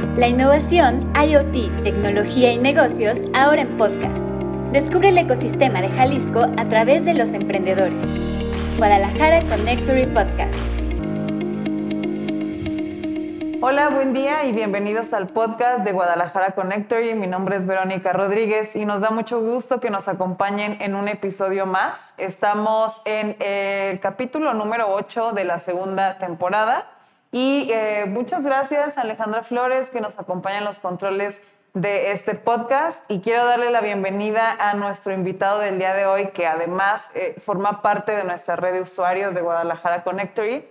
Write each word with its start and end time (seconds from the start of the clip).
La 0.00 0.28
innovación, 0.28 0.98
IoT, 1.14 1.84
tecnología 1.84 2.52
y 2.52 2.58
negocios 2.58 3.18
ahora 3.34 3.62
en 3.62 3.76
podcast. 3.76 4.24
Descubre 4.72 5.10
el 5.10 5.18
ecosistema 5.18 5.82
de 5.82 5.90
Jalisco 5.90 6.46
a 6.56 6.68
través 6.68 7.04
de 7.04 7.12
los 7.12 7.34
emprendedores. 7.34 8.06
Guadalajara 8.78 9.42
Connectory 9.42 10.06
Podcast. 10.06 10.58
Hola, 13.60 13.90
buen 13.90 14.14
día 14.14 14.46
y 14.46 14.52
bienvenidos 14.52 15.12
al 15.12 15.28
podcast 15.28 15.84
de 15.84 15.92
Guadalajara 15.92 16.52
Connectory. 16.52 17.14
Mi 17.14 17.26
nombre 17.26 17.56
es 17.56 17.66
Verónica 17.66 18.14
Rodríguez 18.14 18.76
y 18.76 18.86
nos 18.86 19.02
da 19.02 19.10
mucho 19.10 19.40
gusto 19.40 19.80
que 19.80 19.90
nos 19.90 20.08
acompañen 20.08 20.78
en 20.80 20.94
un 20.94 21.08
episodio 21.08 21.66
más. 21.66 22.14
Estamos 22.16 23.02
en 23.04 23.36
el 23.38 24.00
capítulo 24.00 24.54
número 24.54 24.92
8 24.94 25.32
de 25.32 25.44
la 25.44 25.58
segunda 25.58 26.16
temporada 26.16 26.99
y 27.32 27.70
eh, 27.72 28.06
muchas 28.08 28.44
gracias 28.44 28.98
a 28.98 29.02
Alejandra 29.02 29.42
Flores 29.42 29.90
que 29.90 30.00
nos 30.00 30.18
acompaña 30.18 30.58
en 30.58 30.64
los 30.64 30.80
controles 30.80 31.42
de 31.74 32.10
este 32.10 32.34
podcast 32.34 33.08
y 33.08 33.20
quiero 33.20 33.44
darle 33.44 33.70
la 33.70 33.80
bienvenida 33.80 34.56
a 34.58 34.74
nuestro 34.74 35.12
invitado 35.12 35.60
del 35.60 35.78
día 35.78 35.94
de 35.94 36.06
hoy 36.06 36.28
que 36.28 36.46
además 36.46 37.12
eh, 37.14 37.36
forma 37.38 37.82
parte 37.82 38.12
de 38.12 38.24
nuestra 38.24 38.56
red 38.56 38.72
de 38.72 38.80
usuarios 38.80 39.36
de 39.36 39.42
Guadalajara 39.42 40.02
Connectory. 40.02 40.66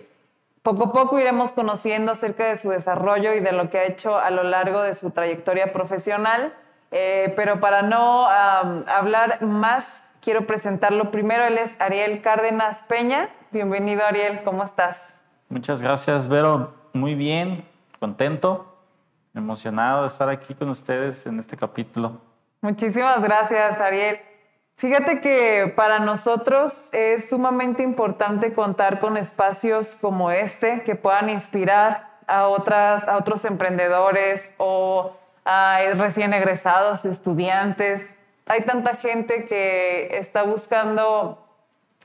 Poco 0.62 0.88
a 0.88 0.92
poco 0.92 1.18
iremos 1.18 1.52
conociendo 1.52 2.12
acerca 2.12 2.44
de 2.44 2.56
su 2.56 2.68
desarrollo 2.68 3.32
y 3.32 3.40
de 3.40 3.52
lo 3.52 3.70
que 3.70 3.78
ha 3.78 3.84
hecho 3.84 4.18
a 4.18 4.30
lo 4.30 4.42
largo 4.42 4.82
de 4.82 4.92
su 4.92 5.10
trayectoria 5.10 5.72
profesional, 5.72 6.52
eh, 6.90 7.32
pero 7.34 7.60
para 7.60 7.80
no 7.80 8.26
hablar 8.28 9.40
más, 9.40 10.04
quiero 10.20 10.46
presentarlo 10.46 11.10
primero. 11.10 11.44
Él 11.44 11.56
es 11.56 11.80
Ariel 11.80 12.20
Cárdenas 12.20 12.82
Peña. 12.82 13.30
Bienvenido 13.52 14.04
Ariel, 14.04 14.42
¿cómo 14.44 14.62
estás? 14.62 15.14
Muchas 15.50 15.82
gracias, 15.82 16.28
Vero. 16.28 16.72
Muy 16.92 17.16
bien, 17.16 17.66
contento, 17.98 18.72
emocionado 19.34 20.02
de 20.02 20.06
estar 20.06 20.28
aquí 20.28 20.54
con 20.54 20.68
ustedes 20.68 21.26
en 21.26 21.40
este 21.40 21.56
capítulo. 21.56 22.20
Muchísimas 22.60 23.20
gracias, 23.20 23.80
Ariel. 23.80 24.20
Fíjate 24.76 25.20
que 25.20 25.72
para 25.74 25.98
nosotros 25.98 26.94
es 26.94 27.28
sumamente 27.28 27.82
importante 27.82 28.52
contar 28.52 29.00
con 29.00 29.16
espacios 29.16 29.96
como 29.96 30.30
este 30.30 30.84
que 30.84 30.94
puedan 30.94 31.28
inspirar 31.28 32.20
a, 32.28 32.46
otras, 32.46 33.08
a 33.08 33.16
otros 33.16 33.44
emprendedores 33.44 34.54
o 34.56 35.16
a 35.44 35.80
recién 35.94 36.32
egresados, 36.32 37.04
estudiantes. 37.04 38.14
Hay 38.46 38.62
tanta 38.62 38.94
gente 38.94 39.46
que 39.46 40.16
está 40.16 40.44
buscando 40.44 41.44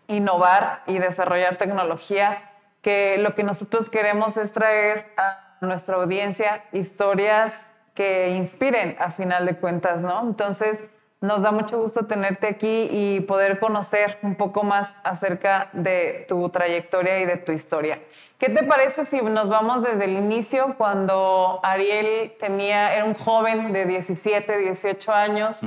innovar 0.07 0.81
y 0.87 0.97
desarrollar 0.97 1.57
tecnología 1.57 2.54
que 2.85 3.17
lo 3.17 3.33
que 3.33 3.41
nosotros 3.41 3.89
queremos 3.89 4.37
es 4.37 4.51
traer 4.51 5.11
a 5.17 5.57
nuestra 5.59 5.95
audiencia 5.95 6.65
historias 6.71 7.65
que 7.95 8.29
inspiren 8.29 8.95
a 8.99 9.09
final 9.09 9.47
de 9.47 9.55
cuentas, 9.55 10.03
¿no? 10.03 10.21
Entonces, 10.21 10.85
nos 11.19 11.41
da 11.41 11.49
mucho 11.49 11.79
gusto 11.79 12.05
tenerte 12.05 12.45
aquí 12.45 12.87
y 12.91 13.21
poder 13.21 13.59
conocer 13.59 14.19
un 14.21 14.35
poco 14.35 14.61
más 14.61 14.97
acerca 15.03 15.69
de 15.73 16.25
tu 16.27 16.47
trayectoria 16.49 17.19
y 17.21 17.25
de 17.25 17.37
tu 17.37 17.53
historia. 17.53 18.03
¿Qué 18.37 18.51
te 18.51 18.63
parece 18.63 19.03
si 19.03 19.19
nos 19.19 19.49
vamos 19.49 19.81
desde 19.81 20.05
el 20.05 20.11
inicio, 20.11 20.75
cuando 20.77 21.61
Ariel 21.63 22.33
tenía, 22.39 22.93
era 22.93 23.05
un 23.05 23.15
joven 23.15 23.73
de 23.73 23.87
17, 23.87 24.59
18 24.59 25.11
años, 25.11 25.61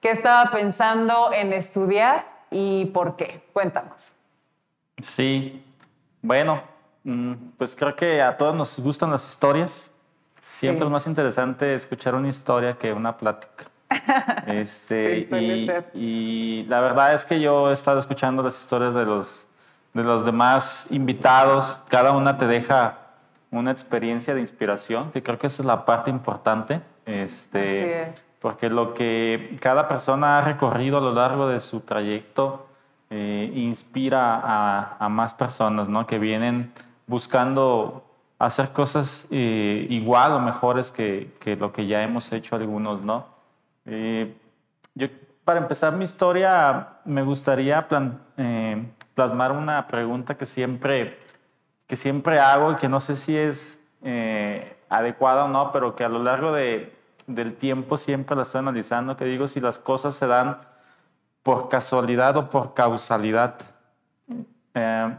que 0.00 0.08
estaba 0.08 0.50
pensando 0.50 1.34
en 1.34 1.52
estudiar 1.52 2.24
y 2.50 2.86
por 2.86 3.16
qué? 3.16 3.42
Cuéntanos. 3.52 4.14
Sí, 5.02 5.62
bueno, 6.22 6.62
mm, 7.02 7.32
pues 7.58 7.76
creo 7.76 7.94
que 7.94 8.22
a 8.22 8.38
todos 8.38 8.54
nos 8.54 8.78
gustan 8.80 9.10
las 9.10 9.28
historias. 9.28 9.90
Siempre 10.40 10.84
es 10.84 10.90
más 10.90 11.06
interesante 11.06 11.74
escuchar 11.74 12.14
una 12.14 12.28
historia 12.28 12.78
que 12.78 12.92
una 12.92 13.16
plática. 13.16 13.64
Este, 14.46 15.28
y, 15.30 15.70
y, 15.94 16.64
la 16.64 16.80
verdad 16.80 17.12
es 17.14 17.24
que 17.24 17.40
yo 17.40 17.70
he 17.70 17.72
estado 17.72 17.98
escuchando 17.98 18.42
las 18.42 18.58
historias 18.58 18.94
de 18.94 19.04
los, 19.04 19.46
de 19.92 20.02
los 20.02 20.24
demás 20.24 20.86
invitados. 20.90 21.80
Cada 21.88 22.12
una 22.12 22.38
te 22.38 22.46
deja 22.46 22.98
una 23.50 23.70
experiencia 23.70 24.34
de 24.34 24.40
inspiración, 24.40 25.12
que 25.12 25.22
creo 25.22 25.38
que 25.38 25.46
esa 25.46 25.62
es 25.62 25.66
la 25.66 25.84
parte 25.84 26.10
importante. 26.10 26.80
Este, 27.04 28.12
Porque 28.40 28.70
lo 28.70 28.94
que 28.94 29.56
cada 29.60 29.88
persona 29.88 30.38
ha 30.38 30.42
recorrido 30.42 30.98
a 30.98 31.00
lo 31.00 31.12
largo 31.12 31.48
de 31.48 31.60
su 31.60 31.80
trayecto 31.80 32.66
eh, 33.14 33.52
inspira 33.54 34.40
a, 34.98 35.06
más 35.10 35.34
personas, 35.34 35.86
¿no? 35.86 36.06
Que 36.06 36.18
vienen 36.18 36.72
buscando 37.06 38.06
hacer 38.38 38.70
cosas 38.70 39.28
eh, 39.30 39.86
igual 39.90 40.32
o 40.32 40.40
mejores 40.40 40.90
que, 40.90 41.36
que, 41.38 41.56
lo 41.56 41.74
que 41.74 41.86
ya 41.86 42.02
hemos 42.02 42.32
hecho 42.32 42.56
algunos, 42.56 43.02
¿no? 43.02 43.26
Eh, 43.84 44.34
yo, 44.94 45.08
para 45.44 45.60
empezar 45.60 45.92
mi 45.94 46.04
historia, 46.04 47.00
me 47.04 47.20
gustaría 47.22 47.86
plasmar 49.14 49.52
una 49.52 49.86
pregunta 49.88 50.38
que 50.38 50.46
siempre, 50.46 51.18
que 51.86 51.96
siempre 51.96 52.40
hago 52.40 52.72
y 52.72 52.76
que 52.76 52.88
no 52.88 52.98
sé 52.98 53.16
si 53.16 53.36
es 53.36 53.84
adecuada 54.88 55.44
o 55.44 55.48
no, 55.48 55.70
pero 55.70 55.94
que 55.94 56.04
a 56.04 56.08
lo 56.08 56.22
largo 56.22 56.50
de, 56.50 56.96
del 57.26 57.56
tiempo 57.56 57.98
siempre 57.98 58.36
la 58.36 58.44
estoy 58.44 58.60
analizando, 58.60 59.18
que 59.18 59.26
digo 59.26 59.48
si 59.48 59.60
las 59.60 59.78
cosas 59.78 60.14
se 60.14 60.26
dan 60.26 60.71
por 61.42 61.68
casualidad 61.68 62.36
o 62.36 62.50
por 62.50 62.74
causalidad. 62.74 63.56
Eh, 64.74 65.16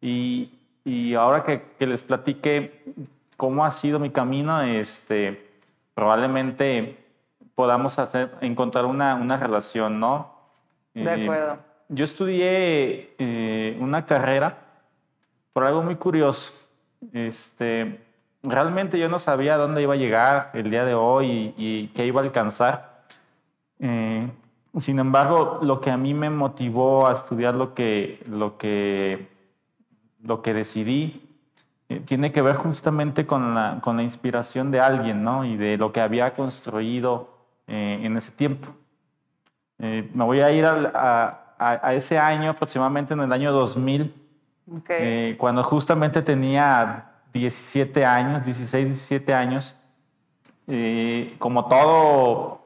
y, 0.00 0.58
y, 0.84 1.14
ahora 1.14 1.44
que, 1.44 1.62
que, 1.78 1.86
les 1.86 2.02
platique 2.02 2.84
cómo 3.36 3.64
ha 3.64 3.70
sido 3.70 3.98
mi 3.98 4.10
camino, 4.10 4.62
este, 4.62 5.50
probablemente 5.94 7.04
podamos 7.54 7.98
hacer, 7.98 8.34
encontrar 8.40 8.86
una, 8.86 9.14
una 9.14 9.36
relación, 9.36 10.00
¿no? 10.00 10.34
De 10.94 11.02
eh, 11.02 11.24
acuerdo. 11.24 11.58
yo 11.88 12.04
estudié 12.04 13.14
eh, 13.18 13.76
una 13.80 14.06
carrera 14.06 14.58
por 15.52 15.64
algo 15.64 15.82
muy 15.82 15.96
curioso. 15.96 16.54
Este, 17.12 18.02
realmente 18.42 18.98
yo 18.98 19.08
no 19.08 19.18
sabía 19.18 19.56
dónde 19.56 19.82
iba 19.82 19.94
a 19.94 19.98
llegar 19.98 20.50
el 20.54 20.70
día 20.70 20.84
de 20.84 20.94
hoy 20.94 21.30
y, 21.30 21.54
y 21.56 21.88
qué 21.88 22.06
iba 22.06 22.22
a 22.22 22.24
alcanzar. 22.24 23.04
Sin 24.78 25.00
embargo, 25.00 25.58
lo 25.62 25.80
que 25.80 25.90
a 25.90 25.96
mí 25.96 26.14
me 26.14 26.30
motivó 26.30 27.08
a 27.08 27.12
estudiar 27.12 27.54
lo 27.54 27.74
que, 27.74 28.22
lo 28.26 28.56
que, 28.56 29.28
lo 30.22 30.42
que 30.42 30.54
decidí 30.54 31.28
eh, 31.88 31.98
tiene 31.98 32.30
que 32.30 32.40
ver 32.40 32.54
justamente 32.54 33.26
con 33.26 33.52
la, 33.52 33.80
con 33.80 33.96
la, 33.96 34.04
inspiración 34.04 34.70
de 34.70 34.78
alguien 34.78 35.24
¿no? 35.24 35.44
y 35.44 35.56
de 35.56 35.76
lo 35.76 35.92
que 35.92 36.00
había 36.00 36.34
construido 36.34 37.30
eh, 37.66 37.98
en 38.02 38.16
ese 38.16 38.30
tiempo. 38.30 38.68
Eh, 39.80 40.08
me 40.14 40.22
voy 40.22 40.38
a 40.38 40.52
ir 40.52 40.64
a, 40.64 41.56
a, 41.58 41.94
ese 41.94 42.16
año, 42.16 42.50
aproximadamente 42.50 43.14
en 43.14 43.20
el 43.22 43.32
año 43.32 43.50
2000, 43.50 44.14
cuando 45.36 45.64
justamente 45.64 46.22
tenía 46.22 47.10
17 47.32 48.04
años, 48.04 48.44
16, 48.44 48.84
17 48.84 49.34
años. 49.34 49.76
como 51.38 51.66
todo 51.66 52.60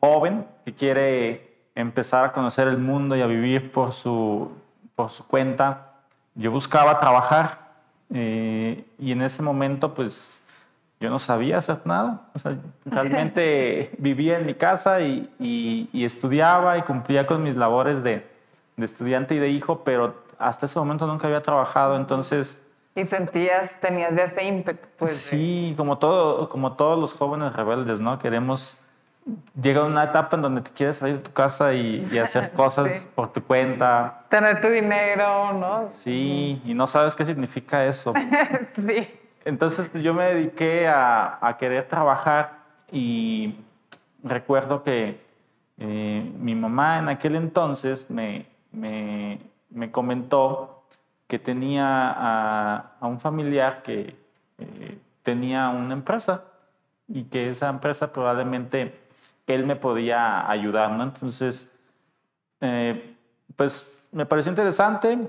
joven 0.00 0.44
que 0.66 0.74
quiere 0.74 1.68
empezar 1.76 2.24
a 2.24 2.32
conocer 2.32 2.66
el 2.66 2.78
mundo 2.78 3.14
y 3.14 3.22
a 3.22 3.28
vivir 3.28 3.70
por 3.70 3.92
su, 3.92 4.50
por 4.96 5.10
su 5.10 5.24
cuenta, 5.24 5.92
yo 6.34 6.50
buscaba 6.50 6.98
trabajar 6.98 7.70
eh, 8.12 8.84
y 8.98 9.12
en 9.12 9.22
ese 9.22 9.44
momento 9.44 9.94
pues 9.94 10.44
yo 10.98 11.08
no 11.08 11.20
sabía 11.20 11.58
hacer 11.58 11.82
nada. 11.84 12.28
O 12.34 12.38
sea, 12.40 12.56
realmente 12.84 13.92
vivía 13.98 14.38
en 14.38 14.46
mi 14.46 14.54
casa 14.54 15.02
y, 15.02 15.30
y, 15.38 16.04
estudiaba 16.04 16.76
y 16.78 16.82
cumplía 16.82 17.28
con 17.28 17.44
mis 17.44 17.54
labores 17.54 18.02
de, 18.02 18.28
de, 18.76 18.84
estudiante 18.84 19.36
y 19.36 19.38
de 19.38 19.50
hijo, 19.50 19.84
pero 19.84 20.16
hasta 20.40 20.66
ese 20.66 20.80
momento 20.80 21.06
nunca 21.06 21.28
había 21.28 21.42
trabajado, 21.42 21.94
entonces... 21.94 22.60
Y 22.96 23.04
sentías, 23.04 23.80
tenías 23.80 24.16
de 24.16 24.24
ese 24.24 24.42
ímpetu. 24.42 24.88
Pues, 24.98 25.12
sí, 25.12 25.74
como, 25.76 25.98
todo, 25.98 26.48
como 26.48 26.72
todos 26.72 26.98
los 26.98 27.12
jóvenes 27.12 27.52
rebeldes, 27.52 28.00
¿no? 28.00 28.18
Queremos 28.18 28.80
llega 29.60 29.84
una 29.84 30.04
etapa 30.04 30.36
en 30.36 30.42
donde 30.42 30.60
te 30.60 30.70
quieres 30.70 30.96
salir 30.96 31.16
de 31.16 31.22
tu 31.22 31.32
casa 31.32 31.74
y, 31.74 32.18
hacer 32.22 32.52
cosas 32.52 33.08
por 33.14 33.32
tu 33.32 33.42
cuenta. 33.42 34.24
Tener 34.28 34.60
tu 34.60 34.68
dinero, 34.68 35.52
¿no? 35.52 35.88
Sí, 35.88 36.60
y 36.64 36.74
no 36.74 36.86
sabes 36.86 37.14
qué 37.16 37.24
significa 37.24 37.84
eso. 37.86 38.12
sí. 38.74 39.08
Entonces 39.44 39.88
pues, 39.88 40.02
yo 40.02 40.12
me 40.14 40.24
dediqué 40.24 40.88
a, 40.88 41.38
a 41.40 41.56
querer 41.56 41.86
trabajar 41.86 42.64
y 42.90 43.56
recuerdo 44.22 44.82
que 44.82 45.20
eh, 45.78 46.32
mi 46.38 46.54
mamá 46.54 46.98
en 46.98 47.08
aquel 47.08 47.36
entonces 47.36 48.10
me, 48.10 48.46
me, 48.72 49.40
me 49.70 49.90
comentó 49.90 50.84
que 51.26 51.38
tenía 51.38 52.10
a, 52.10 52.92
a 52.98 53.06
un 53.06 53.20
familiar 53.20 53.82
que 53.82 54.16
eh, 54.58 54.98
tenía 55.22 55.68
una 55.68 55.92
empresa 55.92 56.44
y 57.08 57.24
que 57.24 57.48
esa 57.48 57.68
empresa 57.68 58.12
probablemente 58.12 59.05
él 59.46 59.66
me 59.66 59.76
podía 59.76 60.48
ayudar, 60.50 60.90
¿no? 60.90 61.02
Entonces, 61.04 61.72
eh, 62.60 63.16
pues 63.54 64.06
me 64.12 64.26
pareció 64.26 64.50
interesante, 64.50 65.28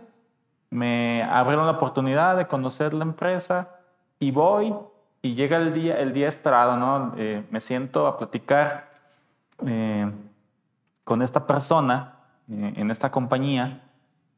me 0.70 1.24
abrieron 1.24 1.66
la 1.66 1.74
oportunidad 1.74 2.38
de 2.38 2.48
conocer 2.48 2.94
la 2.94 3.04
empresa 3.04 3.70
y 4.20 4.32
voy 4.32 4.74
y 5.22 5.36
llega 5.36 5.58
el 5.58 5.74
día, 5.74 5.98
el 6.00 6.14
día 6.14 6.28
esperado, 6.28 6.78
¿no? 6.78 7.14
Eh, 7.18 7.46
me 7.52 7.60
siento 7.60 8.08
a 8.08 8.18
platicar 8.18 8.92
eh, 9.66 10.12
con 11.04 11.22
esta 11.22 11.46
persona 11.46 12.14
en 12.50 12.90
esta 12.92 13.12
compañía 13.12 13.82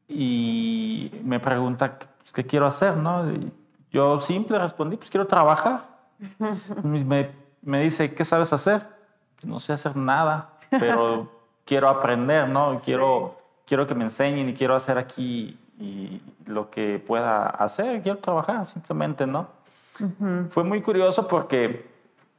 y 0.08 1.12
me 1.22 1.38
pregunta 1.38 1.96
pues, 2.18 2.32
qué 2.32 2.44
quiero 2.44 2.66
hacer, 2.66 2.96
¿no? 2.96 3.30
Y 3.30 3.52
yo 3.92 4.18
simple 4.18 4.58
respondí, 4.58 4.96
pues 4.96 5.10
quiero 5.10 5.26
trabajar. 5.26 5.86
me, 6.82 7.30
me 7.62 7.80
dice, 7.80 8.14
¿qué 8.14 8.24
sabes 8.24 8.52
hacer? 8.52 8.82
No 9.42 9.58
sé 9.58 9.72
hacer 9.72 9.96
nada, 9.96 10.50
pero 10.70 11.30
quiero 11.64 11.88
aprender, 11.88 12.48
¿no? 12.48 12.78
Quiero, 12.84 13.38
quiero 13.66 13.86
que 13.86 13.94
me 13.94 14.04
enseñen 14.04 14.48
y 14.48 14.54
quiero 14.54 14.74
hacer 14.74 14.98
aquí 14.98 15.58
y 15.78 16.20
lo 16.46 16.70
que 16.70 16.98
pueda 16.98 17.46
hacer, 17.46 18.02
quiero 18.02 18.18
trabajar 18.18 18.66
simplemente, 18.66 19.26
¿no? 19.26 19.48
Fue 20.50 20.64
muy 20.64 20.80
curioso 20.82 21.28
porque, 21.28 21.86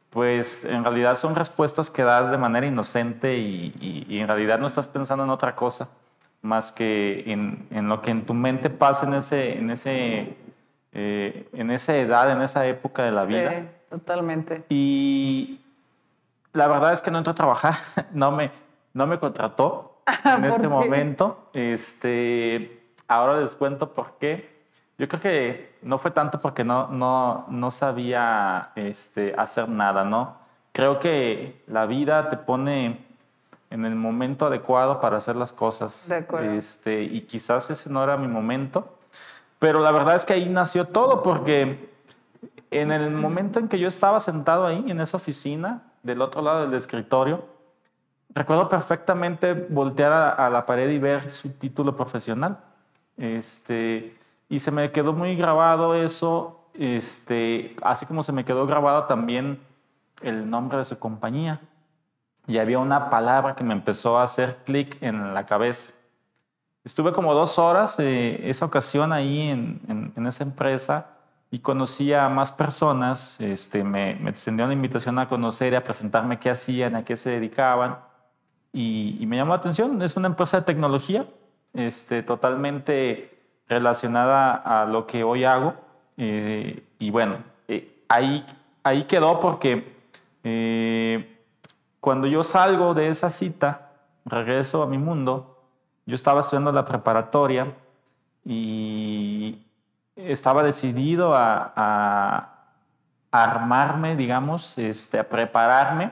pues, 0.10 0.66
en 0.66 0.84
realidad 0.84 1.16
son 1.16 1.36
respuestas 1.36 1.90
que 1.90 2.04
das 2.04 2.32
de 2.32 2.38
manera 2.38 2.66
inocente 2.66 3.38
y, 3.38 4.06
en 4.10 4.28
realidad 4.28 4.60
no 4.60 4.68
estás 4.68 4.88
pensando 4.88 5.24
en 5.24 5.30
otra 5.30 5.56
cosa 5.56 5.90
más 6.42 6.72
que 6.72 7.24
en, 7.28 7.68
en 7.70 7.88
lo 7.88 8.02
que 8.02 8.12
en 8.12 8.26
tu 8.26 8.34
mente 8.34 8.70
pasa 8.70 9.06
en, 9.06 9.14
ese, 9.14 9.58
en, 9.58 9.70
ese, 9.70 10.36
eh, 10.92 11.48
en 11.54 11.70
esa 11.70 11.96
edad, 11.96 12.32
en 12.32 12.42
esa 12.42 12.66
época 12.66 13.04
de 13.04 13.12
la 13.12 13.26
sí, 13.26 13.34
vida. 13.34 13.72
totalmente. 13.90 14.64
Y 14.70 15.61
la 16.54 16.68
verdad 16.68 16.94
es 16.94 17.02
que 17.02 17.12
no 17.12 17.20
entró 17.20 17.32
a 17.32 17.36
trabajar, 17.36 17.76
no 18.14 18.32
me, 18.32 18.52
no 18.94 19.08
me 19.08 19.20
contrató 19.20 20.02
en 20.26 20.46
este 20.46 20.68
momento. 20.68 21.50
Este, 21.54 22.94
ahora 23.08 23.40
les 23.40 23.56
cuento 23.56 23.94
por 23.94 24.18
qué. 24.18 24.62
Yo 24.98 25.08
creo 25.08 25.22
que 25.22 25.80
no 25.82 25.98
fue 25.98 26.12
tanto 26.12 26.40
porque 26.40 26.64
no, 26.64 26.88
no, 26.88 27.46
no 27.50 27.72
sabía 27.72 28.72
este, 28.76 29.34
hacer 29.38 29.68
nada, 29.68 30.04
¿no? 30.04 30.38
Creo 30.74 31.00
que 31.00 31.64
la 31.68 31.86
vida 31.86 32.30
te 32.30 32.38
pone 32.38 33.06
en 33.72 33.86
el 33.86 33.96
momento 33.96 34.46
adecuado 34.46 35.00
para 35.00 35.18
hacer 35.18 35.36
las 35.36 35.54
cosas. 35.54 36.08
De 36.08 36.18
acuerdo. 36.18 36.52
Este, 36.52 37.02
y 37.04 37.22
quizás 37.22 37.70
ese 37.72 37.90
no 37.90 38.04
era 38.04 38.16
mi 38.18 38.28
momento, 38.28 39.00
pero 39.58 39.80
la 39.80 39.92
verdad 39.92 40.16
es 40.16 40.26
que 40.26 40.34
ahí 40.34 40.50
nació 40.50 40.86
todo 40.86 41.24
porque 41.24 41.90
en 42.70 42.92
el 42.92 43.10
momento 43.12 43.60
en 43.60 43.68
que 43.68 43.80
yo 43.80 43.88
estaba 43.88 44.20
sentado 44.20 44.66
ahí, 44.66 44.86
en 44.88 45.00
esa 45.00 45.18
oficina, 45.18 45.91
del 46.04 46.22
otro 46.22 46.42
lado 46.42 46.62
del 46.62 46.74
escritorio, 46.74 47.46
recuerdo 48.34 48.70
perfectamente 48.70 49.54
voltear 49.54 50.40
a, 50.40 50.50
la 50.50 50.66
pared 50.66 50.90
y 50.90 51.00
ver 51.00 51.30
su 51.30 51.50
título 51.54 51.96
profesional. 51.96 52.60
Este, 53.18 54.18
y 54.50 54.60
se 54.60 54.72
me 54.72 54.92
quedó 54.92 55.14
muy 55.14 55.36
grabado 55.36 55.96
eso, 55.96 56.66
este, 56.74 57.76
así 57.84 58.06
como 58.06 58.24
se 58.24 58.32
me 58.32 58.46
quedó 58.46 58.66
grabado 58.66 59.06
también 59.06 59.60
el 60.22 60.50
nombre 60.50 60.78
de 60.78 60.84
su 60.84 60.98
compañía. 61.00 61.62
Y 62.48 62.58
había 62.58 62.80
una 62.80 63.10
palabra 63.10 63.56
que 63.56 63.64
me 63.64 63.74
empezó 63.74 64.18
a 64.18 64.24
hacer 64.24 64.58
clic 64.66 64.98
en 65.02 65.34
la 65.34 65.46
cabeza. 65.46 65.94
Estuve 66.84 67.14
como 67.14 67.36
dos 67.36 67.60
horas 67.60 68.00
eh, 68.00 68.50
esa 68.50 68.66
ocasión 68.66 69.14
ahí 69.14 69.50
en, 69.50 70.12
en, 70.16 70.26
esa 70.26 70.44
empresa 70.44 71.12
y 71.52 71.60
conocí 71.60 72.14
a 72.14 72.30
más 72.30 72.52
personas. 72.52 73.40
Este, 73.42 73.84
me, 73.84 74.16
me 74.16 74.30
extendieron 74.30 74.70
la 74.70 74.76
invitación 74.76 75.20
a 75.20 75.28
conocer 75.28 75.74
y 75.74 75.76
a 75.76 75.84
presentarme 75.84 76.40
qué 76.40 76.50
hacían, 76.50 76.96
a 76.96 77.04
qué 77.04 77.18
se 77.18 77.32
dedicaban. 77.32 78.00
Y, 78.72 79.18
y 79.20 79.26
me 79.28 79.36
llamó 79.36 79.52
la 79.52 79.58
atención. 79.60 80.02
Es 80.02 80.16
una 80.16 80.28
empresa 80.28 80.62
de 80.62 80.64
tecnología, 80.64 81.26
este, 81.74 82.24
totalmente 82.24 83.38
relacionada 83.68 84.54
a 84.54 84.86
lo 84.86 85.06
que 85.06 85.26
hoy 85.26 85.44
hago. 85.44 85.76
Eh, 86.16 86.84
y 87.00 87.10
bueno, 87.10 87.44
eh, 87.68 88.04
ahí, 88.08 88.46
ahí 88.84 89.04
quedó 89.04 89.40
porque 89.42 89.98
eh, 90.44 91.38
cuando 92.00 92.28
yo 92.28 92.44
salgo 92.44 92.94
de 92.94 93.10
esa 93.10 93.30
cita, 93.30 93.92
regreso 94.24 94.84
a 94.84 94.88
mi 94.88 94.98
mundo, 94.98 95.66
yo 96.06 96.16
estaba 96.16 96.40
estudiando 96.40 96.72
la 96.72 96.86
preparatoria 96.86 97.76
y 98.46 99.66
estaba 100.28 100.64
decidido 100.64 101.36
a, 101.36 101.74
a, 101.76 102.52
a 103.32 103.44
armarme, 103.44 104.16
digamos, 104.16 104.78
este, 104.78 105.20
a 105.20 105.28
prepararme 105.28 106.12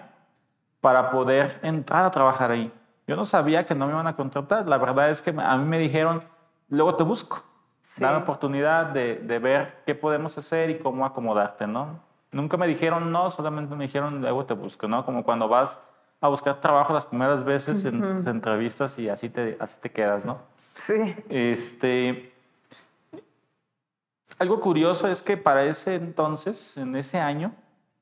para 0.82 1.12
poder 1.12 1.60
entrar 1.62 2.06
a 2.06 2.12
trabajar 2.12 2.52
ahí. 2.52 2.72
Yo 3.08 3.16
no 3.16 3.26
sabía 3.26 3.66
que 3.66 3.76
no 3.76 3.88
me 3.88 3.94
iban 3.94 4.08
a 4.08 4.16
contratar. 4.16 4.68
La 4.68 4.78
verdad 4.78 5.10
es 5.10 5.22
que 5.22 5.32
a 5.38 5.58
mí 5.58 5.66
me 5.66 5.80
dijeron, 5.80 6.24
luego 6.70 6.96
te 6.96 7.04
busco. 7.04 7.44
Sí. 7.82 8.02
Dame 8.02 8.18
oportunidad 8.18 8.88
de, 8.88 9.16
de, 9.16 9.40
ver 9.40 9.82
qué 9.86 9.96
podemos 9.96 10.38
hacer 10.38 10.70
y 10.70 10.78
cómo 10.78 11.06
acomodarte, 11.06 11.66
¿no? 11.66 12.00
Nunca 12.32 12.56
me 12.56 12.68
dijeron 12.68 13.12
no, 13.12 13.32
solamente 13.32 13.76
me 13.76 13.86
dijeron 13.86 14.22
luego 14.22 14.46
te 14.46 14.54
busco, 14.54 14.88
¿no? 14.88 15.04
Como 15.04 15.24
cuando 15.24 15.48
vas 15.48 15.82
a 16.22 16.28
buscar 16.28 16.60
trabajo 16.60 16.94
las 16.94 17.06
primeras 17.06 17.44
veces 17.44 17.84
uh 17.84 17.88
-huh. 17.88 17.90
en 17.90 18.16
tus 18.18 18.28
entrevistas 18.28 19.00
y 19.00 19.10
así 19.10 19.30
te, 19.30 19.58
así 19.60 19.80
te 19.82 19.92
quedas, 19.92 20.24
¿no? 20.26 20.38
Sí. 20.74 21.16
Este, 21.30 22.32
algo 24.40 24.60
curioso 24.62 25.08
es 25.08 25.22
que 25.22 25.38
para 25.38 25.64
ese 25.64 25.96
entonces, 25.96 26.78
en 26.78 26.96
ese 26.96 27.20
año, 27.20 27.54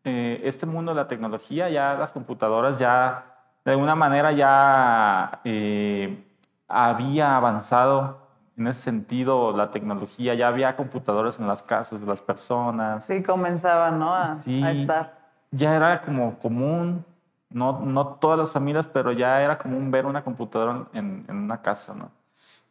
eh, 0.04 0.40
este 0.44 0.66
mundo 0.66 0.92
de 0.92 0.96
la 0.96 1.08
tecnología, 1.08 1.70
ya 1.70 1.96
las 1.96 2.12
computadoras 2.12 2.78
ya, 2.78 3.26
de 3.66 3.72
alguna 3.72 3.96
manera 3.96 4.32
ya 4.32 5.42
eh, 5.44 6.24
había 6.68 7.36
avanzado 7.36 8.28
en 8.56 8.68
ese 8.68 8.82
sentido 8.82 9.52
la 9.52 9.72
tecnología, 9.72 10.34
ya 10.36 10.48
había 10.48 10.76
computadoras 10.76 11.40
en 11.40 11.48
las 11.48 11.62
casas 11.64 12.02
de 12.02 12.08
las 12.08 12.22
personas. 12.22 13.06
Sí, 13.06 13.22
comenzaban, 13.22 14.00
¿no? 14.00 14.14
A, 14.14 14.42
sí, 14.42 14.64
a 14.64 14.72
estar. 14.72 15.18
Ya 15.52 15.76
era 15.76 16.02
como 16.02 16.38
común, 16.40 17.04
no, 17.50 17.80
no 17.80 18.08
todas 18.08 18.38
las 18.38 18.52
familias, 18.52 18.88
pero 18.88 19.12
ya 19.12 19.42
era 19.42 19.58
común 19.58 19.92
ver 19.92 20.06
una 20.06 20.24
computadora 20.24 20.86
en, 20.94 21.26
en 21.28 21.36
una 21.36 21.62
casa, 21.62 21.94
¿no? 21.96 22.12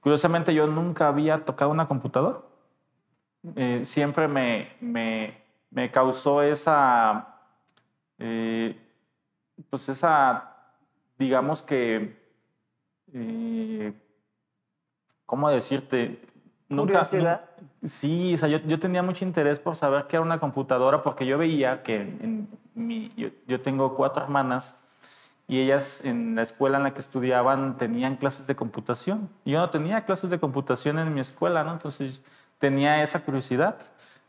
Curiosamente 0.00 0.54
yo 0.54 0.68
nunca 0.68 1.08
había 1.08 1.44
tocado 1.44 1.70
una 1.70 1.86
computadora. 1.86 2.38
Eh, 3.54 3.80
siempre 3.84 4.26
me, 4.26 4.72
me, 4.80 5.40
me, 5.70 5.90
causó 5.90 6.42
esa, 6.42 7.36
eh, 8.18 8.76
pues 9.70 9.88
esa, 9.88 10.56
digamos 11.16 11.62
que, 11.62 12.18
eh, 13.12 13.92
¿cómo 15.24 15.48
decirte? 15.48 16.20
Curiosidad. 16.68 17.48
Nunca, 17.60 17.88
sí, 17.88 18.34
o 18.34 18.38
sea, 18.38 18.48
yo, 18.48 18.58
yo, 18.58 18.80
tenía 18.80 19.02
mucho 19.02 19.24
interés 19.24 19.60
por 19.60 19.76
saber 19.76 20.08
qué 20.08 20.16
era 20.16 20.24
una 20.24 20.40
computadora 20.40 21.02
porque 21.02 21.24
yo 21.24 21.38
veía 21.38 21.84
que 21.84 22.00
en 22.00 22.48
mi, 22.74 23.12
yo, 23.16 23.28
yo 23.46 23.60
tengo 23.60 23.94
cuatro 23.94 24.24
hermanas 24.24 24.82
y 25.46 25.60
ellas 25.60 26.04
en 26.04 26.34
la 26.34 26.42
escuela 26.42 26.78
en 26.78 26.82
la 26.82 26.92
que 26.92 27.00
estudiaban 27.00 27.76
tenían 27.76 28.16
clases 28.16 28.48
de 28.48 28.56
computación. 28.56 29.30
Yo 29.44 29.60
no 29.60 29.70
tenía 29.70 30.04
clases 30.04 30.30
de 30.30 30.40
computación 30.40 30.98
en 30.98 31.14
mi 31.14 31.20
escuela, 31.20 31.62
¿no? 31.62 31.72
Entonces 31.72 32.22
tenía 32.58 33.02
esa 33.02 33.24
curiosidad, 33.24 33.76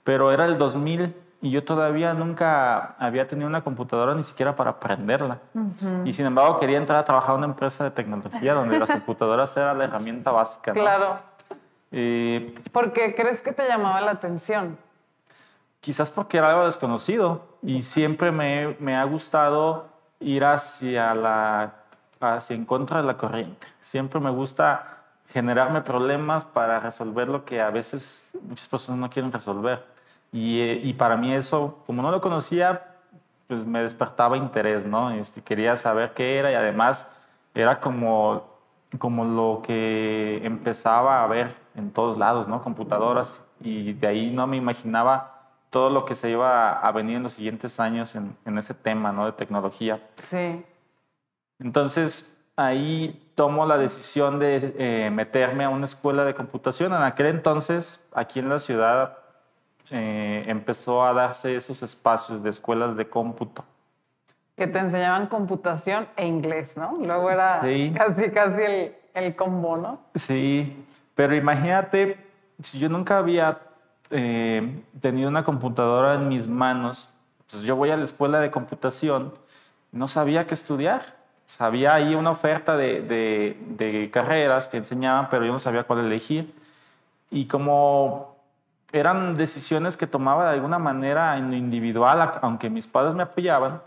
pero 0.04 0.32
era 0.32 0.46
el 0.46 0.58
2000 0.58 1.16
y 1.42 1.52
yo 1.52 1.64
todavía 1.64 2.14
nunca 2.14 2.96
había 2.98 3.28
tenido 3.28 3.48
una 3.48 3.64
computadora 3.64 4.16
ni 4.16 4.24
siquiera 4.24 4.56
para 4.56 4.72
aprenderla. 4.72 5.40
Uh 5.54 5.60
-huh. 5.60 6.08
Y 6.08 6.14
sin 6.14 6.26
embargo 6.26 6.60
quería 6.60 6.78
entrar 6.78 7.00
a 7.00 7.06
trabajar 7.06 7.32
en 7.32 7.38
una 7.40 7.48
empresa 7.48 7.84
de 7.84 7.92
tecnología 7.92 8.54
donde 8.54 8.80
las 8.80 8.90
computadoras 8.92 9.56
eran 9.56 9.78
la 9.78 9.84
herramienta 9.84 10.32
básica. 10.32 10.72
¿no? 10.72 10.80
Claro. 10.80 11.20
Eh, 11.92 12.56
¿Por 12.72 12.92
qué 12.92 13.16
crees 13.16 13.42
que 13.42 13.54
te 13.54 13.68
llamaba 13.68 14.02
la 14.02 14.12
atención? 14.12 14.78
Quizás 15.80 16.10
porque 16.12 16.38
era 16.38 16.50
algo 16.50 16.66
desconocido 16.66 17.46
y 17.62 17.82
siempre 17.82 18.32
me, 18.32 18.76
me 18.80 18.96
ha 18.96 19.04
gustado 19.04 19.88
ir 20.20 20.44
hacia 20.44 21.14
la 21.14 21.74
hacia 22.20 22.56
en 22.56 22.66
contra 22.66 22.98
de 22.98 23.04
la 23.04 23.16
corriente. 23.18 23.68
Siempre 23.80 24.20
me 24.20 24.32
gusta 24.32 24.97
generarme 25.28 25.82
problemas 25.82 26.46
para 26.46 26.80
resolver 26.80 27.28
lo 27.28 27.46
que 27.46 27.62
a 27.62 27.70
veces 27.70 28.32
muchas 28.42 28.68
personas 28.68 29.00
no 29.00 29.10
quieren 29.10 29.32
resolver. 29.32 29.86
Y, 30.32 30.62
y 30.62 30.94
para 30.94 31.18
mí 31.18 31.34
eso, 31.34 31.80
como 31.86 32.02
no 32.02 32.12
lo 32.12 32.22
conocía, 32.22 32.98
pues 33.48 33.66
me 33.66 33.82
despertaba 33.82 34.38
interés, 34.38 34.86
¿no? 34.86 35.12
Este, 35.12 35.42
quería 35.42 35.76
saber 35.76 36.14
qué 36.14 36.38
era 36.38 36.52
y 36.52 36.56
además 36.56 37.10
era 37.54 37.80
como, 37.80 38.46
como 39.00 39.26
lo 39.26 39.62
que 39.64 40.42
empezaba 40.44 41.24
a 41.24 41.28
ver 41.28 41.56
en 41.76 41.92
todos 41.92 42.18
lados, 42.18 42.48
¿no? 42.48 42.62
Computadoras 42.62 43.44
y 43.60 43.94
de 43.94 44.08
ahí 44.08 44.32
no 44.32 44.46
me 44.48 44.58
imaginaba 44.58 45.34
todo 45.70 45.90
lo 45.90 46.06
que 46.06 46.16
se 46.16 46.30
iba 46.30 46.74
a 46.74 46.92
venir 46.92 47.18
en 47.18 47.24
los 47.24 47.34
siguientes 47.34 47.80
años 47.80 48.16
en, 48.16 48.36
en 48.46 48.58
ese 48.58 48.74
tema, 48.74 49.12
¿no? 49.12 49.26
De 49.26 49.32
tecnología. 49.32 50.02
Sí. 50.16 50.66
Entonces, 51.60 52.37
ahí 52.58 53.32
tomo 53.36 53.66
la 53.66 53.78
decisión 53.78 54.40
de 54.40 54.74
eh, 54.78 55.10
meterme 55.10 55.64
a 55.64 55.70
una 55.70 55.86
escuela 55.86 56.26
de 56.26 56.34
computación. 56.34 56.94
En 56.94 57.02
aquel 57.04 57.28
entonces, 57.28 58.06
aquí 58.14 58.40
en 58.40 58.50
la 58.50 58.60
ciudad, 58.60 59.20
eh, 59.90 60.44
empezó 60.48 61.06
a 61.06 61.14
darse 61.14 61.56
esos 61.56 61.82
espacios 61.84 62.44
de 62.44 62.50
escuelas 62.50 62.98
de 62.98 63.08
cómputo. 63.08 63.64
Que 64.58 64.68
te 64.68 64.80
enseñaban 64.80 65.28
computación 65.28 66.08
e 66.18 66.26
inglés, 66.26 66.76
¿no? 66.76 66.98
Luego 67.06 67.30
era 67.30 67.62
sí. 67.62 67.94
casi, 67.96 68.32
casi 68.32 68.62
el, 68.62 68.96
el 69.14 69.36
combo, 69.36 69.78
¿no? 69.78 70.02
Sí, 70.16 70.86
pero 71.16 71.36
imagínate, 71.36 72.18
si 72.62 72.80
yo 72.80 72.90
nunca 72.90 73.20
había 73.20 73.60
eh, 74.10 74.84
tenido 75.00 75.30
una 75.30 75.44
computadora 75.44 76.16
en 76.16 76.28
mis 76.28 76.48
manos, 76.48 77.10
Entonces 77.42 77.68
yo 77.68 77.76
voy 77.76 77.92
a 77.92 77.98
la 77.98 78.04
escuela 78.04 78.40
de 78.40 78.50
computación 78.50 79.34
no 79.92 80.08
sabía 80.08 80.46
qué 80.48 80.54
estudiar. 80.54 81.02
Sabía 81.48 81.96
ahí 81.96 82.14
una 82.14 82.32
oferta 82.32 82.76
de, 82.76 83.02
de, 83.02 83.58
de 83.70 84.12
carreras 84.12 84.68
que 84.68 84.78
enseñaban, 84.78 85.30
pero 85.30 85.46
yo 85.46 85.54
no 85.54 85.60
sabía 85.60 85.86
cuál 85.86 86.00
elegir. 86.00 86.54
Y 87.32 87.46
como 87.46 88.36
eran 88.92 89.36
decisiones 89.38 89.98
que 89.98 90.08
tomaba 90.08 90.50
de 90.50 90.56
alguna 90.56 90.78
manera 90.78 91.38
en 91.38 91.50
lo 91.50 91.56
individual, 91.56 92.34
aunque 92.42 92.70
mis 92.70 92.86
padres 92.86 93.16
me 93.16 93.24
apoyaban, 93.24 93.82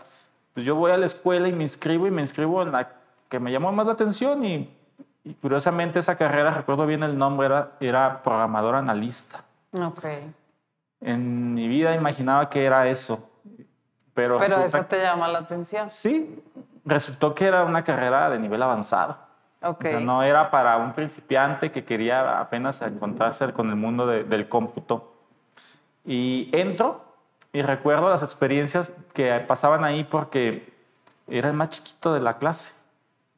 pues 0.53 0.65
yo 0.65 0.75
voy 0.75 0.91
a 0.91 0.97
la 0.97 1.05
escuela 1.05 1.47
y 1.47 1.53
me 1.53 1.63
inscribo 1.63 2.07
y 2.07 2.11
me 2.11 2.21
inscribo 2.21 2.63
en 2.63 2.71
la 2.71 2.89
que 3.29 3.39
me 3.39 3.51
llamó 3.51 3.71
más 3.71 3.85
la 3.85 3.93
atención 3.93 4.43
y, 4.43 4.75
y 5.23 5.33
curiosamente 5.35 5.99
esa 5.99 6.17
carrera, 6.17 6.51
recuerdo 6.51 6.85
bien 6.85 7.03
el 7.03 7.17
nombre, 7.17 7.45
era, 7.45 7.71
era 7.79 8.23
programador 8.23 8.75
analista. 8.75 9.43
Ok. 9.71 10.05
En 10.99 11.53
mi 11.53 11.67
vida 11.67 11.95
imaginaba 11.95 12.49
que 12.49 12.65
era 12.65 12.87
eso. 12.87 13.29
Pero, 14.13 14.39
Pero 14.39 14.65
eso 14.65 14.83
te 14.85 14.99
llama 14.99 15.27
la 15.27 15.39
atención. 15.39 15.89
Sí, 15.89 16.43
resultó 16.85 17.35
que 17.35 17.45
era 17.45 17.63
una 17.63 17.83
carrera 17.83 18.29
de 18.29 18.39
nivel 18.39 18.61
avanzado. 18.61 19.17
Ok. 19.63 19.85
O 19.85 19.87
sea, 19.89 19.99
no 19.99 20.23
era 20.23 20.49
para 20.49 20.77
un 20.77 20.93
principiante 20.93 21.71
que 21.71 21.85
quería 21.85 22.39
apenas 22.39 22.81
encontrarse 22.81 23.51
con 23.53 23.69
el 23.69 23.75
mundo 23.75 24.07
de- 24.07 24.23
del 24.23 24.49
cómputo. 24.49 25.13
Y 26.05 26.49
entro 26.51 27.05
y 27.53 27.61
recuerdo 27.61 28.09
las 28.09 28.23
experiencias 28.23 28.91
que 29.13 29.39
pasaban 29.47 29.83
ahí 29.83 30.03
porque 30.03 30.73
era 31.27 31.49
el 31.49 31.53
más 31.53 31.69
chiquito 31.69 32.13
de 32.13 32.21
la 32.21 32.37
clase. 32.39 32.75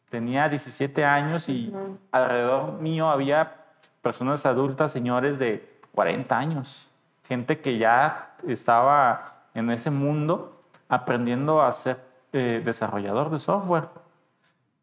Tenía 0.09 0.47
17 0.47 1.03
años 1.05 1.49
y 1.49 1.73
alrededor 2.11 2.73
mío 2.73 3.09
había 3.09 3.57
personas 4.01 4.45
adultas, 4.45 4.91
señores 4.91 5.39
de 5.39 5.79
40 5.93 6.37
años, 6.37 6.87
gente 7.23 7.59
que 7.59 7.77
ya 7.77 8.35
estaba 8.47 9.43
en 9.53 9.69
ese 9.71 9.89
mundo 9.89 10.61
aprendiendo 10.87 11.61
a 11.61 11.71
ser 11.71 11.99
eh, 12.33 12.61
desarrollador 12.63 13.29
de 13.29 13.39
software. 13.39 13.87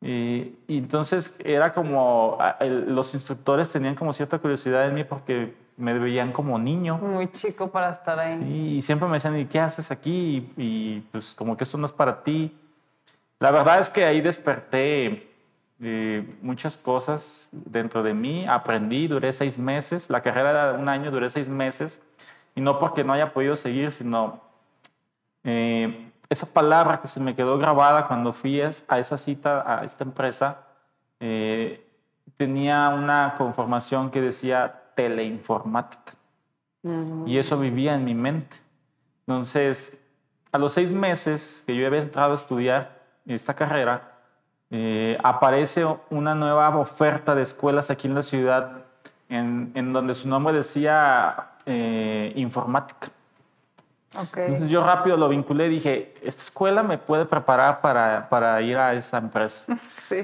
Y, 0.00 0.54
y 0.66 0.78
entonces 0.78 1.36
era 1.44 1.72
como, 1.72 2.38
el- 2.60 2.94
los 2.94 3.12
instructores 3.12 3.70
tenían 3.70 3.94
como 3.94 4.12
cierta 4.14 4.38
curiosidad 4.38 4.86
en 4.88 4.94
mí 4.94 5.04
porque 5.04 5.54
me 5.76 5.98
veían 5.98 6.32
como 6.32 6.58
niño. 6.58 6.96
Muy 6.98 7.30
chico 7.32 7.70
para 7.70 7.90
estar 7.90 8.18
ahí. 8.18 8.76
Y 8.78 8.82
siempre 8.82 9.06
me 9.08 9.14
decían, 9.14 9.38
¿y 9.38 9.44
qué 9.44 9.60
haces 9.60 9.90
aquí? 9.90 10.50
Y, 10.56 10.62
y, 10.62 11.00
pues 11.12 11.34
como 11.34 11.56
que 11.56 11.64
esto 11.64 11.76
no 11.76 11.84
es 11.86 11.92
para 11.92 12.22
ti. 12.22 12.56
La 13.38 13.50
verdad 13.50 13.78
es 13.78 13.88
que 13.90 14.04
ahí 14.04 14.20
desperté 14.20 15.28
eh, 15.80 16.36
muchas 16.42 16.76
cosas 16.78 17.48
dentro 17.52 18.02
de 18.02 18.12
mí. 18.14 18.46
Aprendí, 18.46 19.06
duré 19.08 19.32
seis 19.32 19.58
meses. 19.58 20.08
La 20.10 20.20
carrera 20.22 20.50
era 20.50 20.72
un 20.78 20.88
año, 20.88 21.10
duré 21.10 21.28
seis 21.30 21.48
meses. 21.48 22.02
Y 22.54 22.60
no 22.60 22.78
porque 22.78 23.04
no 23.04 23.12
haya 23.14 23.32
podido 23.32 23.56
seguir, 23.56 23.90
sino 23.90 24.40
eh, 25.44 26.09
esa 26.30 26.46
palabra 26.46 27.00
que 27.00 27.08
se 27.08 27.20
me 27.20 27.34
quedó 27.34 27.58
grabada 27.58 28.06
cuando 28.06 28.32
fui 28.32 28.62
a 28.62 28.98
esa 28.98 29.18
cita, 29.18 29.64
a 29.66 29.84
esta 29.84 30.04
empresa, 30.04 30.58
eh, 31.18 31.84
tenía 32.36 32.88
una 32.90 33.34
conformación 33.36 34.10
que 34.10 34.22
decía 34.22 34.82
teleinformática. 34.94 36.14
Y 37.26 37.36
eso 37.36 37.58
vivía 37.58 37.94
en 37.94 38.04
mi 38.04 38.14
mente. 38.14 38.56
Entonces, 39.26 40.00
a 40.50 40.56
los 40.56 40.72
seis 40.72 40.92
meses 40.92 41.62
que 41.66 41.76
yo 41.76 41.86
había 41.86 42.00
entrado 42.00 42.32
a 42.32 42.36
estudiar 42.36 43.00
esta 43.26 43.52
carrera, 43.54 44.12
eh, 44.70 45.18
aparece 45.22 45.84
una 46.08 46.34
nueva 46.34 46.74
oferta 46.78 47.34
de 47.34 47.42
escuelas 47.42 47.90
aquí 47.90 48.06
en 48.06 48.14
la 48.14 48.22
ciudad 48.22 48.84
en, 49.28 49.72
en 49.74 49.92
donde 49.92 50.14
su 50.14 50.28
nombre 50.28 50.54
decía 50.54 51.50
eh, 51.66 52.32
informática. 52.36 53.10
Entonces 54.12 54.68
yo 54.68 54.84
rápido 54.84 55.16
lo 55.16 55.28
vinculé 55.28 55.66
y 55.66 55.70
dije, 55.70 56.14
esta 56.22 56.42
escuela 56.42 56.82
me 56.82 56.98
puede 56.98 57.26
preparar 57.26 57.80
para, 57.80 58.28
para 58.28 58.60
ir 58.60 58.76
a 58.76 58.94
esa 58.94 59.18
empresa. 59.18 59.64
Sí. 59.88 60.22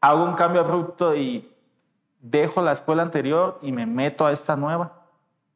Hago 0.00 0.24
un 0.24 0.34
cambio 0.34 0.60
abrupto 0.60 1.14
y 1.14 1.48
dejo 2.20 2.60
la 2.60 2.72
escuela 2.72 3.02
anterior 3.02 3.58
y 3.62 3.70
me 3.72 3.86
meto 3.86 4.26
a 4.26 4.32
esta 4.32 4.56
nueva. 4.56 4.92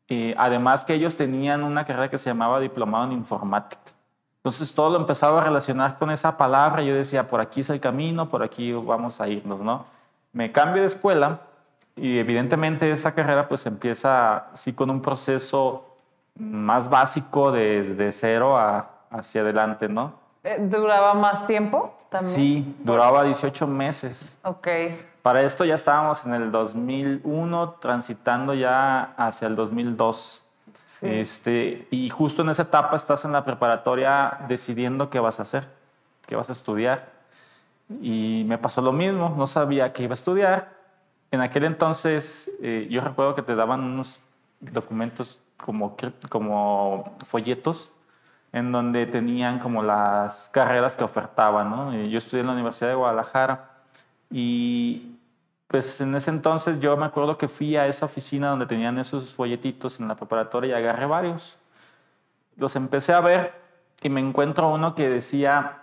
Eh, 0.08 0.34
además 0.38 0.84
que 0.84 0.94
ellos 0.94 1.16
tenían 1.16 1.64
una 1.64 1.84
carrera 1.84 2.08
que 2.08 2.16
se 2.16 2.30
llamaba 2.30 2.60
Diplomado 2.60 3.04
en 3.04 3.12
Informática. 3.12 3.92
Entonces 4.36 4.72
todo 4.72 4.90
lo 4.90 4.96
empezaba 5.00 5.40
a 5.40 5.44
relacionar 5.44 5.98
con 5.98 6.12
esa 6.12 6.36
palabra. 6.36 6.80
Yo 6.82 6.94
decía, 6.94 7.26
por 7.26 7.40
aquí 7.40 7.60
es 7.60 7.70
el 7.70 7.80
camino, 7.80 8.28
por 8.28 8.44
aquí 8.44 8.72
vamos 8.72 9.20
a 9.20 9.26
irnos, 9.26 9.60
¿no? 9.60 9.84
Me 10.32 10.52
cambio 10.52 10.82
de 10.82 10.86
escuela 10.86 11.40
y 11.96 12.18
evidentemente 12.18 12.90
esa 12.92 13.14
carrera 13.14 13.48
pues 13.48 13.66
empieza 13.66 14.50
así 14.52 14.72
con 14.72 14.90
un 14.90 15.02
proceso 15.02 15.95
más 16.38 16.88
básico 16.88 17.50
desde 17.50 18.12
cero 18.12 18.58
a, 18.58 18.90
hacia 19.10 19.40
adelante, 19.40 19.88
¿no? 19.88 20.14
Eh, 20.44 20.58
¿Duraba 20.60 21.14
más 21.14 21.46
tiempo 21.46 21.96
también? 22.08 22.32
Sí, 22.32 22.76
duraba 22.84 23.24
18 23.24 23.66
meses. 23.66 24.38
Ok. 24.44 24.68
Para 25.22 25.42
esto 25.42 25.64
ya 25.64 25.74
estábamos 25.74 26.24
en 26.24 26.34
el 26.34 26.52
2001, 26.52 27.78
transitando 27.80 28.54
ya 28.54 29.14
hacia 29.16 29.48
el 29.48 29.56
2002. 29.56 30.42
Sí. 30.84 31.06
Este, 31.08 31.88
y 31.90 32.08
justo 32.10 32.42
en 32.42 32.50
esa 32.50 32.62
etapa 32.62 32.94
estás 32.94 33.24
en 33.24 33.32
la 33.32 33.44
preparatoria 33.44 34.38
decidiendo 34.46 35.10
qué 35.10 35.18
vas 35.18 35.40
a 35.40 35.42
hacer, 35.42 35.68
qué 36.26 36.36
vas 36.36 36.48
a 36.48 36.52
estudiar. 36.52 37.10
Y 38.00 38.44
me 38.46 38.56
pasó 38.56 38.80
lo 38.82 38.92
mismo, 38.92 39.34
no 39.36 39.48
sabía 39.48 39.92
qué 39.92 40.04
iba 40.04 40.12
a 40.12 40.14
estudiar. 40.14 40.76
En 41.32 41.40
aquel 41.40 41.64
entonces 41.64 42.52
eh, 42.62 42.86
yo 42.88 43.00
recuerdo 43.00 43.34
que 43.34 43.42
te 43.42 43.56
daban 43.56 43.80
unos 43.80 44.20
documentos 44.60 45.40
como, 45.56 45.96
como 46.28 47.16
folletos 47.24 47.92
en 48.52 48.72
donde 48.72 49.06
tenían 49.06 49.58
como 49.58 49.82
las 49.82 50.48
carreras 50.48 50.96
que 50.96 51.04
ofertaban. 51.04 51.70
¿no? 51.70 51.94
Y 51.94 52.10
Yo 52.10 52.18
estudié 52.18 52.40
en 52.40 52.46
la 52.46 52.52
Universidad 52.54 52.90
de 52.90 52.96
Guadalajara 52.96 53.70
y 54.30 55.16
pues 55.66 56.00
en 56.00 56.14
ese 56.14 56.30
entonces 56.30 56.78
yo 56.80 56.96
me 56.96 57.06
acuerdo 57.06 57.36
que 57.36 57.48
fui 57.48 57.76
a 57.76 57.86
esa 57.86 58.06
oficina 58.06 58.48
donde 58.48 58.66
tenían 58.66 58.98
esos 58.98 59.34
folletitos 59.34 60.00
en 60.00 60.08
la 60.08 60.14
preparatoria 60.14 60.70
y 60.70 60.82
agarré 60.82 61.06
varios. 61.06 61.58
Los 62.56 62.76
empecé 62.76 63.12
a 63.12 63.20
ver 63.20 63.52
y 64.00 64.08
me 64.08 64.20
encuentro 64.20 64.68
uno 64.68 64.94
que 64.94 65.08
decía 65.08 65.82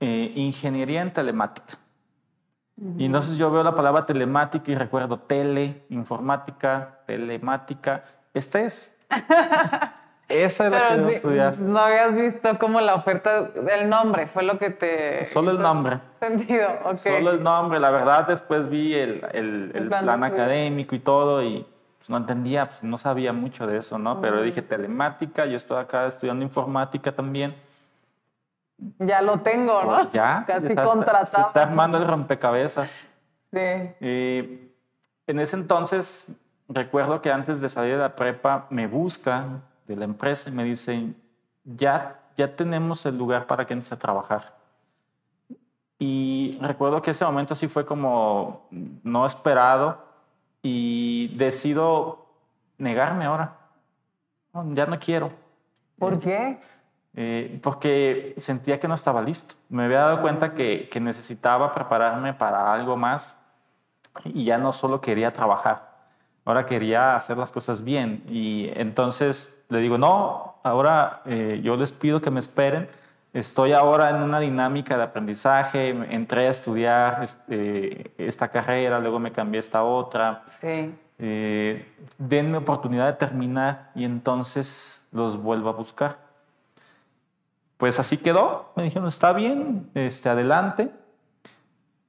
eh, 0.00 0.32
ingeniería 0.36 1.02
en 1.02 1.12
telemática. 1.12 1.78
Y 2.96 3.06
entonces 3.06 3.36
yo 3.38 3.50
veo 3.50 3.64
la 3.64 3.74
palabra 3.74 4.06
telemática 4.06 4.70
y 4.70 4.76
recuerdo 4.76 5.18
tele, 5.18 5.84
informática, 5.88 7.00
telemática. 7.06 8.04
Este 8.34 8.64
es. 8.66 8.94
Esa 10.28 10.66
es 10.66 10.70
la 10.70 10.78
que 10.88 10.94
Pero 10.96 11.08
sí, 11.08 11.14
estudiar. 11.14 11.58
no 11.60 11.78
habías 11.78 12.14
visto 12.14 12.58
como 12.58 12.82
la 12.82 12.96
oferta, 12.96 13.48
el 13.70 13.88
nombre 13.88 14.26
fue 14.26 14.42
lo 14.42 14.58
que 14.58 14.68
te... 14.68 15.24
Solo 15.24 15.52
el 15.52 15.58
nombre. 15.58 16.00
Sentido, 16.20 16.68
ok. 16.84 16.96
Solo 16.96 17.30
el 17.30 17.42
nombre, 17.42 17.80
la 17.80 17.90
verdad, 17.90 18.26
después 18.26 18.68
vi 18.68 18.94
el, 18.94 19.24
el- 19.32 19.72
el 19.74 19.88
plan 19.88 20.00
de 20.02 20.04
plan, 20.04 20.24
estudio. 20.24 20.42
académico 20.42 20.94
y 20.94 20.98
todo 20.98 21.42
y 21.42 21.66
pues, 21.96 22.10
no 22.10 22.18
entendía, 22.18 22.66
pues, 22.68 22.82
no 22.82 22.98
sabía 22.98 23.32
mucho 23.32 23.66
de 23.66 23.78
eso, 23.78 23.98
¿no? 23.98 24.20
Pero 24.20 24.42
dije 24.42 24.60
telemática, 24.60 25.46
yo 25.46 25.56
estoy 25.56 25.78
acá 25.80 26.06
estudiando 26.06 26.44
informática 26.44 27.10
también. 27.10 27.56
Ya 28.98 29.22
lo 29.22 29.40
tengo, 29.40 29.82
¿no? 29.82 29.96
Pues 29.96 30.10
ya, 30.10 30.44
Casi 30.46 30.66
está- 30.66 30.84
contratado. 30.84 31.24
Se 31.24 31.40
está 31.40 31.62
armando 31.62 31.96
el 31.96 32.06
rompecabezas. 32.06 33.06
Sí. 33.50 33.58
Eh, 33.58 34.72
en 35.26 35.40
ese 35.40 35.56
entonces, 35.56 36.38
recuerdo 36.68 37.22
que 37.22 37.30
antes 37.30 37.60
de 37.60 37.68
salir 37.68 37.92
de 37.92 37.98
la 37.98 38.16
prepa, 38.16 38.66
me 38.70 38.86
buscan 38.86 39.62
de 39.86 39.96
la 39.96 40.04
empresa 40.04 40.50
y 40.50 40.52
me 40.52 40.64
dicen, 40.64 41.16
ya, 41.64 42.20
ya 42.36 42.54
tenemos 42.54 43.04
el 43.06 43.16
lugar 43.16 43.46
para 43.46 43.66
que 43.66 43.72
entres 43.72 43.92
a 43.92 43.98
trabajar. 43.98 44.56
Y 45.98 46.58
recuerdo 46.60 47.02
que 47.02 47.10
ese 47.10 47.24
momento 47.24 47.54
sí 47.54 47.66
fue 47.66 47.84
como 47.84 48.68
no 48.70 49.26
esperado 49.26 50.06
y 50.62 51.34
decido 51.36 52.26
negarme 52.76 53.24
ahora. 53.24 53.56
No, 54.52 54.72
ya 54.74 54.86
no 54.86 54.98
quiero. 54.98 55.32
¿Por 55.98 56.18
qué? 56.20 56.60
Eh, 57.14 57.58
porque 57.62 58.34
sentía 58.36 58.78
que 58.78 58.86
no 58.86 58.94
estaba 58.94 59.20
listo. 59.22 59.56
Me 59.68 59.84
había 59.84 60.00
dado 60.00 60.20
cuenta 60.20 60.54
que, 60.54 60.88
que 60.88 61.00
necesitaba 61.00 61.72
prepararme 61.72 62.32
para 62.32 62.72
algo 62.72 62.96
más 62.96 63.40
y 64.24 64.44
ya 64.44 64.58
no 64.58 64.72
solo 64.72 65.00
quería 65.00 65.32
trabajar, 65.32 65.87
ahora 66.48 66.64
quería 66.64 67.14
hacer 67.14 67.36
las 67.36 67.52
cosas 67.52 67.84
bien. 67.84 68.24
Y 68.26 68.70
entonces 68.74 69.62
le 69.68 69.80
digo, 69.80 69.98
no, 69.98 70.54
ahora 70.62 71.20
eh, 71.26 71.60
yo 71.62 71.76
les 71.76 71.92
pido 71.92 72.22
que 72.22 72.30
me 72.30 72.40
esperen. 72.40 72.88
Estoy 73.34 73.74
ahora 73.74 74.08
en 74.08 74.22
una 74.22 74.40
dinámica 74.40 74.96
de 74.96 75.02
aprendizaje, 75.02 75.90
entré 76.08 76.46
a 76.46 76.50
estudiar 76.50 77.22
este, 77.22 78.12
esta 78.16 78.48
carrera, 78.48 78.98
luego 78.98 79.18
me 79.18 79.30
cambié 79.30 79.58
a 79.58 79.60
esta 79.60 79.82
otra. 79.82 80.44
Sí. 80.58 80.94
Eh, 81.18 81.86
denme 82.16 82.56
oportunidad 82.56 83.08
de 83.08 83.12
terminar 83.12 83.90
y 83.94 84.04
entonces 84.04 85.06
los 85.12 85.36
vuelvo 85.36 85.68
a 85.68 85.72
buscar. 85.72 86.16
Pues 87.76 88.00
así 88.00 88.16
quedó. 88.16 88.72
Me 88.74 88.84
dijeron, 88.84 89.06
está 89.06 89.34
bien, 89.34 89.90
este, 89.92 90.30
adelante. 90.30 90.90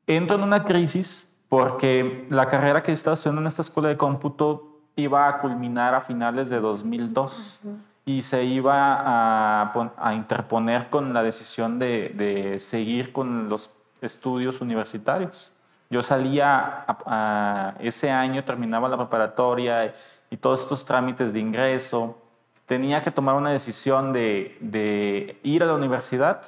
Entro 0.08 0.38
en 0.38 0.44
una 0.44 0.64
crisis 0.64 1.29
porque 1.50 2.28
la 2.30 2.48
carrera 2.48 2.84
que 2.84 2.92
yo 2.92 2.96
estaba 2.96 3.16
estudiando 3.16 3.42
en 3.42 3.48
esta 3.48 3.64
escuela 3.64 3.90
de 3.90 3.98
cómputo 3.98 4.80
iba 4.96 5.28
a 5.28 5.40
culminar 5.40 5.96
a 5.96 6.02
finales 6.02 6.50
de 6.50 6.62
2002. 6.62 7.60
y 8.06 8.24
se 8.24 8.44
iba 8.44 8.96
a, 8.96 9.94
a 9.98 10.14
interponer 10.16 10.90
con 10.90 11.14
la 11.14 11.22
decisión 11.22 11.78
de, 11.78 12.10
de, 12.16 12.58
seguir 12.58 13.12
con 13.12 13.50
los 13.50 13.70
estudios 14.02 14.62
universitarios. 14.62 15.52
Yo 15.92 16.02
salía 16.02 16.86
a, 16.88 17.76
ese 17.80 18.10
año, 18.10 18.44
terminaba 18.44 18.90
la 18.90 18.98
preparatoria 18.98 19.94
y 20.30 20.38
todos 20.38 20.62
estos 20.62 20.86
trámites 20.86 21.34
de 21.34 21.40
ingreso. 21.40 22.18
Tenía 22.66 23.02
que 23.02 23.12
tomar 23.12 23.36
una 23.36 23.52
decisión 23.52 24.14
de, 24.14 24.58
de 24.60 25.40
ir 25.44 25.62
a 25.62 25.66
la 25.66 25.74
universidad 25.74 26.42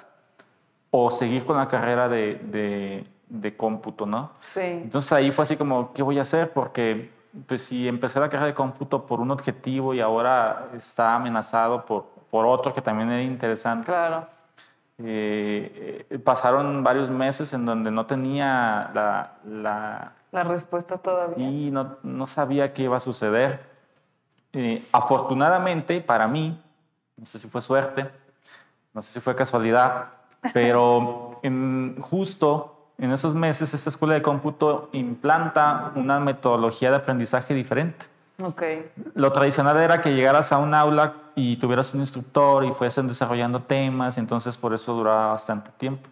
o 0.91 1.09
seguir 1.09 1.45
con 1.45 1.57
la 1.57 1.67
carrera 1.67 2.07
de, 2.09 2.35
de, 2.35 3.05
de 3.31 3.55
cómputo, 3.55 4.05
¿no? 4.05 4.31
Sí. 4.41 4.59
Entonces 4.59 5.11
ahí 5.13 5.31
fue 5.31 5.43
así 5.43 5.55
como, 5.55 5.93
¿qué 5.93 6.03
voy 6.03 6.19
a 6.19 6.23
hacer? 6.23 6.51
Porque 6.51 7.11
pues 7.47 7.63
si 7.63 7.87
empecé 7.87 8.19
la 8.19 8.27
carrera 8.27 8.47
de 8.47 8.53
cómputo 8.53 9.05
por 9.05 9.21
un 9.21 9.31
objetivo 9.31 9.93
y 9.93 10.01
ahora 10.01 10.69
está 10.75 11.15
amenazado 11.15 11.85
por, 11.85 12.07
por 12.29 12.45
otro 12.45 12.73
que 12.73 12.81
también 12.81 13.09
era 13.09 13.21
interesante. 13.21 13.85
Claro. 13.85 14.27
Eh, 14.97 16.05
eh, 16.09 16.19
pasaron 16.19 16.83
varios 16.83 17.09
meses 17.09 17.53
en 17.53 17.65
donde 17.65 17.89
no 17.89 18.05
tenía 18.05 18.91
la... 18.93 19.37
La, 19.45 20.11
la 20.31 20.43
respuesta 20.43 20.97
todavía. 20.97 21.49
Y 21.49 21.71
no, 21.71 21.97
no, 22.03 22.27
sabía 22.27 22.73
qué 22.73 22.83
iba 22.83 22.97
a 22.97 22.99
suceder. 22.99 23.61
Eh, 24.53 24.83
afortunadamente 24.91 26.01
para 26.01 26.27
mí, 26.27 26.61
no 27.15 27.25
sé 27.25 27.39
si 27.39 27.47
fue 27.47 27.61
suerte, 27.61 28.11
no 28.93 29.01
sé 29.01 29.13
si 29.13 29.19
fue 29.21 29.35
casualidad, 29.35 30.09
pero 30.53 31.31
en, 31.43 31.95
justo 32.01 32.80
en 33.01 33.11
esos 33.11 33.33
meses 33.33 33.73
esta 33.73 33.89
escuela 33.89 34.13
de 34.13 34.21
cómputo 34.21 34.89
implanta 34.91 35.91
una 35.95 36.19
metodología 36.19 36.91
de 36.91 36.97
aprendizaje 36.97 37.55
diferente. 37.55 38.05
Okay. 38.39 38.91
Lo 39.15 39.31
tradicional 39.31 39.77
era 39.77 40.01
que 40.01 40.13
llegaras 40.13 40.51
a 40.51 40.59
un 40.59 40.75
aula 40.75 41.15
y 41.33 41.57
tuvieras 41.57 41.93
un 41.95 42.01
instructor 42.01 42.63
y 42.63 42.71
fuesen 42.71 43.07
desarrollando 43.07 43.63
temas, 43.63 44.19
entonces 44.19 44.55
por 44.55 44.75
eso 44.75 44.93
duraba 44.93 45.31
bastante 45.31 45.71
tiempo. 45.71 46.09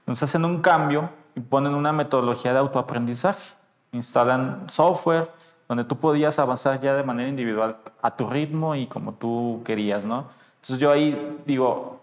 Entonces 0.00 0.30
hacen 0.30 0.44
un 0.44 0.62
cambio 0.62 1.10
y 1.34 1.40
ponen 1.40 1.74
una 1.74 1.92
metodología 1.92 2.52
de 2.52 2.60
autoaprendizaje. 2.60 3.54
Instalan 3.90 4.64
software 4.68 5.30
donde 5.68 5.82
tú 5.82 5.98
podías 5.98 6.38
avanzar 6.38 6.80
ya 6.80 6.94
de 6.94 7.02
manera 7.02 7.28
individual 7.28 7.78
a 8.00 8.14
tu 8.14 8.30
ritmo 8.30 8.76
y 8.76 8.86
como 8.86 9.14
tú 9.14 9.60
querías, 9.64 10.04
¿no? 10.04 10.28
Entonces 10.56 10.78
yo 10.78 10.92
ahí 10.92 11.40
digo, 11.46 12.00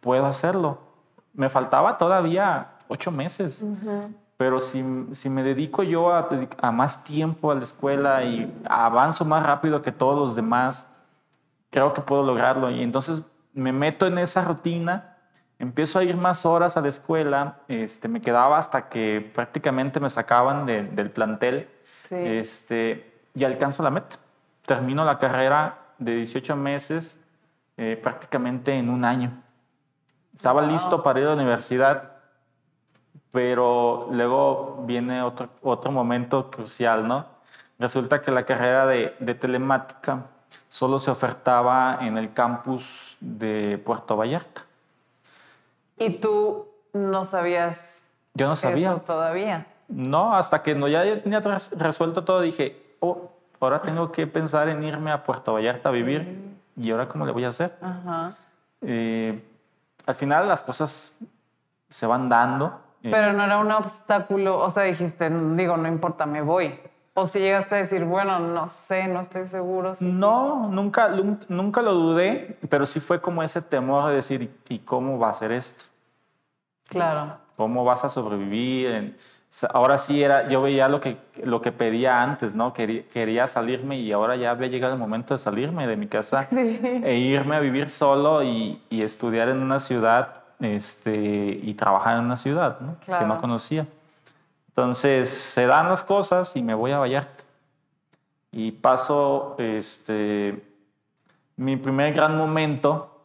puedo 0.00 0.26
hacerlo. 0.26 0.78
Me 1.32 1.48
faltaba 1.48 1.96
todavía 1.96 2.72
ocho 2.88 3.10
meses. 3.10 3.64
Pero 4.36 4.60
si, 4.60 4.84
si, 5.12 5.28
me 5.28 5.42
dedico 5.42 5.82
yo 5.82 6.12
a, 6.12 6.28
a, 6.60 6.70
más 6.72 7.04
tiempo 7.04 7.50
a 7.50 7.54
la 7.54 7.62
escuela 7.62 8.22
y 8.22 8.52
avanzo 8.68 9.24
más 9.24 9.44
rápido 9.44 9.82
que 9.82 9.90
todos 9.90 10.16
los 10.16 10.36
demás, 10.36 10.90
creo 11.70 11.92
que 11.92 12.00
puedo 12.00 12.22
lograrlo. 12.22 12.70
Y 12.70 12.82
entonces 12.82 13.22
me 13.52 13.72
meto 13.72 14.06
en 14.06 14.18
esa 14.18 14.44
rutina, 14.44 15.16
empiezo 15.58 15.98
a 15.98 16.04
ir 16.04 16.16
más 16.16 16.46
horas 16.46 16.76
a 16.76 16.80
la 16.80 16.88
escuela, 16.88 17.58
este, 17.66 18.06
me 18.06 18.20
quedaba 18.20 18.58
hasta 18.58 18.88
que 18.88 19.28
prácticamente 19.34 19.98
me 19.98 20.08
sacaban 20.08 20.66
de, 20.66 20.84
del 20.84 21.10
plantel 21.10 21.68
sí. 21.82 22.14
este, 22.14 23.12
y 23.34 23.44
alcanzo 23.44 23.82
la 23.82 23.90
meta. 23.90 24.16
Termino 24.64 25.04
la 25.04 25.18
carrera 25.18 25.78
de 25.98 26.14
18 26.16 26.54
meses 26.54 27.20
eh, 27.76 27.98
prácticamente 28.00 28.72
en 28.72 28.88
un 28.88 29.04
año. 29.04 29.42
Estaba 30.32 30.62
wow. 30.62 30.70
listo 30.70 31.02
para 31.02 31.18
ir 31.18 31.26
a 31.26 31.30
la 31.30 31.34
universidad 31.34 32.17
pero 33.32 34.08
luego 34.10 34.82
viene 34.86 35.22
otro, 35.22 35.50
otro 35.62 35.92
momento 35.92 36.50
crucial, 36.50 37.06
¿no? 37.06 37.26
Resulta 37.78 38.20
que 38.22 38.30
la 38.30 38.44
carrera 38.44 38.86
de, 38.86 39.14
de, 39.20 39.34
telemática 39.34 40.26
solo 40.68 40.98
se 40.98 41.10
ofertaba 41.10 41.98
en 42.00 42.16
el 42.16 42.32
campus 42.32 43.16
de 43.20 43.80
Puerto 43.84 44.16
Vallarta. 44.16 44.64
¿Y 45.96 46.10
tú 46.10 46.68
no 46.92 47.24
sabías 47.24 48.02
Yo 48.34 48.48
no 48.48 48.56
sabía. 48.56 48.90
eso 48.90 49.00
todavía? 49.00 49.66
No, 49.88 50.34
hasta 50.34 50.62
que 50.62 50.74
no, 50.74 50.88
ya 50.88 51.04
yo 51.04 51.22
tenía 51.22 51.40
resuelto 51.40 52.24
todo, 52.24 52.40
dije, 52.40 52.96
oh, 53.00 53.30
ahora 53.60 53.82
tengo 53.82 54.12
que 54.12 54.26
pensar 54.26 54.68
en 54.68 54.82
irme 54.82 55.10
a 55.12 55.22
Puerto 55.22 55.54
Vallarta 55.54 55.88
a 55.88 55.92
vivir. 55.92 56.56
¿Y 56.76 56.90
ahora 56.90 57.08
cómo 57.08 57.26
le 57.26 57.32
voy 57.32 57.44
a 57.44 57.48
hacer? 57.48 57.76
Ajá. 57.80 58.34
Eh, 58.82 59.42
al 60.06 60.14
final 60.14 60.46
las 60.46 60.62
cosas 60.62 61.18
se 61.88 62.06
van 62.06 62.28
dando. 62.28 62.80
Pero 63.10 63.32
no 63.32 63.44
era 63.44 63.58
un 63.58 63.70
obstáculo, 63.72 64.58
o 64.58 64.70
sea, 64.70 64.84
dijiste, 64.84 65.26
digo, 65.54 65.76
no 65.76 65.88
importa, 65.88 66.26
me 66.26 66.42
voy. 66.42 66.78
O 67.14 67.26
si 67.26 67.40
llegaste 67.40 67.74
a 67.74 67.78
decir, 67.78 68.04
bueno, 68.04 68.38
no 68.38 68.68
sé, 68.68 69.08
no 69.08 69.20
estoy 69.20 69.46
seguro. 69.48 69.96
Si 69.96 70.04
no, 70.04 70.68
sí. 70.68 70.74
Nunca, 70.74 71.10
nunca 71.48 71.82
lo 71.82 71.94
dudé, 71.94 72.58
pero 72.68 72.86
sí 72.86 73.00
fue 73.00 73.20
como 73.20 73.42
ese 73.42 73.60
temor 73.60 74.10
de 74.10 74.16
decir, 74.16 74.54
¿y 74.68 74.78
cómo 74.78 75.18
va 75.18 75.30
a 75.30 75.34
ser 75.34 75.50
esto? 75.50 75.86
Claro. 76.88 77.38
¿Cómo 77.56 77.84
vas 77.84 78.04
a 78.04 78.08
sobrevivir? 78.08 79.16
Ahora 79.70 79.98
sí 79.98 80.22
era, 80.22 80.46
yo 80.48 80.62
veía 80.62 80.88
lo 80.88 81.00
que, 81.00 81.16
lo 81.42 81.60
que 81.60 81.72
pedía 81.72 82.22
antes, 82.22 82.54
¿no? 82.54 82.72
Quería, 82.72 83.08
quería 83.08 83.48
salirme 83.48 83.98
y 83.98 84.12
ahora 84.12 84.36
ya 84.36 84.50
había 84.50 84.68
llegado 84.68 84.92
el 84.92 85.00
momento 85.00 85.34
de 85.34 85.38
salirme 85.38 85.88
de 85.88 85.96
mi 85.96 86.06
casa 86.06 86.46
e 86.52 87.16
irme 87.16 87.56
a 87.56 87.60
vivir 87.60 87.88
solo 87.88 88.44
y, 88.44 88.80
y 88.90 89.02
estudiar 89.02 89.48
en 89.48 89.58
una 89.58 89.80
ciudad 89.80 90.44
este, 90.60 91.14
y 91.62 91.74
trabajar 91.74 92.18
en 92.18 92.24
una 92.24 92.36
ciudad 92.36 92.80
¿no? 92.80 92.96
Claro. 93.00 93.20
que 93.20 93.26
no 93.26 93.38
conocía. 93.38 93.86
Entonces 94.68 95.28
se 95.28 95.66
dan 95.66 95.88
las 95.88 96.04
cosas 96.04 96.54
y 96.56 96.62
me 96.62 96.74
voy 96.74 96.92
a 96.92 96.98
Vallarta. 96.98 97.44
Y 98.52 98.72
paso 98.72 99.56
este, 99.58 100.64
mi 101.56 101.76
primer 101.76 102.14
gran 102.14 102.36
momento 102.36 103.24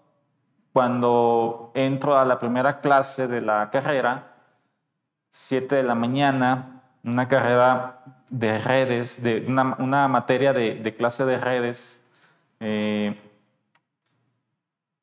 cuando 0.74 1.72
entro 1.76 2.17
a 2.17 2.26
la 2.26 2.39
primera 2.39 2.82
clase 2.82 3.28
de 3.28 3.41
la 3.41 3.69
carrera, 3.69 4.34
7 5.30 5.76
de 5.76 5.84
la 5.84 5.96
mañana, 5.96 6.82
una 7.04 7.28
carrera 7.28 8.02
de 8.32 8.58
redes, 8.60 9.22
de 9.22 9.43
una, 9.48 9.76
una 9.78 10.08
materia 10.08 10.54
de, 10.54 10.76
de, 10.76 10.96
clase 10.96 11.26
de 11.26 11.38
redes, 11.38 12.04
eh, 12.60 13.19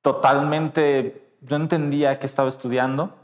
totalmente 0.03 1.30
yo 1.40 1.57
entendía 1.57 2.18
que 2.18 2.26
estaba 2.26 2.48
estudiando. 2.48 3.14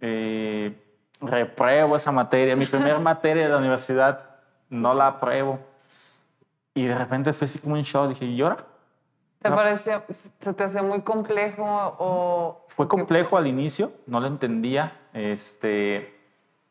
Eh, 0.00 0.80
repruebo 1.20 1.96
esa 1.96 2.12
materia. 2.12 2.56
Mi 2.56 2.66
primera 2.66 2.98
materia 3.00 3.44
de 3.44 3.48
la 3.48 3.58
universidad 3.58 4.36
no 4.70 4.94
la 4.94 5.06
apruebo. 5.06 5.60
Y 6.74 6.86
de 6.86 6.96
repente 6.96 7.32
fue 7.32 7.46
así 7.46 7.58
como 7.58 7.74
un 7.74 7.82
shock. 7.82 8.08
Dije, 8.08 8.24
¿y 8.24 8.40
ahora? 8.42 8.58
¿Te 9.40 9.50
no. 9.50 9.56
parecía, 9.56 10.04
se 10.10 10.52
te 10.52 10.64
hacía 10.64 10.82
muy 10.82 11.02
complejo 11.02 11.64
o...? 11.64 12.64
Fue 12.68 12.88
complejo 12.88 13.36
al 13.36 13.46
inicio, 13.46 13.92
no 14.06 14.20
lo 14.20 14.26
entendía. 14.26 15.00
Este, 15.12 16.18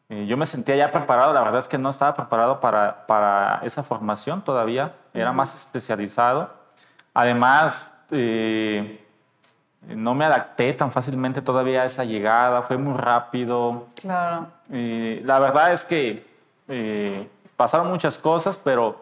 eh, 0.09 0.25
yo 0.25 0.35
me 0.37 0.45
sentía 0.45 0.75
ya 0.75 0.91
preparado, 0.91 1.33
la 1.33 1.41
verdad 1.41 1.59
es 1.59 1.67
que 1.67 1.77
no 1.77 1.89
estaba 1.89 2.13
preparado 2.13 2.59
para, 2.59 3.05
para 3.07 3.61
esa 3.63 3.83
formación 3.83 4.41
todavía, 4.41 4.95
era 5.13 5.31
más 5.31 5.55
especializado. 5.55 6.49
Además, 7.13 8.05
eh, 8.11 9.06
no 9.95 10.13
me 10.13 10.25
adapté 10.25 10.73
tan 10.73 10.91
fácilmente 10.91 11.41
todavía 11.41 11.83
a 11.83 11.85
esa 11.85 12.03
llegada, 12.03 12.61
fue 12.61 12.77
muy 12.77 12.95
rápido. 12.95 13.87
Claro. 13.95 14.47
Eh, 14.71 15.21
la 15.23 15.39
verdad 15.39 15.71
es 15.71 15.83
que 15.83 16.25
eh, 16.67 17.27
pasaron 17.55 17.89
muchas 17.89 18.17
cosas, 18.17 18.57
pero, 18.57 19.01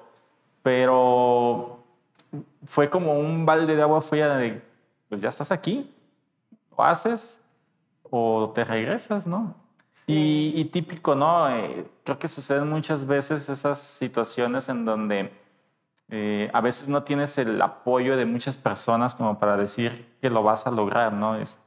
pero 0.62 1.80
fue 2.66 2.90
como 2.90 3.14
un 3.14 3.46
balde 3.46 3.76
de 3.76 3.82
agua 3.82 4.02
fría 4.02 4.36
de, 4.36 4.62
pues 5.10 5.22
ya 5.22 5.30
estás 5.30 5.52
aquí, 5.52 5.92
lo 6.78 6.84
haces 6.84 7.42
o 8.10 8.52
te 8.54 8.64
regresas, 8.64 9.26
¿no? 9.26 9.56
Sí. 9.90 10.54
Y, 10.56 10.62
y, 10.62 10.66
típico, 10.66 11.16
¿no? 11.16 11.50
Eh, 11.50 11.88
creo 12.04 12.20
que 12.20 12.28
suceden 12.28 12.70
muchas 12.70 13.06
veces 13.06 13.50
esas 13.50 13.80
situaciones 13.80 14.68
en 14.70 14.84
donde 14.86 15.32
eh, 16.10 16.52
a 16.54 16.62
veces 16.62 16.88
no 16.88 17.04
tienes 17.04 17.38
el 17.40 17.60
apoyo 17.62 18.16
de 18.16 18.26
muchas 18.26 18.58
personas 18.58 19.16
como 19.16 19.40
para 19.40 19.58
decir 19.58 20.15
que 20.26 20.32
lo 20.32 20.42
vas 20.42 20.66
a 20.66 20.72
lograr, 20.72 21.14
¿no? 21.14 21.36
Es 21.36 21.60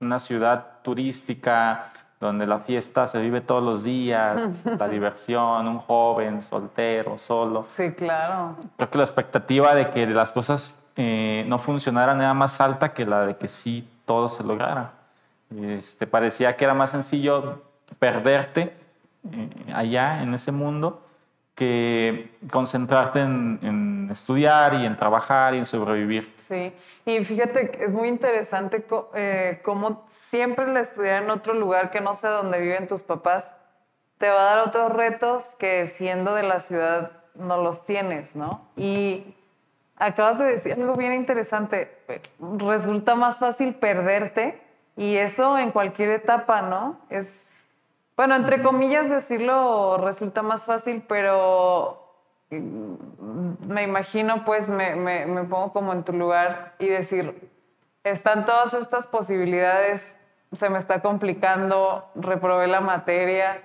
una 0.00 0.18
ciudad 0.18 0.82
turística 0.82 1.90
donde 2.20 2.46
la 2.46 2.58
fiesta 2.58 3.06
se 3.06 3.18
vive 3.22 3.40
todos 3.40 3.64
los 3.64 3.84
días, 3.84 4.66
la 4.78 4.86
diversión, 4.86 5.66
un 5.66 5.78
joven, 5.78 6.42
soltero, 6.42 7.16
solo. 7.16 7.64
Sí, 7.64 7.92
claro. 7.92 8.56
Creo 8.76 8.90
que 8.90 8.98
la 8.98 9.04
expectativa 9.04 9.74
de 9.74 9.88
que 9.88 10.06
las 10.08 10.30
cosas 10.30 10.78
eh, 10.96 11.46
no 11.48 11.58
funcionaran 11.58 12.20
era 12.20 12.34
más 12.34 12.60
alta 12.60 12.92
que 12.92 13.06
la 13.06 13.24
de 13.24 13.38
que 13.38 13.48
sí 13.48 13.88
todo 14.04 14.28
se 14.28 14.44
lograra. 14.44 14.92
Este, 15.58 16.06
parecía 16.06 16.54
que 16.54 16.66
era 16.66 16.74
más 16.74 16.90
sencillo 16.90 17.62
perderte 17.98 18.76
eh, 19.32 19.72
allá 19.72 20.22
en 20.22 20.34
ese 20.34 20.52
mundo 20.52 21.00
que 21.56 22.36
concentrarte 22.52 23.20
en, 23.20 24.08
estudiar 24.12 24.74
y 24.74 24.86
en 24.86 24.94
trabajar 24.94 25.54
y 25.54 25.58
en 25.58 25.66
sobrevivir. 25.66 26.32
Sí, 26.36 26.72
y 27.04 27.24
fíjate 27.24 27.70
que 27.70 27.84
es 27.84 27.92
muy 27.92 28.06
interesante 28.06 28.86
eh, 29.14 29.60
cómo 29.64 30.06
siempre 30.08 30.66
el 30.66 30.76
estudiar 30.76 31.24
en 31.24 31.30
otro 31.30 31.54
lugar 31.54 31.90
que 31.90 32.00
no 32.00 32.14
sé 32.14 32.28
dónde 32.28 32.60
viven 32.60 32.86
tus 32.86 33.02
papás 33.02 33.52
te 34.18 34.28
va 34.28 34.40
a 34.40 34.56
dar 34.56 34.66
otros 34.66 34.92
retos 34.92 35.54
que 35.58 35.86
siendo 35.86 36.34
de 36.34 36.42
la 36.42 36.60
ciudad 36.60 37.12
no 37.34 37.62
los 37.62 37.84
tienes, 37.84 38.34
¿no? 38.34 38.68
Y 38.76 39.34
acabas 39.96 40.38
de 40.38 40.46
decir 40.46 40.72
algo 40.74 40.94
bien 40.94 41.12
interesante. 41.12 41.98
Resulta 42.38 43.14
más 43.14 43.38
fácil 43.38 43.74
perderte 43.74 44.62
y 44.96 45.16
eso 45.16 45.58
en 45.58 45.70
cualquier 45.70 46.10
etapa, 46.10 46.62
¿no? 46.62 47.00
Es, 47.10 47.48
bueno, 48.16 48.34
entre 48.34 48.62
comillas 48.62 49.10
decirlo 49.10 49.98
resulta 49.98 50.42
más 50.42 50.64
fácil, 50.64 51.04
pero 51.06 52.02
mm, 52.50 53.66
me 53.68 53.82
imagino, 53.82 54.44
pues 54.44 54.70
me, 54.70 54.96
me, 54.96 55.44
pongo 55.44 55.72
como 55.72 55.92
en 55.92 56.02
tu 56.02 56.14
lugar 56.14 56.74
y 56.78 56.86
decir, 56.88 57.50
están 58.04 58.46
todas 58.46 58.72
estas 58.72 59.06
posibilidades, 59.06 60.16
se 60.52 60.70
me 60.70 60.78
está 60.78 61.02
complicando, 61.02 62.10
reprobé 62.14 62.68
la 62.68 62.80
materia. 62.80 63.62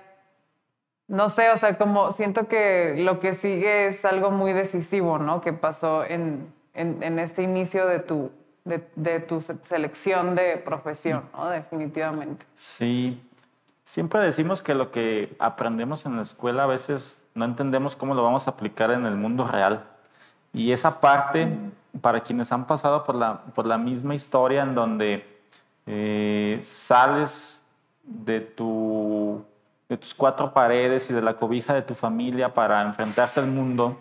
No 1.08 1.28
sé, 1.30 1.50
o 1.50 1.56
sea, 1.56 1.78
como 1.78 2.10
siento 2.10 2.46
que 2.46 2.94
lo 2.98 3.20
que 3.20 3.34
sigue 3.34 3.86
es 3.86 4.04
algo 4.04 4.30
muy 4.30 4.52
decisivo, 4.52 5.18
¿no? 5.18 5.40
Que 5.40 5.52
pasó 5.52 6.04
en, 6.04 6.52
en, 6.74 7.02
en 7.02 7.18
este 7.18 7.42
inicio 7.42 7.86
de 7.86 8.00
tu, 8.00 8.30
de, 8.64 8.86
de, 8.96 9.20
tu 9.20 9.40
selección 9.40 10.34
de 10.34 10.58
profesión, 10.58 11.28
¿no? 11.32 11.48
Definitivamente. 11.48 12.44
Sí. 12.54 13.20
Siempre 13.92 14.20
decimos 14.20 14.62
que 14.62 14.74
lo 14.74 14.90
que 14.90 15.36
aprendemos 15.38 16.06
en 16.06 16.16
la 16.16 16.22
escuela 16.22 16.64
a 16.64 16.66
veces 16.66 17.28
no 17.34 17.44
entendemos 17.44 17.94
cómo 17.94 18.14
lo 18.14 18.22
vamos 18.22 18.48
a 18.48 18.52
aplicar 18.52 18.90
en 18.90 19.04
el 19.04 19.16
mundo 19.16 19.46
real. 19.46 19.84
Y 20.54 20.72
esa 20.72 20.98
parte, 20.98 21.58
para 22.00 22.20
quienes 22.20 22.50
han 22.52 22.66
pasado 22.66 23.04
por 23.04 23.14
la, 23.16 23.42
por 23.54 23.66
la 23.66 23.76
misma 23.76 24.14
historia 24.14 24.62
en 24.62 24.74
donde 24.74 25.42
eh, 25.84 26.58
sales 26.62 27.66
de, 28.02 28.40
tu, 28.40 29.44
de 29.90 29.98
tus 29.98 30.14
cuatro 30.14 30.54
paredes 30.54 31.10
y 31.10 31.12
de 31.12 31.20
la 31.20 31.34
cobija 31.34 31.74
de 31.74 31.82
tu 31.82 31.94
familia 31.94 32.54
para 32.54 32.80
enfrentarte 32.80 33.40
al 33.40 33.48
mundo, 33.48 33.98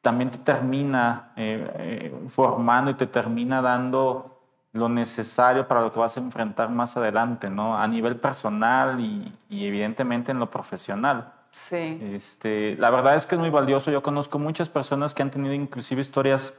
también 0.00 0.32
te 0.32 0.38
termina 0.38 1.30
eh, 1.36 1.70
eh, 1.76 2.28
formando 2.28 2.90
y 2.90 2.94
te 2.94 3.06
termina 3.06 3.62
dando 3.62 4.31
lo 4.72 4.88
necesario 4.88 5.68
para 5.68 5.82
lo 5.82 5.92
que 5.92 5.98
vas 5.98 6.16
a 6.16 6.20
enfrentar 6.20 6.70
más 6.70 6.96
adelante, 6.96 7.50
¿no? 7.50 7.76
A 7.76 7.86
nivel 7.86 8.16
personal 8.16 9.00
y, 9.00 9.32
y 9.48 9.66
evidentemente 9.66 10.30
en 10.30 10.38
lo 10.38 10.50
profesional. 10.50 11.32
Sí. 11.52 11.98
Este, 12.14 12.76
la 12.78 12.90
verdad 12.90 13.14
es 13.14 13.26
que 13.26 13.34
es 13.34 13.40
muy 13.40 13.50
valioso. 13.50 13.90
Yo 13.90 14.02
conozco 14.02 14.38
muchas 14.38 14.68
personas 14.68 15.14
que 15.14 15.22
han 15.22 15.30
tenido 15.30 15.52
inclusive 15.52 16.00
historias 16.00 16.58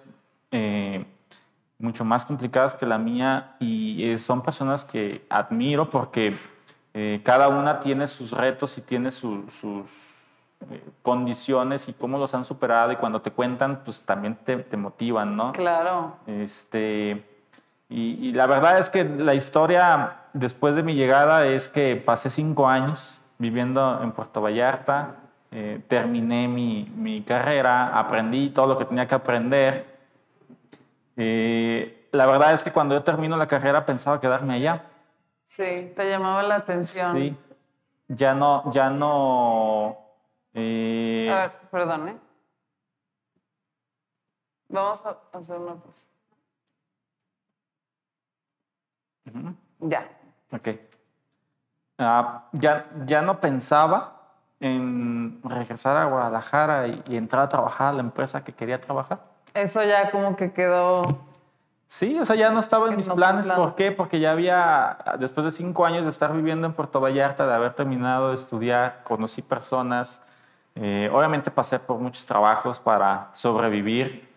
eh, 0.52 1.06
mucho 1.80 2.06
más 2.06 2.26
complicadas 2.26 2.76
que 2.76 2.86
la 2.86 3.00
mía 3.00 3.56
y 3.60 4.12
eh, 4.12 4.18
son 4.18 4.44
personas 4.44 4.86
que 4.86 5.26
admiro 5.30 5.90
porque 5.90 6.36
eh, 6.94 7.22
cada 7.26 7.50
una 7.50 7.80
tiene 7.80 8.06
sus 8.06 8.32
retos 8.32 8.78
y 8.78 8.82
tiene 8.82 9.10
sus 9.10 9.44
condiciones 11.02 11.90
y 11.90 11.94
cómo 11.94 12.18
los 12.18 12.34
han 12.36 12.46
superado 12.46 12.92
y 12.92 12.96
cuando 12.96 13.22
te 13.22 13.32
cuentan, 13.32 13.84
pues 13.84 14.06
también 14.06 14.36
te, 14.46 14.58
te 14.58 14.78
motivan, 14.78 15.36
¿no? 15.36 15.52
Claro. 15.52 16.18
Este, 16.28 17.33
y, 17.90 18.30
y, 18.30 18.34
la 18.34 18.48
verdad 18.48 18.80
es 18.80 18.90
que 18.90 19.04
la 19.04 19.36
historia 19.36 20.24
después 20.34 20.76
de 20.76 20.84
mi 20.84 20.96
llegada 20.96 21.46
es 21.46 21.70
que 21.70 21.96
pasé 21.96 22.30
cinco 22.30 22.68
años 22.68 23.22
viviendo 23.38 24.02
en 24.02 24.12
Puerto 24.12 24.42
Vallarta, 24.42 25.16
eh, 25.52 25.84
terminé 25.88 26.48
mi, 26.48 26.92
mi, 26.96 27.22
carrera, 27.22 28.00
aprendí 28.00 28.50
todo 28.50 28.68
lo 28.68 28.78
que 28.78 28.86
tenía 28.86 29.08
que 29.08 29.16
aprender. 29.16 29.86
Eh, 31.16 32.08
la 32.12 32.26
verdad 32.26 32.54
es 32.54 32.64
que 32.64 32.72
cuando 32.72 32.96
yo 32.96 33.04
termino 33.04 33.38
la 33.38 33.48
carrera 33.48 33.86
pensaba 33.86 34.20
quedarme 34.20 34.56
allá. 34.56 34.84
Sí, 35.46 35.94
te 35.96 36.10
llamaba 36.10 36.42
la 36.42 36.56
atención. 36.56 37.16
Sí, 37.16 37.38
ya 38.08 38.34
no, 38.34 38.72
ya 38.72 38.90
no. 38.90 39.98
Eh... 40.54 41.30
A 41.32 41.36
ver, 41.36 41.52
perdón, 41.70 42.10
¿eh? 42.10 42.18
Vamos 44.70 45.06
a 45.06 45.18
hacer 45.34 45.58
una 45.60 45.76
pausa. 45.76 46.06
Uh 49.26 49.38
-huh. 49.38 49.56
Ya. 49.80 50.08
Ok. 50.52 50.70
Ah, 51.98 52.46
ya, 52.54 52.86
ya 53.06 53.22
no 53.22 53.40
pensaba 53.40 54.22
en 54.60 55.40
regresar 55.44 55.98
a 55.98 56.06
Guadalajara 56.06 56.88
y, 56.88 57.04
y, 57.08 57.18
entrar 57.18 57.44
a 57.44 57.48
trabajar 57.48 57.88
a 57.90 57.94
la 57.94 58.00
empresa 58.02 58.44
que 58.44 58.54
quería 58.54 58.80
trabajar. 58.80 59.20
Eso 59.54 59.84
ya 59.84 60.10
como 60.10 60.36
que 60.36 60.52
quedó... 60.52 61.04
Sí, 61.86 62.18
o 62.20 62.26
sea, 62.26 62.36
ya 62.36 62.50
no 62.50 62.60
estaba 62.60 62.88
en 62.90 62.96
mis 62.96 63.08
no 63.08 63.16
planes. 63.16 63.46
Plan. 63.46 63.58
¿Por 63.58 63.76
qué? 63.76 63.92
Porque 63.92 64.20
ya 64.20 64.32
había, 64.32 64.98
después 65.20 65.46
de 65.46 65.52
cinco 65.52 65.86
años 65.86 66.06
de 66.06 66.10
estar 66.10 66.34
viviendo 66.34 66.66
en 66.66 66.74
Puerto 66.74 67.00
Vallarta, 67.00 67.46
de 67.46 67.54
haber 67.54 67.74
terminado 67.74 68.30
de 68.30 68.36
estudiar, 68.36 69.02
conocí 69.04 69.44
personas. 69.44 70.20
Eh, 70.76 71.10
obviamente 71.14 71.52
pasé 71.52 71.78
por 71.78 72.00
muchos 72.00 72.26
trabajos 72.26 72.80
para 72.80 73.30
sobrevivir, 73.34 74.28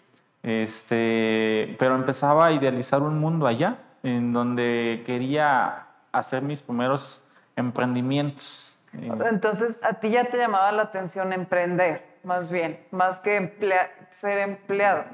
este, 0.42 1.74
pero 1.78 1.94
empezaba 1.94 2.46
a 2.46 2.52
idealizar 2.52 3.00
un 3.00 3.18
mundo 3.18 3.46
allá, 3.46 3.78
en 4.06 4.32
donde 4.32 5.02
quería 5.04 5.88
hacer 6.12 6.40
mis 6.40 6.62
primeros 6.62 7.24
emprendimientos. 7.56 8.76
Entonces, 8.92 9.82
a 9.82 9.94
ti 9.94 10.10
ya 10.10 10.30
te 10.30 10.38
llamaba 10.38 10.70
la 10.70 10.82
atención 10.82 11.32
emprender, 11.32 12.18
más 12.22 12.52
bien, 12.52 12.80
más 12.92 13.18
que 13.18 13.36
emplea 13.36 13.90
ser 14.10 14.38
empleado. 14.38 15.04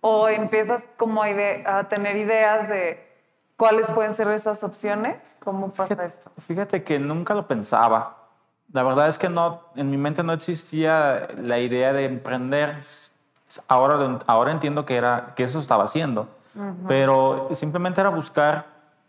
O 0.00 0.28
empiezas 0.28 0.88
como 0.96 1.22
a, 1.22 1.88
tener 1.88 2.16
ideas 2.16 2.68
de 2.68 3.04
cuáles 3.56 3.90
pueden 3.90 4.14
ser 4.14 4.28
esas 4.28 4.62
opciones. 4.62 5.36
¿Cómo 5.42 5.72
pasa 5.72 5.96
fíjate, 5.96 6.06
esto? 6.06 6.30
Fíjate 6.46 6.84
que 6.84 6.98
nunca 6.98 7.34
lo 7.34 7.46
pensaba. 7.46 8.16
La 8.72 8.84
verdad 8.84 9.08
es 9.08 9.18
que 9.18 9.28
no, 9.28 9.62
en 9.74 9.90
mi 9.90 9.96
mente 9.96 10.22
no 10.22 10.32
existía 10.32 11.28
la 11.36 11.58
idea 11.58 11.92
de 11.92 12.04
emprender. 12.04 12.78
Ahora, 13.66 14.20
ahora 14.26 14.52
entiendo 14.52 14.86
que, 14.86 14.96
era, 14.96 15.34
que 15.34 15.42
eso 15.42 15.58
estaba 15.58 15.84
haciendo. 15.84 16.28
Uh 16.54 16.60
-huh. 16.60 16.74
Pero 16.88 17.48
simplemente 17.52 18.00
era 18.00 18.10
buscar 18.10 18.66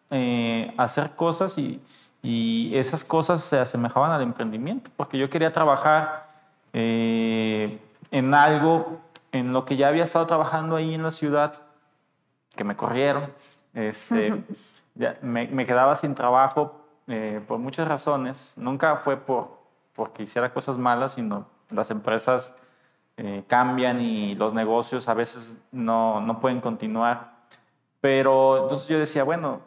eh, 0.09 0.73
hacer 0.77 1.11
cosas 1.15 1.57
y, 1.57 1.81
y 2.21 2.75
esas 2.75 3.03
cosas 3.03 3.41
se 3.41 3.59
asemejaban 3.59 4.11
al 4.11 4.21
emprendimiento, 4.21 4.91
porque 4.95 5.17
yo 5.17 5.29
quería 5.29 5.51
trabajar 5.51 6.29
eh, 6.73 7.79
en 8.11 8.33
algo 8.33 8.99
en 9.31 9.53
lo 9.53 9.65
que 9.65 9.77
ya 9.77 9.87
había 9.87 10.03
estado 10.03 10.27
trabajando 10.27 10.75
ahí 10.75 10.93
en 10.93 11.03
la 11.03 11.11
ciudad, 11.11 11.63
que 12.55 12.63
me 12.63 12.75
corrieron. 12.75 13.31
Este, 13.73 14.43
ya 14.95 15.17
me, 15.21 15.47
me, 15.47 15.65
quedaba 15.65 15.95
sin 15.95 16.13
trabajo 16.15 16.85
eh, 17.07 17.41
por 17.47 17.59
muchas 17.59 17.87
razones. 17.87 18.53
Nunca 18.57 18.97
fue 18.97 19.17
por 19.17 19.61
porque 19.93 20.23
hiciera 20.23 20.53
cosas 20.53 20.77
malas, 20.77 21.13
sino 21.13 21.45
las 21.69 21.91
empresas 21.91 22.55
eh, 23.17 23.43
cambian 23.47 23.99
y 23.99 24.35
los 24.35 24.53
negocios 24.53 25.07
a 25.09 25.13
veces 25.13 25.61
no, 25.71 26.21
no 26.21 26.39
pueden 26.39 26.61
continuar. 26.61 27.30
Pero 28.01 28.63
entonces 28.63 28.87
yo 28.89 28.99
decía, 28.99 29.23
bueno, 29.23 29.61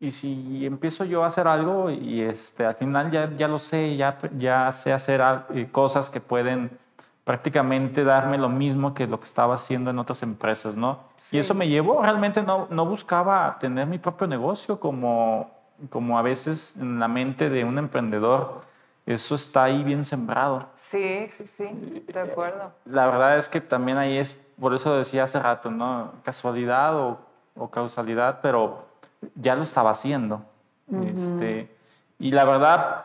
y 0.00 0.10
si 0.10 0.66
empiezo 0.66 1.04
yo 1.04 1.22
a 1.22 1.26
hacer 1.26 1.46
algo 1.46 1.90
y 1.90 2.22
este, 2.22 2.66
al 2.66 2.74
final 2.74 3.10
ya, 3.10 3.30
ya 3.36 3.48
lo 3.48 3.58
sé, 3.58 3.96
ya, 3.96 4.18
ya 4.36 4.72
sé 4.72 4.92
hacer 4.92 5.22
cosas 5.70 6.10
que 6.10 6.20
pueden 6.20 6.78
prácticamente 7.22 8.02
darme 8.02 8.38
lo 8.38 8.48
mismo 8.48 8.94
que 8.94 9.06
lo 9.06 9.20
que 9.20 9.26
estaba 9.26 9.54
haciendo 9.54 9.90
en 9.90 9.98
otras 9.98 10.22
empresas, 10.22 10.74
¿no? 10.74 11.00
Sí. 11.16 11.36
Y 11.36 11.40
eso 11.40 11.54
me 11.54 11.68
llevó, 11.68 12.02
realmente 12.02 12.42
no, 12.42 12.66
no 12.70 12.86
buscaba 12.86 13.58
tener 13.60 13.86
mi 13.86 13.98
propio 13.98 14.26
negocio 14.26 14.80
como, 14.80 15.50
como 15.90 16.18
a 16.18 16.22
veces 16.22 16.76
en 16.76 16.98
la 16.98 17.06
mente 17.06 17.50
de 17.50 17.64
un 17.64 17.78
emprendedor. 17.78 18.62
Eso 19.06 19.34
está 19.34 19.64
ahí 19.64 19.84
bien 19.84 20.04
sembrado. 20.04 20.68
Sí, 20.76 21.28
sí, 21.28 21.46
sí, 21.46 22.04
de 22.12 22.20
acuerdo. 22.20 22.72
La 22.84 23.06
verdad 23.06 23.36
es 23.36 23.48
que 23.48 23.60
también 23.60 23.98
ahí 23.98 24.16
es, 24.16 24.32
por 24.58 24.74
eso 24.74 24.96
decía 24.96 25.24
hace 25.24 25.38
rato, 25.38 25.70
¿no? 25.70 26.12
Casualidad 26.22 26.96
o, 26.96 27.18
o 27.60 27.70
causalidad, 27.70 28.40
pero 28.42 28.88
ya 29.34 29.54
lo 29.54 29.62
estaba 29.62 29.90
haciendo. 29.90 30.42
Uh 30.86 30.96
-huh. 30.96 31.14
este, 31.14 31.76
y 32.18 32.32
la 32.32 32.44
verdad, 32.44 33.04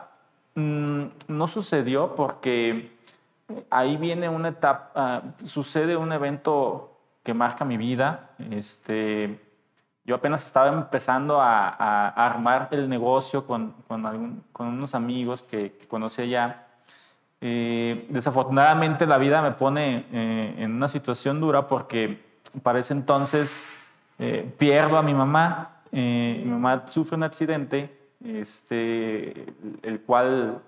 mmm, 0.54 1.04
no 1.28 1.46
sucedió 1.46 2.14
porque 2.14 2.96
ahí 3.70 3.96
viene 3.96 4.28
una 4.28 4.48
etapa, 4.48 5.22
uh, 5.22 5.46
sucede 5.46 5.96
un 5.96 6.12
evento 6.12 6.98
que 7.22 7.34
marca 7.34 7.64
mi 7.64 7.76
vida. 7.76 8.30
Este, 8.50 9.40
yo 10.04 10.14
apenas 10.14 10.46
estaba 10.46 10.68
empezando 10.68 11.40
a, 11.40 11.68
a, 11.68 12.08
a 12.08 12.26
armar 12.26 12.68
el 12.70 12.88
negocio 12.88 13.46
con, 13.46 13.74
con, 13.88 14.06
algún, 14.06 14.42
con 14.52 14.68
unos 14.68 14.94
amigos 14.94 15.42
que, 15.42 15.72
que 15.72 15.86
conocí 15.86 16.22
allá. 16.22 16.66
Eh, 17.40 18.06
desafortunadamente 18.08 19.06
la 19.06 19.18
vida 19.18 19.42
me 19.42 19.52
pone 19.52 20.06
eh, 20.10 20.54
en 20.58 20.72
una 20.72 20.88
situación 20.88 21.38
dura 21.38 21.66
porque 21.66 22.24
para 22.62 22.78
ese 22.78 22.94
entonces 22.94 23.64
eh, 24.18 24.52
pierdo 24.58 24.96
a 24.96 25.02
mi 25.02 25.14
mamá 25.14 25.76
eh, 25.92 26.42
mi 26.44 26.50
mamá 26.50 26.84
sufre 26.88 27.16
un 27.16 27.22
accidente, 27.22 27.96
este, 28.22 29.46
el 29.82 30.02
cual 30.02 30.60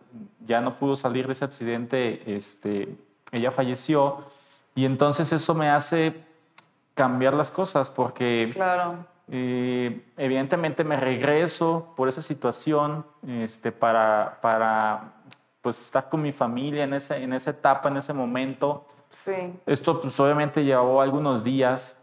ya 0.46 0.61
no 0.61 0.76
pudo 0.76 0.96
salir 0.96 1.26
de 1.26 1.32
ese 1.34 1.44
accidente, 1.44 2.22
este, 2.34 2.96
ella 3.32 3.50
falleció, 3.50 4.24
y 4.74 4.84
entonces 4.84 5.32
eso 5.32 5.54
me 5.54 5.68
hace 5.68 6.24
cambiar 6.94 7.34
las 7.34 7.50
cosas, 7.50 7.90
porque 7.90 8.50
claro. 8.52 9.04
eh, 9.30 10.02
evidentemente 10.16 10.84
me 10.84 10.96
regreso 10.96 11.92
por 11.94 12.08
esa 12.08 12.22
situación 12.22 13.04
este, 13.26 13.72
para, 13.72 14.38
para 14.40 15.12
pues, 15.61 15.80
estar 15.80 16.08
con 16.08 16.22
mi 16.22 16.32
familia 16.32 16.84
en, 16.84 16.94
ese, 16.94 17.22
en 17.22 17.32
esa 17.32 17.50
etapa, 17.50 17.88
en 17.88 17.98
ese 17.98 18.12
momento, 18.14 18.87
Sí. 19.11 19.32
Esto 19.64 20.00
pues 20.00 20.18
obviamente 20.20 20.64
llevó 20.64 21.00
algunos 21.00 21.42
días. 21.42 21.97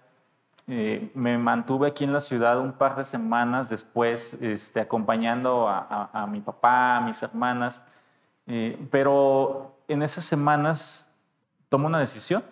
Eh, 0.67 1.11
me 1.13 1.37
mantuve 1.37 1.87
aquí 1.87 2.03
en 2.03 2.13
la 2.13 2.19
ciudad 2.19 2.59
un 2.59 2.73
par 2.73 2.95
de 2.95 3.05
semanas 3.05 3.69
después, 3.69 4.33
este, 4.41 4.79
acompañando 4.79 5.67
a, 5.69 6.09
a, 6.11 6.25
mi 6.27 6.41
papá, 6.41 6.97
a 6.97 7.01
mis 7.01 7.21
hermanas. 7.21 7.83
Eh, 8.47 8.77
pero 8.91 9.77
en 9.87 10.01
esas 10.01 10.25
semanas 10.25 11.07
tomo 11.69 11.87
una 11.87 11.99
decisión 11.99 12.43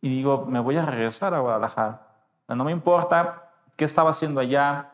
y 0.00 0.10
digo, 0.10 0.46
me 0.46 0.60
voy 0.60 0.76
a 0.76 0.84
regresar 0.84 1.34
a 1.34 1.40
Guadalajara. 1.40 2.00
no 2.48 2.64
me 2.64 2.72
importa 2.72 3.50
qué 3.76 3.84
estaba 3.84 4.10
haciendo 4.10 4.40
allá. 4.40 4.92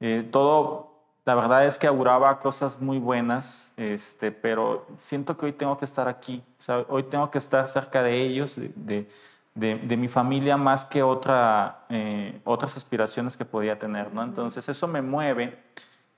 Eh, 0.00 0.28
todo 0.30 0.94
la 1.24 1.34
verdad 1.34 1.64
es 1.64 1.78
que 1.78 1.86
auguraba 1.86 2.38
cosas 2.38 2.82
muy 2.82 2.98
buenas, 2.98 3.72
este, 3.78 4.30
pero 4.30 4.86
siento 4.98 5.38
que 5.38 5.46
hoy 5.46 5.52
tengo 5.54 5.78
que 5.78 5.86
estar 5.86 6.06
aquí, 6.06 6.42
hoy 6.88 7.04
tengo 7.04 7.30
que 7.30 7.38
estar 7.38 7.66
cerca 7.66 8.02
de 8.02 8.20
ellos, 8.20 8.56
de, 8.56 8.72
de, 8.76 9.08
mi 9.54 10.08
familia, 10.08 10.56
más 10.56 10.84
que 10.84 11.02
otra, 11.02 11.84
eh, 11.88 12.40
otras 12.44 12.76
aspiraciones 12.76 13.36
que 13.36 13.44
podía 13.44 13.78
tener. 13.78 14.12
¿no? 14.12 14.22
Entonces 14.22 14.68
eso 14.68 14.88
me 14.88 15.02
mueve 15.02 15.62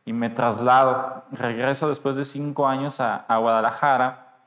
y 0.04 0.12
me 0.12 0.30
traslado, 0.30 1.24
regreso 1.32 1.88
después 1.88 2.16
de 2.16 2.24
cinco 2.24 2.66
años 2.66 3.00
a, 3.00 3.16
a 3.16 3.38
Guadalajara, 3.38 4.38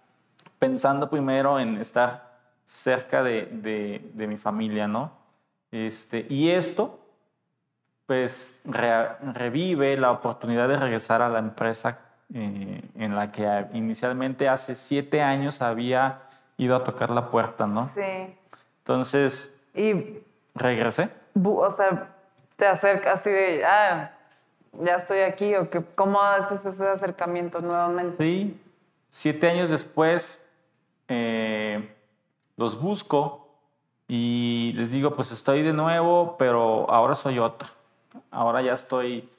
pensando 0.58 1.10
primero 1.10 1.60
en 1.60 1.78
estar 1.78 2.40
cerca 2.66 3.24
de, 3.24 4.02
de 4.14 4.28
mi 4.28 4.38
familia, 4.38 4.88
¿no? 4.88 5.12
Este, 5.72 6.26
y 6.30 6.50
esto 6.50 7.00
pues 8.10 8.64
revive 8.66 9.96
la 9.96 10.10
oportunidad 10.10 10.68
de 10.68 10.78
regresar 10.78 11.22
a 11.22 11.30
la 11.30 11.38
empresa 11.38 12.00
eh, 12.34 12.82
en 12.96 13.16
la 13.16 13.32
que 13.32 13.68
inicialmente 13.74 14.50
hace 14.50 14.74
siete 14.74 15.22
años 15.22 15.62
había 15.62 16.24
ido 16.58 16.76
a 16.76 16.84
tocar 16.84 17.12
la 17.12 17.30
puerta, 17.30 17.68
¿no? 17.68 17.84
Sí. 17.84 18.36
Entonces, 18.90 19.56
y 19.76 20.18
regresé. 20.56 21.12
O 21.44 21.70
sea, 21.70 22.10
te 22.56 22.66
acercas 22.66 23.20
así 23.20 23.30
de, 23.30 23.64
ah, 23.64 24.12
ya 24.82 24.96
estoy 24.96 25.20
aquí, 25.20 25.54
o 25.54 25.70
que, 25.70 25.84
¿cómo 25.94 26.20
haces 26.20 26.66
ese 26.66 26.88
acercamiento 26.88 27.62
nuevamente? 27.62 28.18
Sí, 28.18 28.60
siete 29.12 29.48
años 29.48 29.70
después 29.70 30.50
eh, 31.08 31.94
los 32.58 32.82
busco 32.82 33.48
y 34.08 34.74
les 34.76 34.92
digo, 34.92 35.14
pues 35.14 35.32
estoy 35.32 35.62
de 35.62 35.74
nuevo, 35.74 36.36
pero 36.40 36.90
ahora 36.90 37.14
soy 37.14 37.38
otro 37.38 37.70
ahora 38.32 38.64
ya 38.64 38.74
estoy 38.74 39.30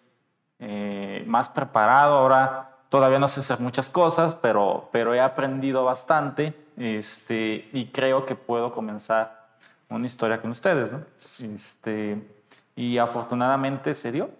eh, 0.60 1.24
más 1.26 1.48
preparado, 1.48 2.18
ahora 2.18 2.76
todavía 2.88 3.18
no 3.18 3.26
sé 3.26 3.40
hacer 3.40 3.58
muchas 3.58 3.90
cosas, 3.90 4.36
pero, 4.36 4.88
pero 4.92 5.12
he 5.12 5.20
aprendido 5.20 5.84
bastante 5.84 6.54
este, 6.76 7.68
y 7.72 7.86
creo 7.86 8.26
que 8.26 8.36
puedo 8.36 8.72
comenzar 8.72 9.39
una 9.90 10.06
historia 10.06 10.40
con 10.40 10.50
ustedes. 10.50 10.92
¿no? 10.92 11.02
Este, 11.54 12.22
y 12.76 12.98
afortunadamente 12.98 13.94
se 13.94 14.12
dio. 14.12 14.30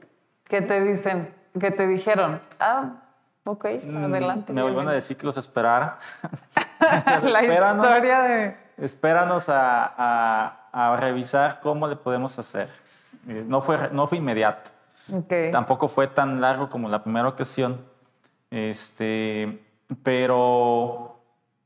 ¿Qué 0.45 0.63
te 0.63 0.81
dicen? 0.81 1.35
¿Qué 1.59 1.71
te 1.71 1.87
dijeron? 1.87 2.41
Ah, 2.59 3.03
ok, 3.45 3.67
mm, 3.85 4.05
adelante. 4.05 4.53
Me 4.53 4.63
vuelven 4.63 4.89
a 4.89 4.93
decir 4.93 5.17
que 5.17 5.27
los 5.27 5.37
esperara. 5.37 5.99
La 7.23 7.45
historia 7.45 8.21
de... 8.23 8.57
Espéranos 8.79 9.49
a, 9.49 10.71
a 10.73 10.97
revisar 10.97 11.61
cómo 11.61 11.87
le 11.87 11.97
podemos 11.97 12.39
hacer. 12.39 12.69
Eh, 13.29 13.45
no, 13.47 13.61
fue, 13.61 13.91
no 13.93 14.07
fue 14.07 14.19
inmediato. 14.19 14.71
Tampoco 15.51 15.89
fue 15.89 16.07
tan 16.07 16.41
largo 16.41 16.71
como 16.71 16.89
la 16.89 17.03
primera 17.03 17.29
ocasión. 17.29 17.85
Este, 18.51 19.63
pero 20.03 21.21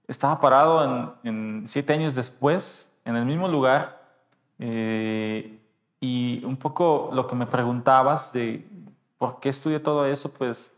estaba 0.08 0.40
parado 0.40 1.14
en, 1.22 1.64
siete 1.66 1.92
años 1.92 2.14
después, 2.14 2.90
en 3.04 3.16
el 3.16 3.24
mismo 3.24 3.48
lugar. 3.48 4.02
Eh, 4.58 5.58
y 6.00 6.44
un 6.44 6.56
poco 6.56 7.10
lo 7.12 7.26
que 7.26 7.34
me 7.34 7.46
preguntabas 7.46 8.32
de 8.32 8.66
por 9.18 9.40
qué 9.40 9.48
estudié 9.48 9.80
todo 9.80 10.06
eso, 10.06 10.32
pues, 10.32 10.72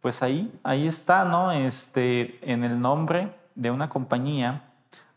pues 0.00 0.22
ahí, 0.22 0.52
ahí 0.62 0.86
está, 0.86 1.24
¿no? 1.24 1.52
Este, 1.52 2.38
en 2.42 2.64
el 2.64 2.80
nombre 2.80 3.34
de 3.54 3.70
una 3.70 3.88
compañía 3.88 4.64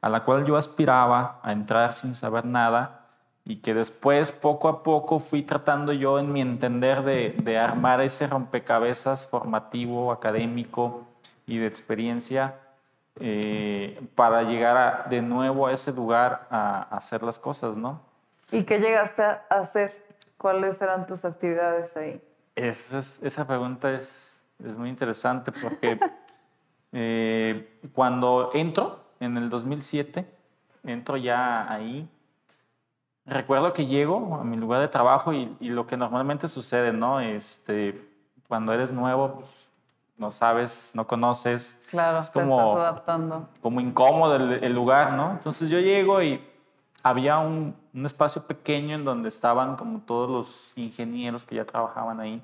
a 0.01 0.09
la 0.09 0.23
cual 0.23 0.45
yo 0.45 0.57
aspiraba 0.57 1.39
a 1.43 1.51
entrar 1.51 1.93
sin 1.93 2.15
saber 2.15 2.45
nada 2.45 3.01
y 3.45 3.57
que 3.57 3.73
después 3.73 4.31
poco 4.31 4.67
a 4.67 4.83
poco 4.83 5.19
fui 5.19 5.43
tratando 5.43 5.93
yo 5.93 6.19
en 6.19 6.31
mi 6.31 6.41
entender 6.41 7.03
de, 7.03 7.57
armar 7.59 8.01
ese 8.01 8.27
rompecabezas 8.27 9.27
formativo, 9.27 10.11
académico 10.11 11.07
y 11.45 11.57
de 11.57 11.67
experiencia 11.67 12.59
eh, 13.19 14.01
para 14.15 14.43
llegar 14.43 15.09
de 15.09 15.21
nuevo 15.21 15.67
a 15.67 15.73
ese 15.73 15.91
lugar 15.91 16.47
a, 16.49 16.83
hacer 16.95 17.23
las 17.23 17.39
cosas, 17.39 17.77
¿no? 17.77 18.01
¿Y 18.51 18.63
qué 18.63 18.79
llegaste 18.79 19.23
a 19.23 19.45
hacer? 19.49 19.91
¿Cuáles 20.37 20.81
eran 20.81 21.05
tus 21.05 21.25
actividades 21.25 21.95
ahí? 21.97 22.21
Esa, 22.55 22.99
esa 22.99 23.47
pregunta 23.47 23.91
es, 23.91 24.43
es, 24.63 24.75
muy 24.75 24.89
interesante 24.89 25.51
porque 25.51 25.99
eh, 26.91 27.79
cuando 27.93 28.51
entro 28.53 29.03
en 29.19 29.37
el 29.37 29.49
2007, 29.49 30.25
entro 30.83 31.17
ya 31.17 31.71
ahí 31.71 32.09
Recuerdo 33.25 33.71
que 33.71 33.85
llego 33.85 34.35
a 34.35 34.43
mi 34.43 34.57
lugar 34.57 34.81
de 34.81 34.87
trabajo 34.87 35.31
y, 35.31 35.55
lo 35.59 35.85
que 35.85 35.95
normalmente 35.95 36.47
sucede, 36.47 36.91
¿no? 36.91 37.19
Este, 37.19 38.09
cuando 38.47 38.73
eres 38.73 38.91
nuevo, 38.91 39.35
pues, 39.35 39.70
no 40.21 40.31
sabes, 40.31 40.91
no 40.93 41.07
conoces. 41.07 41.81
Claro, 41.89 42.19
es 42.19 42.29
como, 42.29 42.57
te 42.57 42.63
estás 42.63 42.81
adaptando. 42.81 43.49
Como 43.59 43.81
incómodo 43.81 44.35
el, 44.35 44.73
lugar, 44.73 45.13
¿no? 45.13 45.31
Entonces 45.31 45.67
yo 45.69 45.79
llego 45.79 46.21
y 46.21 46.39
había 47.01 47.39
un, 47.39 47.75
un, 47.91 48.05
espacio 48.05 48.43
pequeño 48.43 48.93
en 48.93 49.03
donde 49.03 49.29
estaban 49.29 49.75
como 49.75 49.99
todos 50.01 50.29
los 50.29 50.71
ingenieros 50.75 51.43
que 51.43 51.55
ya 51.55 51.65
trabajaban 51.65 52.19
ahí. 52.19 52.41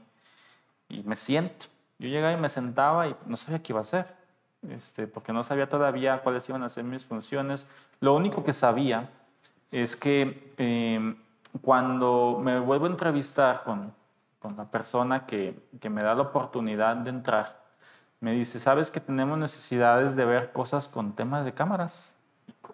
Y 0.90 1.04
me 1.04 1.16
siento. 1.16 1.68
Yo 2.00 2.10
llegaba 2.10 2.34
y 2.34 2.38
me 2.38 2.50
sentaba 2.50 3.08
y 3.08 3.16
no 3.28 3.38
sabía 3.38 3.62
qué 3.62 3.74
iba 3.74 3.80
a 3.80 3.82
hacer. 3.82 4.16
Este, 4.68 5.06
porque 5.06 5.32
no 5.32 5.44
sabía 5.44 5.70
todavía 5.70 6.22
cuáles 6.24 6.50
iban 6.50 6.64
a 6.64 6.70
ser 6.70 6.84
mis 6.84 7.06
funciones. 7.06 7.68
Lo 8.00 8.16
único 8.16 8.44
que 8.44 8.54
sabía 8.54 9.12
es 9.72 9.96
que 9.96 10.54
em, 10.58 11.16
cuando 11.62 12.40
me 12.42 12.60
vuelvo 12.60 12.86
a 12.86 12.90
entrevistar 12.90 13.64
con, 13.64 13.94
con 14.40 14.58
la 14.58 14.66
persona 14.66 15.28
que, 15.28 15.68
que, 15.80 15.90
me 15.90 16.02
da 16.02 16.16
la 16.16 16.24
oportunidad 16.24 16.96
de 16.98 17.10
entrar, 17.10 17.57
me 18.20 18.34
dice, 18.34 18.60
sabes 18.60 18.92
que 18.92 19.00
tenemos 19.00 19.38
necesidades 19.38 20.16
de 20.16 20.26
ver 20.26 20.52
cosas 20.52 20.88
con 20.88 21.14
temas 21.14 21.46
de 21.46 21.54
cámaras 21.54 22.16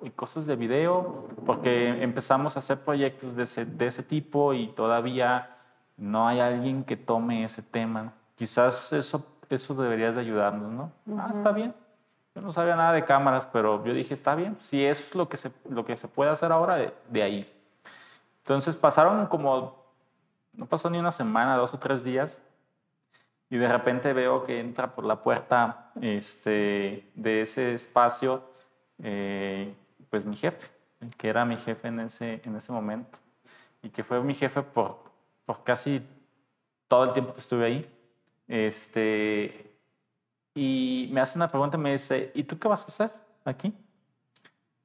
y 0.02 0.10
cosas 0.10 0.46
de 0.46 0.56
video, 0.56 1.28
porque 1.46 2.04
empezamos 2.04 2.56
a 2.56 2.60
hacer 2.60 2.80
proyectos 2.82 3.36
de 3.36 3.44
ese, 3.44 3.66
de 3.66 3.88
ese 3.88 4.04
tipo 4.04 4.54
y 4.54 4.68
todavía 4.68 5.58
no 5.98 6.28
hay 6.28 6.40
alguien 6.40 6.84
que 6.84 6.98
tome 6.98 7.44
ese 7.44 7.62
tema. 7.62 8.14
Quizás 8.36 8.94
eso, 8.94 9.26
eso 9.50 9.74
deberías 9.76 10.16
de 10.16 10.22
ayudarnos, 10.22 10.72
¿no? 10.72 10.92
Ah, 11.18 11.30
está 11.32 11.52
bien. 11.52 11.74
Yo 12.36 12.42
no 12.42 12.52
sabía 12.52 12.76
nada 12.76 12.94
de 12.94 13.06
cámaras, 13.06 13.46
pero 13.46 13.84
yo 13.86 13.94
dije, 13.94 14.14
está 14.14 14.34
bien, 14.34 14.58
si 14.60 14.84
eso 14.84 15.04
es 15.06 15.16
lo 15.16 15.30
que 15.30 15.38
se, 15.38 15.52
lo 15.70 15.86
que 15.86 15.96
se 15.98 16.08
puede 16.08 16.32
hacer 16.32 16.52
ahora, 16.52 16.78
de, 17.10 17.24
ahí. 17.24 17.52
Entonces 18.40 18.76
pasaron 18.76 19.28
como, 19.28 19.86
no 20.54 20.66
pasó 20.66 20.90
ni 20.90 20.98
una 20.98 21.12
semana, 21.12 21.56
dos 21.58 21.74
o 21.76 21.80
tres 21.80 22.04
días, 22.04 22.42
y 23.54 23.58
de 23.58 23.68
repente 23.68 24.14
veo 24.14 24.44
que 24.44 24.60
entra 24.60 24.96
por 24.96 25.06
la 25.06 25.22
puerta 25.22 25.92
este, 26.02 27.12
de 27.14 27.42
ese 27.44 27.76
espacio, 27.76 28.50
eh, 28.98 29.76
pues 30.10 30.26
mi 30.26 30.36
jefe, 30.36 30.72
que 31.20 31.30
era 31.30 31.46
mi 31.46 31.56
jefe 31.58 31.88
en 31.88 32.00
ese, 32.00 32.42
en 32.46 32.56
ese 32.56 32.72
momento, 32.72 33.20
y 33.84 33.90
que 33.90 34.04
fue 34.04 34.20
mi 34.24 34.34
jefe 34.34 34.64
por, 34.64 35.04
por 35.46 35.64
casi 35.64 36.02
todo 36.88 37.04
el 37.04 37.14
tiempo 37.14 37.32
que 37.32 37.42
estuve 37.42 37.64
ahí. 37.64 37.96
Este, 38.48 39.78
y 40.56 41.12
me 41.14 41.22
hace 41.22 41.38
una 41.38 41.48
pregunta 41.48 41.78
y 41.78 41.82
me 41.82 41.92
dice, 41.92 42.32
¿y 42.34 42.46
tú 42.46 42.58
qué 42.58 42.68
vas 42.68 42.84
a 42.86 42.88
hacer 42.88 43.12
aquí? 43.46 43.72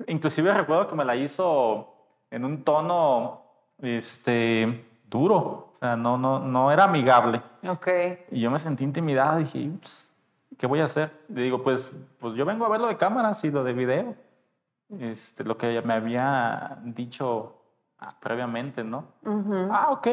Inclusive 0.09 0.53
recuerdo 0.53 0.89
que 0.89 0.95
me 0.95 1.07
la 1.07 1.17
hizo 1.17 1.95
en 2.31 2.45
un 2.45 2.63
tono 2.65 3.47
este, 3.81 4.88
duro, 5.09 5.71
o 5.73 5.73
sea, 5.79 5.97
no, 5.97 6.19
no, 6.19 6.39
no 6.39 6.71
era 6.71 6.85
amigable. 6.85 7.43
Okay. 7.67 8.25
Y 8.31 8.41
yo 8.41 8.51
me 8.51 8.59
sentí 8.59 8.85
intimidado, 8.85 9.39
dije, 9.39 9.71
¿qué 10.57 10.67
voy 10.67 10.81
a 10.81 10.85
hacer? 10.85 11.25
Le 11.29 11.43
digo, 11.43 11.63
pues, 11.63 11.97
pues 12.19 12.35
yo 12.35 12.45
vengo 12.45 12.65
a 12.67 12.69
ver 12.69 12.81
lo 12.81 12.89
de 12.89 12.97
cámaras 12.97 13.43
y 13.45 13.51
lo 13.51 13.65
de 13.65 13.73
video. 13.73 14.17
Este, 14.99 15.45
lo 15.45 15.59
que 15.59 15.83
me 15.83 15.95
había 15.95 16.79
dicho 16.83 17.63
ah, 17.99 18.15
previamente, 18.19 18.85
¿no? 18.85 19.07
Ah, 19.71 19.89
ok, 19.91 20.09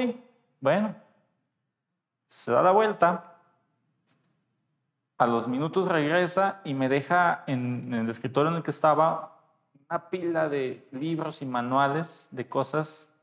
bueno. 0.59 0.95
Se 2.27 2.51
da 2.51 2.61
la 2.61 2.71
vuelta 2.71 3.35
a 5.17 5.27
los 5.27 5.47
minutos 5.47 5.87
regresa 5.87 6.61
y 6.65 6.73
me 6.73 6.89
deja 6.89 7.43
en, 7.47 7.93
el 7.93 8.09
escritorio 8.09 8.51
en 8.51 8.57
el 8.57 8.63
que 8.63 8.71
estaba 8.71 9.39
una 9.89 10.09
pila 10.09 10.49
de 10.49 10.87
libros 10.91 11.41
y 11.41 11.45
manuales 11.45 12.27
de 12.31 12.49
cosas 12.49 13.14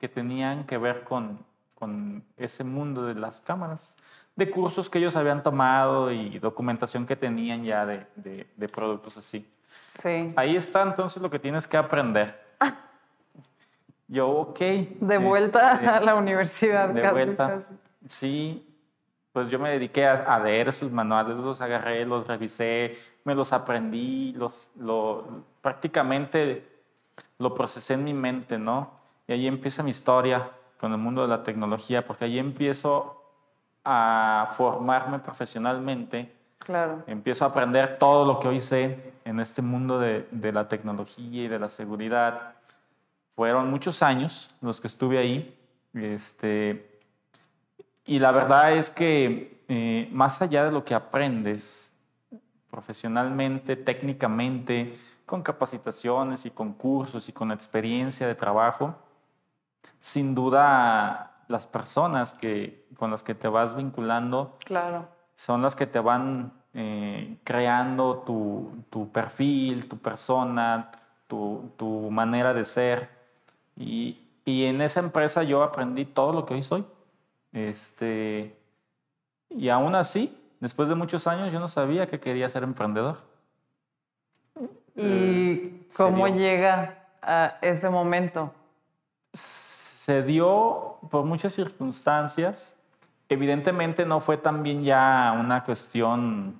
que 0.00 0.08
tenían 0.08 0.64
que 0.64 0.78
ver 0.78 1.04
con, 1.04 1.44
con 1.78 2.24
ese 2.36 2.64
mundo 2.64 3.04
de 3.04 3.14
las 3.14 3.40
cámaras, 3.40 3.94
de 4.34 4.50
cursos 4.50 4.88
que 4.88 4.98
ellos 4.98 5.14
habían 5.14 5.42
tomado 5.42 6.10
y 6.10 6.38
documentación 6.38 7.04
que 7.04 7.14
tenían 7.14 7.62
ya 7.62 7.84
de, 7.84 8.06
de, 8.16 8.68
productos 8.68 9.18
así. 9.18 9.46
Sí. 9.88 10.32
Ahí 10.36 10.56
está 10.56 10.82
entonces 10.82 11.22
lo 11.22 11.28
que 11.28 11.38
tienes 11.38 11.66
que 11.68 11.76
aprender. 11.76 12.40
Yo, 14.08 14.28
ok. 14.28 14.58
De 14.58 15.18
vuelta 15.18 15.74
este, 15.74 15.86
a 15.86 16.00
la 16.00 16.14
universidad. 16.14 16.88
De 16.88 17.02
casi, 17.02 17.12
vuelta. 17.12 17.48
casi. 17.48 17.74
Sí, 18.08 18.66
pues 19.32 19.46
yo 19.48 19.58
me 19.58 19.70
dediqué 19.70 20.06
a, 20.06 20.14
a 20.14 20.40
leer 20.40 20.68
esos 20.68 20.90
manuales, 20.90 21.36
los 21.36 21.60
agarré, 21.60 22.04
los 22.04 22.26
revisé, 22.26 22.98
me 23.24 23.34
los 23.34 23.52
aprendí, 23.52 24.32
los, 24.32 24.70
lo, 24.76 25.44
prácticamente 25.60 26.66
lo 27.38 27.54
procesé 27.54 27.94
en 27.94 28.04
mi 28.04 28.14
mente, 28.14 28.58
¿no? 28.58 28.99
Y 29.30 29.32
ahí 29.32 29.46
empieza 29.46 29.84
mi 29.84 29.90
historia 29.90 30.50
con 30.76 30.90
el 30.90 30.98
mundo 30.98 31.22
de 31.22 31.28
la 31.28 31.44
tecnología, 31.44 32.04
porque 32.04 32.24
ahí 32.24 32.36
empiezo 32.36 33.22
a 33.84 34.48
formarme 34.56 35.20
profesionalmente, 35.20 36.34
Claro. 36.58 37.04
empiezo 37.06 37.44
a 37.44 37.48
aprender 37.48 37.96
todo 37.96 38.24
lo 38.24 38.40
que 38.40 38.48
hoy 38.48 38.60
sé 38.60 39.12
en 39.24 39.38
este 39.38 39.62
mundo 39.62 40.00
de, 40.00 40.26
de 40.32 40.50
la 40.50 40.66
tecnología 40.66 41.44
y 41.44 41.46
de 41.46 41.60
la 41.60 41.68
seguridad. 41.68 42.56
Fueron 43.36 43.70
muchos 43.70 44.02
años 44.02 44.50
los 44.60 44.80
que 44.80 44.88
estuve 44.88 45.18
ahí, 45.18 45.56
este, 45.94 46.98
y 48.04 48.18
la 48.18 48.32
verdad 48.32 48.72
es 48.72 48.90
que 48.90 49.62
eh, 49.68 50.08
más 50.10 50.42
allá 50.42 50.64
de 50.64 50.72
lo 50.72 50.84
que 50.84 50.92
aprendes 50.92 51.96
profesionalmente, 52.68 53.76
técnicamente, 53.76 54.98
con 55.24 55.40
capacitaciones 55.40 56.46
y 56.46 56.50
con 56.50 56.72
cursos 56.72 57.28
y 57.28 57.32
con 57.32 57.52
experiencia 57.52 58.26
de 58.26 58.34
trabajo, 58.34 58.96
sin 60.00 60.34
duda 60.34 61.44
las 61.46 61.66
personas 61.68 62.34
que, 62.34 62.86
con 62.96 63.10
las 63.12 63.22
que 63.22 63.34
te 63.34 63.46
vas 63.48 63.76
vinculando 63.76 64.56
Claro. 64.64 65.08
son 65.36 65.62
las 65.62 65.76
que 65.76 65.86
te 65.86 66.00
van 66.00 66.52
eh, 66.74 67.38
creando 67.44 68.18
tu, 68.26 68.84
tu 68.90 69.10
perfil, 69.12 69.88
tu 69.88 69.98
persona, 69.98 70.90
tu, 71.28 71.70
tu 71.76 72.10
manera 72.10 72.52
de 72.54 72.64
ser. 72.64 73.08
Y, 73.76 74.20
y 74.44 74.64
en 74.66 74.80
esa 74.80 75.00
empresa 75.00 75.42
yo 75.44 75.62
aprendí 75.62 76.04
todo 76.04 76.32
lo 76.32 76.46
que 76.46 76.54
hoy 76.54 76.62
soy. 76.62 76.84
Este, 77.52 78.56
y 79.48 79.68
aún 79.68 79.94
así, 79.96 80.36
después 80.60 80.88
de 80.88 80.94
muchos 80.94 81.26
años, 81.26 81.52
yo 81.52 81.58
no 81.60 81.66
sabía 81.68 82.06
que 82.06 82.20
quería 82.20 82.48
ser 82.48 82.62
emprendedor. 82.62 83.18
¿Y 84.56 85.02
Eh, 85.02 85.86
cómo 85.96 86.28
llega 86.28 87.06
a 87.22 87.58
ese 87.62 87.88
momento? 87.90 88.52
Se 90.00 90.22
dio 90.22 90.96
por 91.10 91.26
muchas 91.26 91.52
circunstancias. 91.52 92.74
Evidentemente 93.28 94.06
no 94.06 94.22
fue 94.22 94.38
también 94.38 94.82
ya 94.82 95.36
una 95.38 95.62
cuestión 95.62 96.58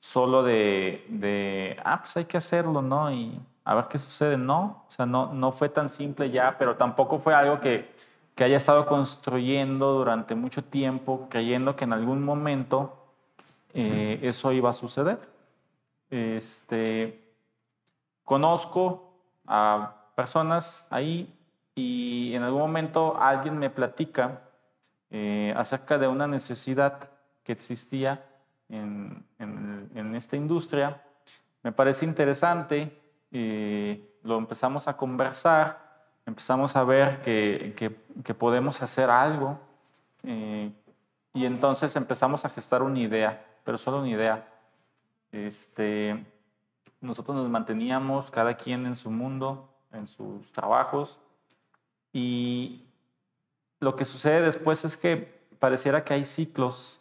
solo 0.00 0.42
de, 0.42 1.06
de, 1.08 1.76
ah, 1.84 2.00
pues 2.00 2.16
hay 2.16 2.24
que 2.24 2.36
hacerlo, 2.36 2.82
¿no? 2.82 3.12
Y 3.12 3.40
a 3.62 3.76
ver 3.76 3.84
qué 3.84 3.96
sucede. 3.96 4.36
No, 4.36 4.82
o 4.88 4.90
sea, 4.90 5.06
no, 5.06 5.32
no 5.32 5.52
fue 5.52 5.68
tan 5.68 5.88
simple 5.88 6.32
ya, 6.32 6.58
pero 6.58 6.76
tampoco 6.76 7.20
fue 7.20 7.32
algo 7.32 7.60
que, 7.60 7.94
que 8.34 8.42
haya 8.42 8.56
estado 8.56 8.84
construyendo 8.86 9.92
durante 9.92 10.34
mucho 10.34 10.64
tiempo, 10.64 11.28
creyendo 11.30 11.76
que 11.76 11.84
en 11.84 11.92
algún 11.92 12.24
momento 12.24 13.06
eh, 13.72 14.18
eso 14.20 14.50
iba 14.50 14.70
a 14.70 14.72
suceder. 14.72 15.20
Este, 16.10 17.22
conozco 18.24 19.12
a 19.46 19.94
personas 20.16 20.88
ahí 20.90 21.32
y 21.74 22.34
en 22.34 22.42
algún 22.42 22.60
momento 22.60 23.16
alguien 23.20 23.58
me 23.58 23.70
platica 23.70 24.42
eh, 25.10 25.52
acerca 25.56 25.98
de 25.98 26.06
una 26.08 26.26
necesidad 26.26 27.10
que 27.42 27.52
existía 27.52 28.24
en, 28.68 29.24
en- 29.38 29.90
en 29.94 30.14
esta 30.14 30.36
industria. 30.36 31.02
Me 31.62 31.72
parece 31.72 32.04
interesante, 32.04 33.00
eh, 33.32 34.18
lo 34.22 34.38
empezamos 34.38 34.86
a 34.88 34.96
conversar, 34.96 36.04
empezamos 36.26 36.76
a 36.76 36.84
ver 36.84 37.22
que, 37.22 37.74
que- 37.76 37.96
que 38.22 38.34
podemos 38.34 38.82
hacer 38.82 39.10
algo 39.10 39.58
eh, 40.22 40.70
y 41.32 41.44
entonces 41.46 41.94
empezamos 41.96 42.44
a 42.44 42.48
gestar 42.50 42.82
una 42.82 42.98
idea, 42.98 43.44
pero 43.64 43.78
solo 43.78 43.98
una 44.00 44.08
idea. 44.08 44.46
Este, 45.32 46.24
nosotros 47.00 47.36
nos 47.36 47.48
manteníamos 47.48 48.30
cada 48.30 48.54
quien 48.56 48.86
en 48.86 48.96
su 48.96 49.10
mundo, 49.10 49.68
en 49.92 50.06
sus 50.06 50.52
trabajos, 50.52 51.20
y 52.12 52.84
lo 53.80 53.96
que 53.96 54.04
sucede 54.04 54.40
después 54.42 54.84
es 54.84 54.96
que 54.96 55.40
pareciera 55.58 56.04
que 56.04 56.14
hay 56.14 56.24
ciclos 56.24 57.00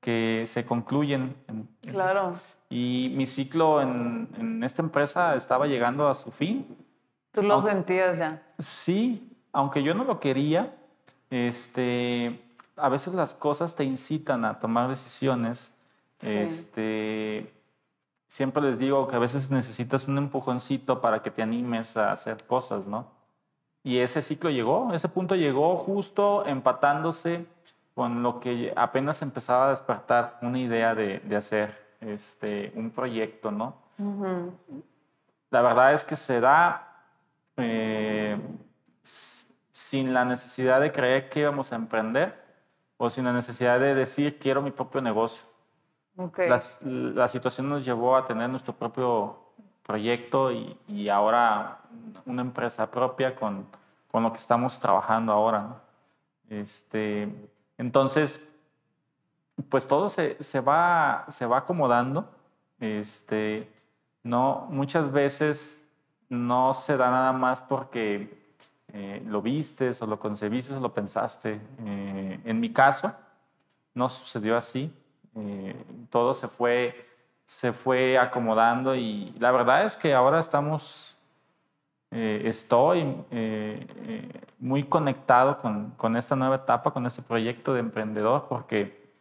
que 0.00 0.44
se 0.46 0.64
concluyen. 0.64 1.34
en- 1.48 1.68
en- 1.82 1.90
Claro. 1.92 2.34
y 2.68 3.12
mi 3.16 3.26
ciclo 3.26 3.80
en, 3.80 4.28
en 4.38 4.62
esta 4.64 4.82
empresa 4.82 5.34
estaba 5.36 5.66
llegando 5.66 6.08
a 6.08 6.14
su 6.14 6.30
fin. 6.30 6.66
Tú 7.32 7.42
lo 7.42 7.60
sentías 7.60 8.18
ya. 8.18 8.42
Sí, 8.58 9.30
aunque 9.52 9.82
yo 9.82 9.94
no 9.94 10.04
lo 10.04 10.20
quería, 10.20 10.74
este, 11.30 12.40
a 12.76 12.88
veces 12.88 13.14
las 13.14 13.34
cosas 13.34 13.74
te 13.76 13.84
incitan 13.84 14.44
a 14.44 14.58
tomar 14.60 14.88
decisiones. 14.88 15.72
Sí. 16.18 16.30
Este, 16.30 17.52
siempre 18.26 18.62
les 18.62 18.78
digo 18.78 19.06
que 19.08 19.16
a 19.16 19.18
veces 19.20 19.50
necesitas 19.50 20.06
un 20.08 20.18
empujoncito 20.18 21.00
para 21.00 21.22
que 21.22 21.30
te 21.30 21.42
animes 21.42 21.96
a 21.96 22.12
hacer 22.12 22.44
cosas, 22.46 22.86
¿no? 22.86 23.10
Y 23.84 23.98
ese 23.98 24.22
ciclo 24.22 24.48
llegó, 24.50 24.92
ese 24.94 25.08
punto 25.08 25.36
llegó 25.36 25.76
justo 25.76 26.44
empatándose 26.46 27.46
con 27.94 28.22
lo 28.22 28.40
que 28.40 28.72
apenas 28.74 29.20
empezaba 29.22 29.66
a 29.66 29.70
despertar 29.70 30.38
una 30.42 30.58
idea 30.58 30.94
de, 30.96 31.20
de 31.20 31.36
hacer 31.36 31.94
este, 32.00 32.72
un 32.74 32.90
proyecto, 32.90 33.50
¿no? 33.52 33.76
La 35.50 35.60
verdad 35.62 35.92
es 35.92 36.02
que 36.02 36.16
se 36.16 36.40
da 36.40 37.04
eh, 37.58 38.40
sin 39.02 40.12
la 40.14 40.24
necesidad 40.24 40.80
de 40.80 40.90
creer 40.90 41.28
que 41.28 41.40
íbamos 41.40 41.72
a 41.72 41.76
emprender 41.76 42.42
o 42.96 43.10
sin 43.10 43.24
la 43.24 43.32
necesidad 43.32 43.78
de 43.78 43.94
decir 43.94 44.38
quiero 44.38 44.62
mi 44.62 44.70
propio 44.70 45.00
negocio. 45.02 45.46
Las- 46.48 46.80
la 46.82 47.28
situación 47.28 47.68
nos 47.68 47.84
llevó 47.84 48.16
a 48.16 48.24
tener 48.24 48.48
nuestro 48.48 48.72
propio 48.74 49.43
proyecto 49.84 50.50
y, 50.50 51.08
ahora 51.08 51.80
una 52.26 52.42
empresa 52.42 52.90
propia 52.90 53.36
con, 53.36 53.66
con 54.10 54.22
lo 54.22 54.32
que 54.32 54.38
estamos 54.38 54.80
trabajando 54.80 55.32
ahora. 55.32 55.82
Este, 56.48 57.28
entonces, 57.78 58.50
pues 59.68 59.86
todo 59.86 60.08
se, 60.08 60.42
se 60.42 60.60
va, 60.60 61.24
se 61.28 61.46
va 61.46 61.58
acomodando. 61.58 62.28
Este, 62.80 63.70
no, 64.22 64.66
muchas 64.70 65.12
veces 65.12 65.86
no 66.28 66.74
se 66.74 66.96
da 66.96 67.10
nada 67.10 67.32
más 67.32 67.62
porque 67.62 68.56
eh, 68.92 69.22
lo 69.26 69.42
vistes 69.42 70.00
o 70.02 70.06
lo 70.06 70.18
concebiste 70.18 70.74
o 70.74 70.80
lo 70.80 70.92
pensaste. 70.92 71.60
Eh, 71.80 72.40
en 72.44 72.60
mi 72.60 72.72
caso, 72.72 73.12
no 73.94 74.08
sucedió 74.08 74.56
así. 74.56 74.92
Eh, 75.34 75.84
todo 76.10 76.32
se 76.32 76.48
fue, 76.48 77.08
se 77.46 77.72
fue 77.72 78.18
acomodando 78.18 78.94
y 78.94 79.34
la 79.38 79.50
verdad 79.52 79.84
es 79.84 79.96
que 79.96 80.14
ahora 80.14 80.40
estamos, 80.40 81.16
eh, 82.10 82.42
estoy 82.46 83.00
eh, 83.30 83.86
eh, 83.96 84.40
muy 84.58 84.84
conectado 84.84 85.58
con, 85.58 85.90
con 85.96 86.16
esta 86.16 86.36
nueva 86.36 86.56
etapa, 86.56 86.90
con 86.92 87.04
este 87.06 87.22
proyecto 87.22 87.74
de 87.74 87.80
emprendedor, 87.80 88.46
porque 88.48 89.12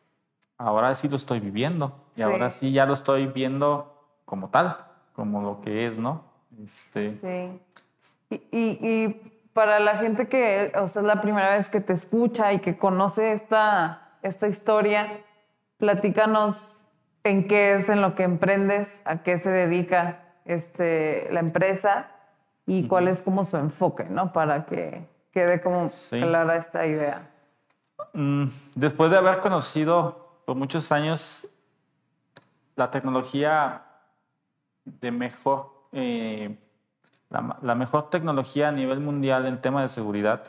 ahora 0.57 0.93
sí 0.95 1.09
lo 1.09 1.15
estoy 1.17 1.39
viviendo 1.39 1.93
y 2.13 2.17
Sí. 2.17 2.23
ahora 2.23 2.49
sí 2.49 2.71
ya 2.71 2.86
lo 2.86 2.93
estoy 2.93 3.27
viendo 3.27 3.89
como 4.25 4.49
tal, 4.49 4.77
como 5.13 5.41
lo 5.41 5.62
que 5.62 5.86
es, 5.86 5.97
¿no? 5.99 6.23
Este, 6.63 7.07
Sí. 7.07 7.59
Y, 8.29 8.36
y- 8.51 8.79
y 8.81 9.31
para 9.53 9.79
la 9.79 9.97
gente 9.97 10.27
que, 10.27 10.71
o 10.75 10.88
sea, 10.88 11.01
es 11.01 11.07
la 11.07 11.21
primera 11.21 11.51
vez 11.51 11.69
que 11.69 11.81
te 11.81 11.93
escucha 11.93 12.53
y 12.53 12.59
que 12.59 12.77
conoce 12.77 13.31
esta, 13.33 14.13
esta 14.23 14.47
historia, 14.47 15.21
platícanos 15.77 16.77
en 17.23 17.47
qué 17.47 17.73
es 17.73 17.89
en 17.89 18.01
lo 18.01 18.15
que 18.15 18.23
emprendes, 18.23 19.01
a 19.05 19.23
qué 19.23 19.38
se 19.38 19.49
dedica 19.49 20.23
este, 20.45 21.28
la 21.32 21.39
empresa 21.39 22.09
y 22.65 22.88
cuál 22.88 23.07
es 23.07 23.21
como 23.21 23.43
su 23.43 23.57
enfoque, 23.57 24.05
¿no? 24.05 24.34
Para 24.34 24.65
que 24.65 25.07
quede 25.32 25.61
como 25.61 25.89
Sí. 25.89 26.19
clara 26.21 26.55
esta 26.55 26.86
idea. 26.86 27.30
Mm, 28.13 28.45
Después 28.76 29.11
de 29.11 29.17
haber 29.17 29.39
conocido 29.39 30.41
por 30.45 30.55
muchos 30.55 30.91
años 30.91 31.47
la 32.76 32.91
tecnología 32.91 33.84
de 34.86 35.11
mejor, 35.11 35.88
eh, 35.93 36.57
la, 37.30 37.57
la 37.61 37.76
mejor 37.76 38.09
tecnología 38.09 38.67
a 38.69 38.71
nivel 38.71 38.99
mundial 38.99 39.45
en 39.45 39.61
tema 39.61 39.82
de 39.82 39.88
seguridad, 39.89 40.43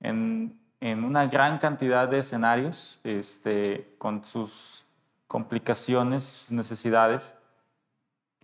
en, 0.00 0.58
en 0.80 1.04
una 1.04 1.26
gran 1.26 1.58
cantidad 1.58 2.08
de 2.08 2.18
escenarios, 2.20 3.00
este, 3.04 3.94
con 3.98 4.24
sus 4.24 4.81
complicaciones 5.32 6.22
y 6.28 6.34
sus 6.34 6.50
necesidades, 6.50 7.34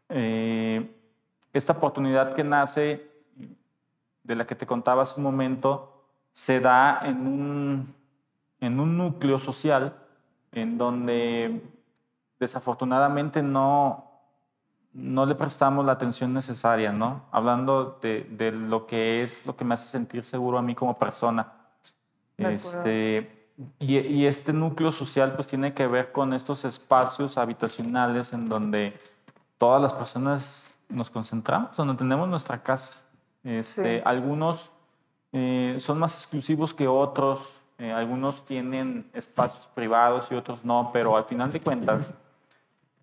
eh, 0.09 0.91
esta 1.53 1.75
oportunidad 1.75 2.33
que 2.33 2.43
nace 2.43 3.11
de 4.25 4.35
la 4.35 4.47
que 4.47 4.55
te 4.55 4.67
contaba 4.67 5.03
hace 5.03 5.21
un 5.21 5.25
momento, 5.25 6.07
se 6.33 6.61
da 6.61 7.01
en 7.05 7.27
un, 7.27 7.95
en 8.61 8.81
un 8.81 8.97
núcleo 8.97 9.39
social 9.39 9.99
en 10.51 10.79
donde 10.79 11.63
desafortunadamente 12.41 13.43
no, 13.43 14.11
no 14.95 15.27
le 15.27 15.35
prestamos 15.35 15.85
la 15.85 15.93
atención 15.93 16.33
necesaria, 16.33 16.91
¿no? 16.91 17.27
Hablando 17.33 17.99
de, 18.01 18.23
de, 18.31 18.51
lo 18.51 18.87
que 18.87 19.23
es 19.23 19.45
lo 19.45 19.55
que 19.57 19.65
me 19.67 19.75
hace 19.75 19.89
sentir 19.89 20.25
seguro 20.25 20.57
a 20.57 20.63
mí 20.63 20.75
como 20.75 20.99
persona. 20.99 21.53
Este, 22.39 23.38
y, 23.81 23.99
y, 23.99 24.27
este 24.27 24.53
núcleo 24.53 24.93
social 24.93 25.35
pues 25.35 25.47
tiene 25.47 25.75
que 25.75 25.87
ver 25.87 26.13
con 26.13 26.33
estos 26.33 26.65
espacios 26.65 27.39
habitacionales 27.39 28.33
en 28.33 28.49
donde 28.49 28.99
todas 29.59 29.83
las 29.83 29.93
personas 29.93 30.79
nos 30.89 31.11
concentramos, 31.11 31.77
donde 31.77 31.95
tenemos 31.95 32.29
nuestra 32.29 32.63
casa. 32.63 32.95
Este, 33.45 34.03
Algunos 34.05 34.71
eh, 35.33 35.77
son 35.79 35.99
más 35.99 36.15
exclusivos 36.15 36.73
que 36.73 36.89
otros, 36.89 37.61
eh, 37.79 37.93
algunos 37.93 38.45
tienen 38.45 39.11
espacios 39.13 39.69
privados 39.69 40.31
y 40.31 40.35
otros 40.35 40.65
no, 40.65 40.91
pero 40.93 41.17
al 41.17 41.25
final 41.25 41.53
de 41.53 41.61
cuentas 41.61 42.13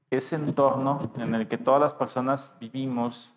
ese 0.10 0.36
entorno 0.36 1.12
en 1.18 1.36
el 1.36 1.48
que 1.48 1.58
todas 1.58 1.82
las 1.82 1.94
personas 1.94 2.58
vivimos 2.60 3.34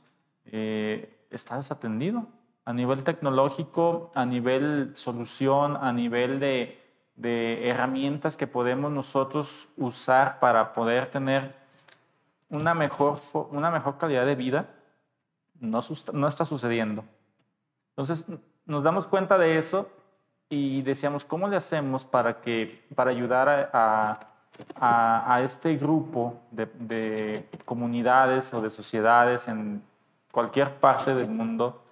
eh, 0.47 1.27
está 1.31 1.57
desatendido 1.57 2.27
a 2.64 2.73
nivel 2.73 3.03
tecnológico, 3.03 4.11
a 4.14 4.27
nivel 4.27 4.93
solución, 4.95 5.77
a 5.81 5.93
nivel 5.93 6.39
de, 6.39 6.79
herramientas 7.23 8.37
que 8.37 8.47
podemos 8.47 8.91
nosotros 8.91 9.69
usar 9.77 10.39
para 10.41 10.73
poder 10.73 11.11
tener 11.11 11.55
una 12.49 12.75
mejor, 12.75 13.19
una 13.51 13.71
mejor 13.71 13.99
calidad 13.99 14.25
de 14.25 14.35
vida, 14.35 14.69
no, 15.61 15.81
no 16.12 16.29
está 16.29 16.45
sucediendo. 16.45 17.05
Entonces, 17.91 18.27
nos 18.64 18.83
damos 18.83 19.07
cuenta 19.07 19.39
de 19.39 19.59
eso 19.59 19.91
y 20.49 20.83
decíamos, 20.83 21.25
¿cómo 21.25 21.49
le 21.49 21.57
hacemos 21.57 22.05
para, 22.05 22.41
que, 22.41 22.87
para 22.95 23.11
ayudar 23.11 23.71
a 23.73 24.29
a, 24.81 25.41
este 25.45 25.77
grupo 25.77 26.41
de, 26.51 27.49
comunidades 27.64 28.53
o 28.55 28.61
de 28.61 28.71
sociedades 28.71 29.49
en 29.49 29.83
cualquier 30.33 30.75
parte 30.77 31.14
del 31.14 31.29
mundo 31.29 31.83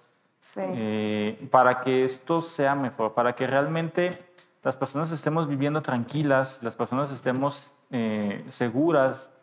eh, 0.55 1.47
para 1.51 1.79
que 1.81 2.03
esto 2.03 2.41
sea 2.41 2.75
mejor, 2.75 3.13
para 3.13 3.35
que 3.35 3.47
realmente 3.47 4.25
las 4.67 4.77
personas 4.77 5.11
estemos 5.11 5.47
viviendo 5.47 5.81
tranquilas, 5.81 6.61
las 6.61 6.75
personas 6.75 7.11
estemos 7.11 7.71
eh, 7.89 8.43
seguras 8.47 9.33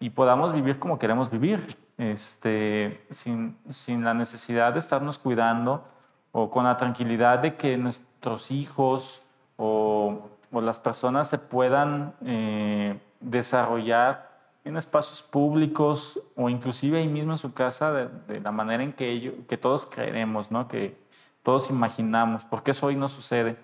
y 0.00 0.10
podamos 0.10 0.52
vivir 0.52 0.78
como 0.78 0.98
queremos 0.98 1.30
vivir, 1.30 1.76
este, 1.98 3.06
sin, 3.10 3.56
sin 3.68 4.04
la 4.04 4.12
necesidad 4.12 4.72
de 4.72 4.80
estarnos 4.80 5.18
cuidando 5.18 5.84
o 6.32 6.50
con 6.50 6.64
la 6.64 6.76
tranquilidad 6.76 7.38
de 7.38 7.56
que 7.56 7.78
nuestros 7.78 8.50
hijos 8.50 9.22
o 9.56 10.32
o 10.52 10.60
las 10.60 10.78
personas 10.78 11.28
se 11.28 11.38
puedan 11.38 12.14
eh, 12.24 13.00
desarrollar 13.20 14.30
en 14.64 14.76
espacios 14.76 15.22
públicos 15.22 16.20
o 16.36 16.48
inclusive 16.48 16.98
ahí 16.98 17.08
mismo 17.08 17.32
en 17.32 17.38
su 17.38 17.52
casa 17.52 17.92
de, 17.92 18.40
la 18.40 18.52
manera 18.52 18.82
en 18.82 18.92
que, 18.92 19.10
ellos, 19.10 19.34
que 19.48 19.56
todos 19.56 19.86
creeremos, 19.86 20.50
¿no? 20.50 20.68
que 20.68 20.96
todos 21.42 21.70
imaginamos, 21.70 22.44
porque 22.44 22.72
eso 22.72 22.86
hoy 22.86 22.96
no 22.96 23.08
sucede. 23.08 23.56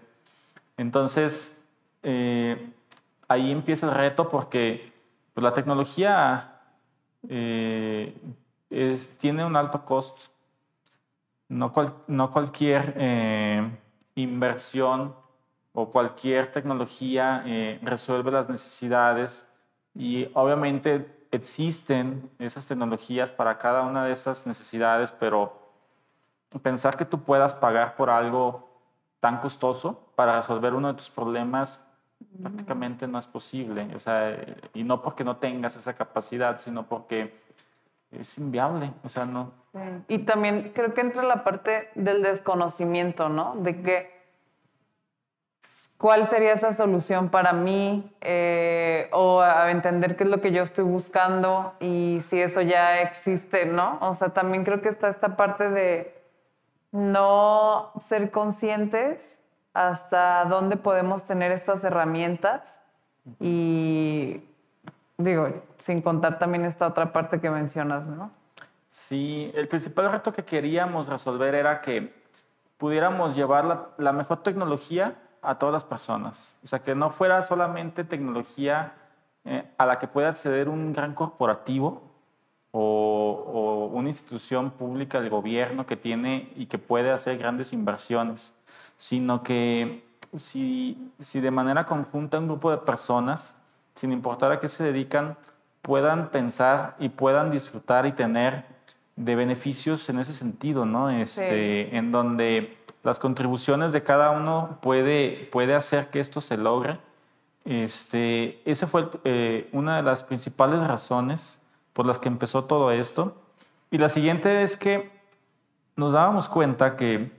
Entonces, 0.79 1.62
eh, 2.03 2.72
ahí 3.29 3.53
empieza 3.53 3.87
el 3.87 3.95
reto 3.95 4.29
porque 4.31 4.93
pues, 5.35 5.45
la 5.45 5.53
tecnología 5.53 6.62
eh, 7.29 8.16
tiene 9.18 9.45
un 9.45 9.57
alto 9.57 9.85
costo. 9.85 10.22
No, 11.49 11.72
no 12.07 12.31
cualquier 12.31 12.95
inversión 14.14 15.14
o 15.72 15.91
cualquier 15.91 16.51
tecnología 16.51 17.43
eh, 17.47 17.79
resuelve 17.83 18.31
las 18.31 18.49
necesidades 18.49 19.49
y 19.95 20.29
obviamente 20.35 21.26
existen 21.31 22.31
esas 22.39 22.66
tecnologías 22.66 23.31
para 23.31 23.59
cada 23.59 23.83
una 23.83 24.05
de 24.05 24.12
esas 24.12 24.47
necesidades, 24.47 25.12
pero 25.12 25.72
pensar 26.62 26.97
que 26.97 27.05
tú 27.05 27.22
puedas 27.22 27.55
pagar 27.55 27.95
por 27.95 28.11
algo 28.11 28.68
tan 29.21 29.41
costoso 29.41 30.11
para 30.14 30.37
resolver 30.37 30.75
uno 30.75 30.89
de 30.89 30.95
tus 30.95 31.11
problemas 31.11 31.85
prácticamente 32.43 33.07
no 33.07 33.19
es 33.19 33.27
posible. 33.27 33.89
O 33.95 34.01
sea, 34.01 34.37
y 34.75 34.85
no 34.85 35.03
porque 35.03 35.25
no 35.25 35.37
tengas 35.37 35.77
esa 35.77 35.95
capacidad, 35.95 36.57
sino 36.59 36.87
porque 36.87 37.41
es 38.11 38.39
inviable. 38.39 38.93
O 39.05 39.09
sea, 39.09 39.25
no. 39.25 39.53
Y 40.09 40.21
también 40.21 40.73
creo 40.75 40.95
que 40.95 41.01
entra 41.01 41.23
la 41.23 41.45
parte 41.45 41.91
del 41.95 42.23
desconocimiento, 42.23 43.29
¿no? 43.29 43.55
De 43.57 43.83
que 43.83 44.19
cuál 45.99 46.27
sería 46.27 46.53
esa 46.53 46.73
solución 46.73 47.29
para 47.29 47.53
mí 47.53 48.11
eh, 48.21 49.09
o 49.12 49.41
a 49.41 49.71
entender 49.71 50.16
qué 50.16 50.25
es 50.25 50.31
lo 50.31 50.41
que 50.41 50.53
yo 50.53 50.62
estoy 50.62 50.85
buscando 50.85 51.75
y 51.81 52.19
si 52.23 52.41
eso 52.41 52.61
ya 52.62 53.01
existe, 53.01 53.66
¿no? 53.66 53.99
O 54.01 54.14
sea, 54.14 54.31
también 54.31 54.64
creo 54.64 54.81
que 54.81 54.89
está 54.89 55.09
esta 55.09 55.37
parte 55.37 55.69
de 55.69 56.18
no 56.93 57.93
ser 58.01 58.30
conscientes 58.30 59.41
hasta 59.74 60.45
dónde 60.47 60.76
podemos 60.76 61.24
tener 61.24 61.53
estas 61.53 61.84
herramientas 61.84 62.80
y 63.41 64.43
digo, 65.18 65.49
sin 65.78 66.01
contar 66.01 66.39
también 66.39 66.64
esta 66.64 66.86
otra 66.86 67.12
parte 67.12 67.41
que 67.41 67.51
mencionas, 67.51 68.09
¿no? 68.09 68.30
Sí, 68.91 69.53
el 69.55 69.68
principal 69.68 70.11
reto 70.11 70.32
que 70.32 70.45
queríamos 70.45 71.09
resolver 71.09 71.55
era 71.55 71.80
que 71.80 72.14
pudiéramos 72.78 73.36
llevar 73.36 73.93
la, 73.99 74.12
mejor 74.12 74.43
tecnología 74.43 75.16
a 75.43 75.59
todas 75.59 75.72
las 75.72 75.84
personas. 75.84 76.57
O 76.64 76.66
sea, 76.66 76.78
que 76.78 76.95
no 76.95 77.11
fuera 77.11 77.43
solamente 77.43 78.05
tecnología 78.05 78.95
eh, 79.45 79.68
a 79.76 79.86
la 79.86 79.99
que 79.99 80.09
pueda 80.09 80.30
acceder 80.30 80.68
un 80.68 80.93
gran 80.93 81.14
corporativo 81.14 82.08
o, 82.81 83.91
una 83.93 84.09
institución 84.09 84.70
pública 84.70 85.20
del 85.20 85.31
gobierno 85.31 85.87
que 85.87 85.97
tiene 85.97 86.53
y 86.57 86.66
que 86.66 86.79
puede 86.79 87.11
hacer 87.11 87.39
grandes 87.39 87.72
inversiones, 87.72 88.55
sino 88.97 89.43
que 89.43 90.05
si, 90.35 91.11
si 91.18 91.41
de 91.41 91.51
manera 91.51 91.85
conjunta 91.85 92.39
un 92.39 92.47
grupo 92.47 92.70
de 92.70 92.79
personas, 92.79 93.57
sin 93.95 94.12
importar 94.12 94.53
a 94.53 94.61
qué 94.61 94.68
se 94.68 94.85
dedican, 94.85 95.37
puedan 95.83 96.31
pensar 96.31 96.95
y 97.01 97.09
puedan 97.09 97.51
disfrutar 97.51 98.07
y 98.07 98.12
tener 98.12 98.64
de 99.16 99.35
beneficios 99.35 100.09
en 100.09 100.20
ese 100.20 100.33
sentido, 100.33 100.87
¿no? 100.87 101.11
Este, 101.11 101.97
En 101.97 102.12
donde 102.12 102.76
las 103.03 103.18
contribuciones 103.18 103.91
de 103.93 104.05
cada 104.05 104.31
uno 104.31 104.79
puede, 104.81 105.49
puede 105.51 105.74
hacer 105.74 106.11
que 106.11 106.20
esto 106.20 106.41
se 106.41 106.57
logre. 106.57 106.99
Este, 107.64 108.62
esa 108.64 108.87
fue 108.87 109.09
eh, 109.24 109.68
una 109.72 109.97
de 109.97 110.03
las 110.03 110.22
principales 110.22 110.87
razones 110.87 111.61
por 111.99 112.07
las 112.07 112.20
que 112.20 112.28
empezó 112.28 112.62
todo 112.62 112.92
esto. 112.92 113.34
Y 113.90 113.99
la 113.99 114.09
siguiente 114.09 114.62
es 114.62 114.76
que 114.76 115.11
nos 115.96 116.12
dábamos 116.12 116.49
cuenta 116.49 116.96
que 116.96 117.32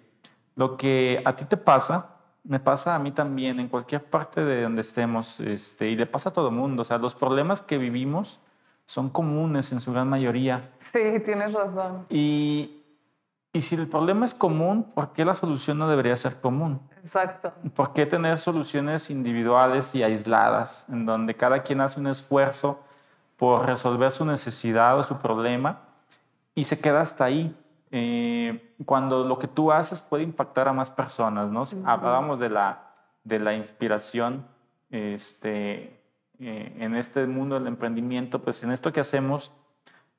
lo 0.57 0.75
que 0.75 1.21
a 1.23 1.33
ti 1.37 1.45
te 1.45 1.55
pasa, 1.55 2.17
me 2.43 2.59
pasa 2.59 2.93
a 2.93 2.99
mí 2.99 3.13
también 3.13 3.61
en 3.61 3.69
cualquier 3.69 4.03
parte 4.03 4.43
de 4.43 4.63
donde 4.63 4.81
estemos, 4.81 5.39
este, 5.39 5.87
y 5.87 5.95
le 5.95 6.05
pasa 6.05 6.31
a 6.31 6.33
todo 6.33 6.49
el 6.49 6.55
mundo. 6.55 6.81
O 6.81 6.83
sea, 6.83 6.97
los 6.97 7.15
problemas 7.15 7.61
que 7.61 7.77
vivimos 7.77 8.41
son 8.85 9.09
comunes 9.09 9.71
en 9.71 9.79
su 9.79 9.93
gran 9.93 10.09
mayoría. 10.09 10.71
Sí, 10.79 11.21
tienes 11.23 11.53
razón. 11.53 12.05
Y, 12.09 12.83
y 13.53 13.61
si 13.61 13.75
el 13.75 13.87
problema 13.87 14.25
es 14.25 14.33
común, 14.33 14.83
¿por 14.93 15.13
qué 15.13 15.23
la 15.23 15.35
solución 15.35 15.77
no 15.77 15.87
debería 15.87 16.17
ser 16.17 16.41
común? 16.41 16.81
Exacto. 16.97 17.53
¿Por 17.73 17.93
qué 17.93 18.05
tener 18.05 18.37
soluciones 18.37 19.09
individuales 19.09 19.95
y 19.95 20.03
aisladas, 20.03 20.85
en 20.89 21.05
donde 21.05 21.33
cada 21.33 21.63
quien 21.63 21.79
hace 21.79 21.97
un 21.97 22.07
esfuerzo 22.07 22.83
por 23.39 23.65
resolver 23.65 24.11
su 24.11 24.25
necesidad 24.25 24.99
o 24.99 25.03
su 25.03 25.17
problema 25.17 25.79
y 26.53 26.65
se 26.65 26.79
queda 26.79 26.99
hasta 26.99 27.23
ahí? 27.23 27.55
Eh, 27.89 28.75
cuando 28.85 29.23
lo 29.23 29.39
que 29.39 29.47
tú 29.47 29.71
haces 29.71 30.01
puede 30.01 30.23
impactar 30.23 30.67
a 30.67 30.73
más 30.73 30.91
personas, 30.91 31.49
¿no? 31.49 31.63
Hablábamos 31.85 32.37
de 32.37 32.49
la, 32.49 32.91
de 33.23 33.39
la 33.39 33.55
inspiración 33.55 34.45
este, 34.91 36.03
eh, 36.39 36.75
en 36.79 36.95
este 36.95 37.25
mundo 37.27 37.55
del 37.55 37.67
emprendimiento, 37.67 38.43
pues 38.43 38.61
en 38.61 38.71
esto 38.71 38.91
que 38.91 38.99
hacemos 38.99 39.51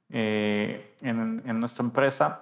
eh, 0.09 0.97
en, 1.03 1.43
en 1.45 1.61
nuestra 1.61 1.85
empresa, 1.85 2.41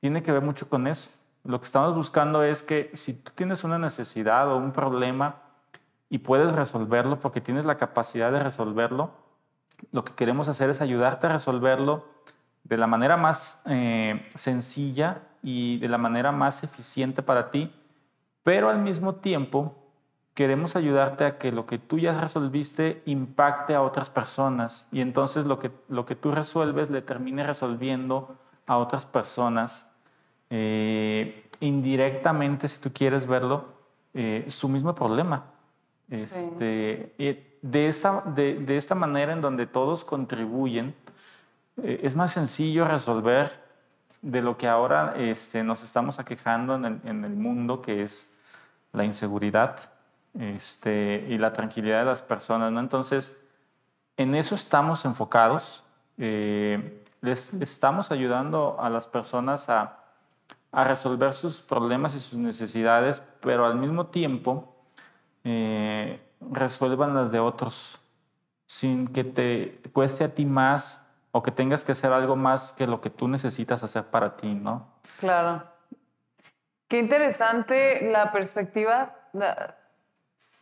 tiene 0.00 0.22
que 0.22 0.32
ver 0.32 0.42
mucho 0.42 0.68
con 0.68 0.88
eso. 0.88 1.10
Lo 1.44 1.60
que 1.60 1.64
estamos 1.64 1.94
buscando 1.94 2.42
es 2.42 2.62
que 2.62 2.90
si 2.92 3.14
tú 3.14 3.30
tienes 3.36 3.62
una 3.62 3.78
necesidad 3.78 4.50
o 4.50 4.56
un 4.56 4.72
problema 4.72 5.36
y 6.10 6.18
puedes 6.18 6.52
resolverlo 6.52 7.20
porque 7.20 7.40
tienes 7.40 7.64
la 7.64 7.76
capacidad 7.76 8.32
de 8.32 8.40
resolverlo, 8.40 9.27
lo 9.92 10.04
que 10.04 10.14
queremos 10.14 10.48
hacer 10.48 10.70
es 10.70 10.80
ayudarte 10.80 11.26
a 11.26 11.32
resolverlo 11.32 12.06
de 12.64 12.76
la 12.76 12.86
manera 12.86 13.16
más 13.16 13.62
eh, 13.66 14.28
sencilla 14.34 15.22
y 15.42 15.78
de 15.78 15.88
la 15.88 15.98
manera 15.98 16.32
más 16.32 16.64
eficiente 16.64 17.22
para 17.22 17.50
ti, 17.50 17.72
pero 18.42 18.68
al 18.68 18.78
mismo 18.78 19.16
tiempo 19.16 19.74
queremos 20.34 20.76
ayudarte 20.76 21.24
a 21.24 21.38
que 21.38 21.50
lo 21.50 21.66
que 21.66 21.78
tú 21.78 21.98
ya 21.98 22.18
resolviste 22.20 23.02
impacte 23.06 23.74
a 23.74 23.82
otras 23.82 24.10
personas 24.10 24.86
y 24.92 25.00
entonces 25.00 25.46
lo 25.46 25.58
que, 25.58 25.70
lo 25.88 26.06
que 26.06 26.14
tú 26.14 26.30
resuelves 26.30 26.90
le 26.90 27.02
termine 27.02 27.44
resolviendo 27.44 28.36
a 28.66 28.76
otras 28.76 29.06
personas 29.06 29.90
eh, 30.50 31.48
indirectamente, 31.60 32.68
si 32.68 32.80
tú 32.80 32.92
quieres 32.92 33.26
verlo, 33.26 33.66
eh, 34.14 34.44
su 34.48 34.68
mismo 34.68 34.94
problema. 34.94 35.46
Este, 36.08 37.14
de, 37.62 37.88
esta, 37.88 38.22
de, 38.22 38.76
esta 38.76 38.94
manera 38.94 39.32
en 39.32 39.40
donde 39.40 39.66
todos 39.66 40.04
contribuyen, 40.04 40.94
eh, 41.82 42.00
es 42.02 42.14
más 42.14 42.32
sencillo 42.32 42.86
resolver 42.86 43.66
de 44.22 44.42
lo 44.42 44.56
que 44.56 44.68
ahora 44.68 45.14
este, 45.16 45.62
nos 45.62 45.82
estamos 45.82 46.18
aquejando 46.18 46.74
en 46.74 46.84
el, 46.84 47.00
en 47.04 47.24
el, 47.24 47.34
mundo, 47.34 47.82
que 47.82 48.02
es 48.02 48.32
la 48.92 49.04
inseguridad 49.04 49.90
este, 50.38 51.26
y 51.28 51.38
la 51.38 51.52
tranquilidad 51.52 52.00
de 52.00 52.04
las 52.06 52.22
personas. 52.22 52.72
¿no? 52.72 52.80
Entonces, 52.80 53.36
en 54.16 54.34
eso 54.34 54.54
estamos 54.54 55.04
enfocados. 55.04 55.84
Eh, 56.18 57.02
les 57.20 57.52
estamos 57.54 58.10
ayudando 58.10 58.76
a 58.80 58.90
las 58.90 59.06
personas 59.06 59.68
a, 59.68 59.98
a, 60.72 60.84
resolver 60.84 61.32
sus 61.32 61.62
problemas 61.62 62.14
y 62.14 62.20
sus 62.20 62.38
necesidades, 62.38 63.20
pero 63.40 63.66
al 63.66 63.76
mismo 63.76 64.06
tiempo 64.06 64.74
eh, 65.44 66.20
resuelvan 66.40 67.14
las 67.14 67.32
de 67.32 67.40
otros 67.40 68.00
sin 68.66 69.08
que 69.08 69.24
te 69.24 69.80
cueste 69.92 70.24
a 70.24 70.34
ti 70.34 70.44
más 70.44 71.04
o 71.32 71.42
que 71.42 71.50
tengas 71.50 71.84
que 71.84 71.92
hacer 71.92 72.12
algo 72.12 72.36
más 72.36 72.72
que 72.72 72.86
lo 72.86 73.00
que 73.00 73.10
tú 73.10 73.28
necesitas 73.28 73.82
hacer 73.82 74.04
para 74.04 74.36
ti, 74.36 74.54
¿no? 74.54 74.86
Claro. 75.20 75.64
Qué 76.86 76.98
interesante 76.98 78.10
la 78.10 78.32
perspectiva. 78.32 79.14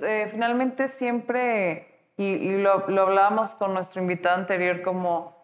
Eh, 0.00 0.28
finalmente 0.30 0.88
siempre, 0.88 2.10
y, 2.16 2.58
lo, 2.58 2.88
lo, 2.88 3.02
hablábamos 3.02 3.54
con 3.54 3.74
nuestro 3.74 4.02
invitado 4.02 4.36
anterior, 4.36 4.82
como 4.82 5.36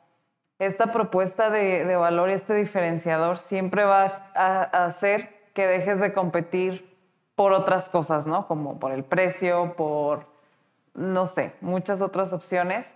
esta 0.58 0.92
propuesta 0.92 1.50
de, 1.50 1.96
valor 1.96 2.30
y 2.30 2.34
este 2.34 2.54
diferenciador 2.54 3.38
siempre 3.38 3.84
va 3.84 4.30
a, 4.34 4.62
a 4.62 4.84
hacer 4.86 5.50
que 5.54 5.66
dejes 5.66 6.00
de 6.00 6.12
competir 6.12 6.91
por 7.43 7.55
otras 7.55 7.88
cosas, 7.88 8.24
¿no? 8.24 8.47
Como 8.47 8.78
por 8.78 8.93
el 8.93 9.03
precio, 9.03 9.74
por, 9.74 10.26
no 10.95 11.26
sé, 11.26 11.55
muchas 11.61 12.01
otras 12.01 12.32
opciones. 12.32 12.95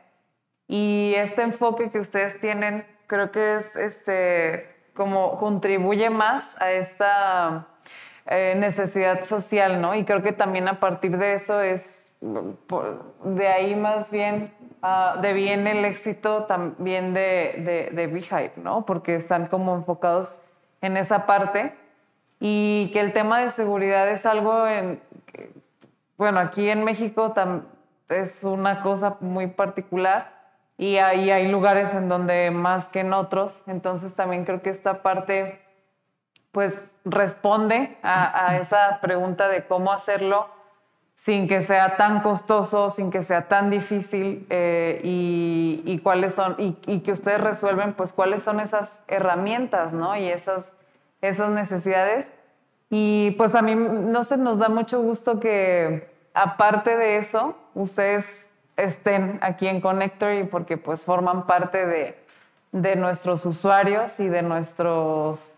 Y 0.68 1.14
este 1.16 1.42
enfoque 1.42 1.90
que 1.90 1.98
ustedes 1.98 2.38
tienen, 2.38 2.86
creo 3.08 3.32
que 3.32 3.56
es 3.56 3.74
este, 3.74 4.72
como 4.94 5.36
contribuye 5.38 6.10
más 6.10 6.56
a 6.62 6.70
esta 6.70 7.66
eh, 8.26 8.54
necesidad 8.56 9.24
social, 9.24 9.80
¿no? 9.80 9.96
Y 9.96 10.04
creo 10.04 10.22
que 10.22 10.30
también 10.30 10.68
a 10.68 10.78
partir 10.78 11.18
de 11.18 11.34
eso 11.34 11.60
es, 11.60 12.14
de 12.20 13.48
ahí 13.48 13.74
más 13.74 14.12
bien 14.12 14.54
uh, 14.80 15.20
deviene 15.20 15.72
el 15.72 15.84
éxito 15.86 16.44
también 16.44 17.14
de, 17.14 17.90
de, 17.90 17.96
de 17.96 18.06
Beehive, 18.06 18.52
¿no? 18.58 18.86
Porque 18.86 19.16
están 19.16 19.46
como 19.46 19.74
enfocados 19.74 20.38
en 20.82 20.96
esa 20.96 21.26
parte 21.26 21.74
y 22.40 22.90
que 22.92 23.00
el 23.00 23.12
tema 23.12 23.40
de 23.40 23.50
seguridad 23.50 24.08
es 24.08 24.26
algo 24.26 24.66
en, 24.66 25.00
bueno, 26.16 26.40
aquí 26.40 26.68
en 26.68 26.84
México 26.84 27.32
es 28.08 28.44
una 28.44 28.82
cosa 28.82 29.16
muy 29.20 29.46
particular 29.46 30.36
y 30.78 30.96
ahí 30.96 31.30
hay 31.30 31.48
lugares 31.48 31.94
en 31.94 32.08
donde 32.08 32.50
más 32.50 32.88
que 32.88 33.00
en 33.00 33.12
otros. 33.12 33.62
Entonces 33.66 34.14
también 34.14 34.44
creo 34.44 34.62
que 34.62 34.70
esta 34.70 35.02
parte 35.02 35.62
pues 36.52 36.86
responde 37.04 37.98
a, 38.02 38.56
esa 38.60 38.98
pregunta 39.00 39.48
de 39.48 39.66
cómo 39.66 39.92
hacerlo 39.92 40.48
sin 41.14 41.48
que 41.48 41.62
sea 41.62 41.96
tan 41.96 42.20
costoso, 42.20 42.90
sin 42.90 43.10
que 43.10 43.22
sea 43.22 43.48
tan 43.48 43.70
difícil 43.70 44.46
eh, 44.50 45.00
y, 45.02 45.98
cuáles 46.02 46.34
son, 46.34 46.56
y, 46.58 47.00
que 47.00 47.12
ustedes 47.12 47.40
resuelven 47.40 47.94
pues 47.94 48.12
cuáles 48.12 48.42
son 48.42 48.60
esas 48.60 49.02
herramientas, 49.08 49.94
¿no? 49.94 50.14
Y 50.14 50.28
esas, 50.28 50.74
esas 51.28 51.50
necesidades. 51.50 52.32
Y 52.90 53.32
pues 53.32 53.54
a 53.54 53.62
mí, 53.62 53.74
no 53.74 54.22
sé, 54.22 54.36
nos 54.36 54.58
da 54.58 54.68
mucho 54.68 55.00
gusto 55.02 55.40
que 55.40 56.08
aparte 56.34 56.96
de 56.96 57.16
eso, 57.16 57.56
ustedes 57.74 58.46
estén 58.76 59.38
aquí 59.42 59.66
en 59.66 59.80
Connector 59.80 60.34
y 60.34 60.44
porque 60.44 60.76
pues 60.76 61.02
forman 61.02 61.46
parte 61.46 61.86
de, 61.86 62.16
de 62.72 62.96
nuestros 62.96 63.44
usuarios 63.46 64.20
y 64.20 64.28
de 64.28 64.42
nuestros, 64.42 65.52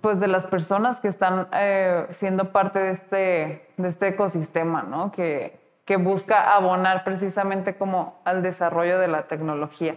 pues 0.00 0.20
de 0.20 0.28
las 0.28 0.46
personas 0.46 1.00
que 1.00 1.08
están 1.08 1.48
eh, 1.52 2.06
siendo 2.10 2.52
parte 2.52 2.78
de 2.78 2.90
este, 2.90 3.68
de 3.76 3.88
este 3.88 4.08
ecosistema, 4.08 4.82
¿no? 4.82 5.10
Que, 5.10 5.58
que 5.84 5.96
busca 5.96 6.54
abonar 6.54 7.02
precisamente 7.04 7.76
como 7.76 8.20
al 8.24 8.42
desarrollo 8.42 8.98
de 8.98 9.08
la 9.08 9.22
tecnología. 9.22 9.96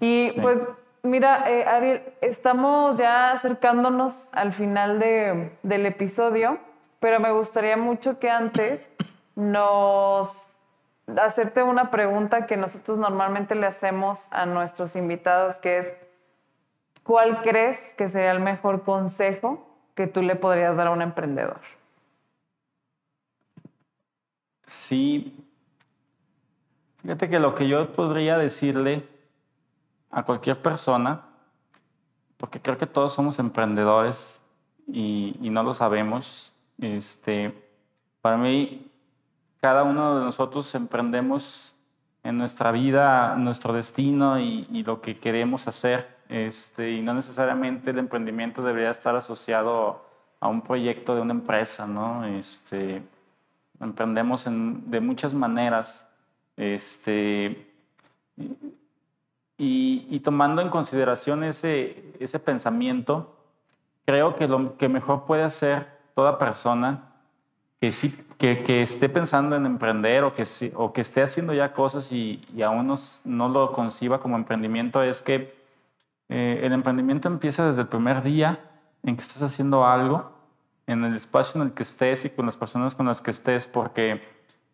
Y 0.00 0.30
pues 0.40 0.68
mira, 1.02 1.44
eh, 1.50 1.64
Ariel, 1.64 2.02
estamos 2.20 2.98
ya 2.98 3.32
acercándonos 3.32 4.28
al 4.32 4.52
final 4.52 4.98
de, 4.98 5.52
del 5.62 5.86
episodio, 5.86 6.58
pero 7.00 7.20
me 7.20 7.30
gustaría 7.32 7.76
mucho 7.76 8.18
que 8.18 8.30
antes 8.30 8.90
nos 9.34 10.48
hacerte 11.16 11.62
una 11.62 11.90
pregunta 11.90 12.46
que 12.46 12.56
nosotros 12.56 12.98
normalmente 12.98 13.54
le 13.54 13.66
hacemos 13.66 14.28
a 14.30 14.46
nuestros 14.46 14.96
invitados, 14.96 15.58
que 15.58 15.78
es, 15.78 15.96
¿cuál 17.02 17.42
crees 17.42 17.94
que 17.94 18.08
sería 18.08 18.32
el 18.32 18.40
mejor 18.40 18.82
consejo 18.82 19.66
que 19.94 20.06
tú 20.06 20.22
le 20.22 20.36
podrías 20.36 20.76
dar 20.76 20.88
a 20.88 20.90
un 20.90 21.02
emprendedor? 21.02 21.60
Sí, 24.66 25.34
fíjate 27.00 27.30
que 27.30 27.38
lo 27.38 27.54
que 27.54 27.68
yo 27.68 27.92
podría 27.92 28.36
decirle 28.36 29.08
a 30.10 30.24
cualquier 30.24 30.60
persona, 30.62 31.24
porque 32.36 32.60
creo 32.60 32.78
que 32.78 32.86
todos 32.86 33.12
somos 33.12 33.38
emprendedores 33.38 34.40
y, 34.86 35.36
y 35.40 35.50
no 35.50 35.62
lo 35.62 35.72
sabemos, 35.72 36.52
este, 36.78 37.70
para 38.20 38.36
mí 38.36 38.90
cada 39.60 39.82
uno 39.82 40.18
de 40.18 40.24
nosotros 40.24 40.72
emprendemos 40.74 41.74
en 42.22 42.36
nuestra 42.36 42.72
vida 42.72 43.36
nuestro 43.36 43.72
destino 43.72 44.38
y, 44.38 44.82
lo 44.84 45.00
que 45.00 45.18
queremos 45.18 45.66
hacer. 45.66 46.18
Este, 46.28 46.92
y 46.92 47.00
no 47.00 47.14
necesariamente 47.14 47.90
el 47.90 47.98
emprendimiento 47.98 48.62
debería 48.62 48.90
estar 48.90 49.16
asociado 49.16 50.04
a 50.40 50.48
un 50.48 50.60
proyecto 50.60 51.14
de 51.14 51.22
una 51.22 51.32
empresa, 51.32 51.86
¿no? 51.86 52.24
Este, 52.26 53.02
emprendemos 53.80 54.46
de 54.46 55.00
muchas 55.00 55.32
maneras. 55.34 56.08
Este, 56.56 57.72
y, 59.58 60.06
y, 60.08 60.20
tomando 60.20 60.62
en 60.62 60.68
consideración 60.68 61.42
ese, 61.42 62.14
ese 62.20 62.38
pensamiento, 62.38 63.36
creo 64.06 64.36
que 64.36 64.46
lo 64.46 64.76
que 64.76 64.88
mejor 64.88 65.24
puede 65.24 65.42
hacer 65.42 65.88
toda 66.14 66.38
persona 66.38 67.08
que 67.80 67.92
sí 67.92 68.16
que, 68.38 68.82
esté 68.82 69.08
pensando 69.08 69.56
en 69.56 69.66
emprender 69.66 70.24
o 70.24 70.32
que, 70.32 70.44
o 70.74 70.92
que 70.92 71.00
esté 71.00 71.22
haciendo 71.22 71.52
ya 71.52 71.72
cosas 71.72 72.12
y, 72.12 72.44
y 72.54 72.62
aún 72.62 72.86
no, 72.86 72.94
no, 73.24 73.48
lo 73.48 73.72
conciba 73.72 74.20
como 74.20 74.36
emprendimiento 74.36 75.02
es 75.02 75.20
que 75.20 75.58
eh, 76.28 76.60
el 76.62 76.72
emprendimiento 76.72 77.28
empieza 77.28 77.68
desde 77.68 77.82
el 77.82 77.88
primer 77.88 78.22
día 78.22 78.60
en 79.02 79.16
que 79.16 79.22
estás 79.22 79.42
haciendo 79.42 79.86
algo, 79.86 80.32
en 80.86 81.04
el 81.04 81.14
espacio 81.14 81.60
en 81.60 81.68
el 81.68 81.74
que 81.74 81.82
estés 81.82 82.24
y 82.24 82.30
con 82.30 82.46
las 82.46 82.56
personas 82.56 82.94
con 82.94 83.06
las 83.06 83.20
que 83.20 83.30
estés, 83.30 83.66
porque 83.66 84.22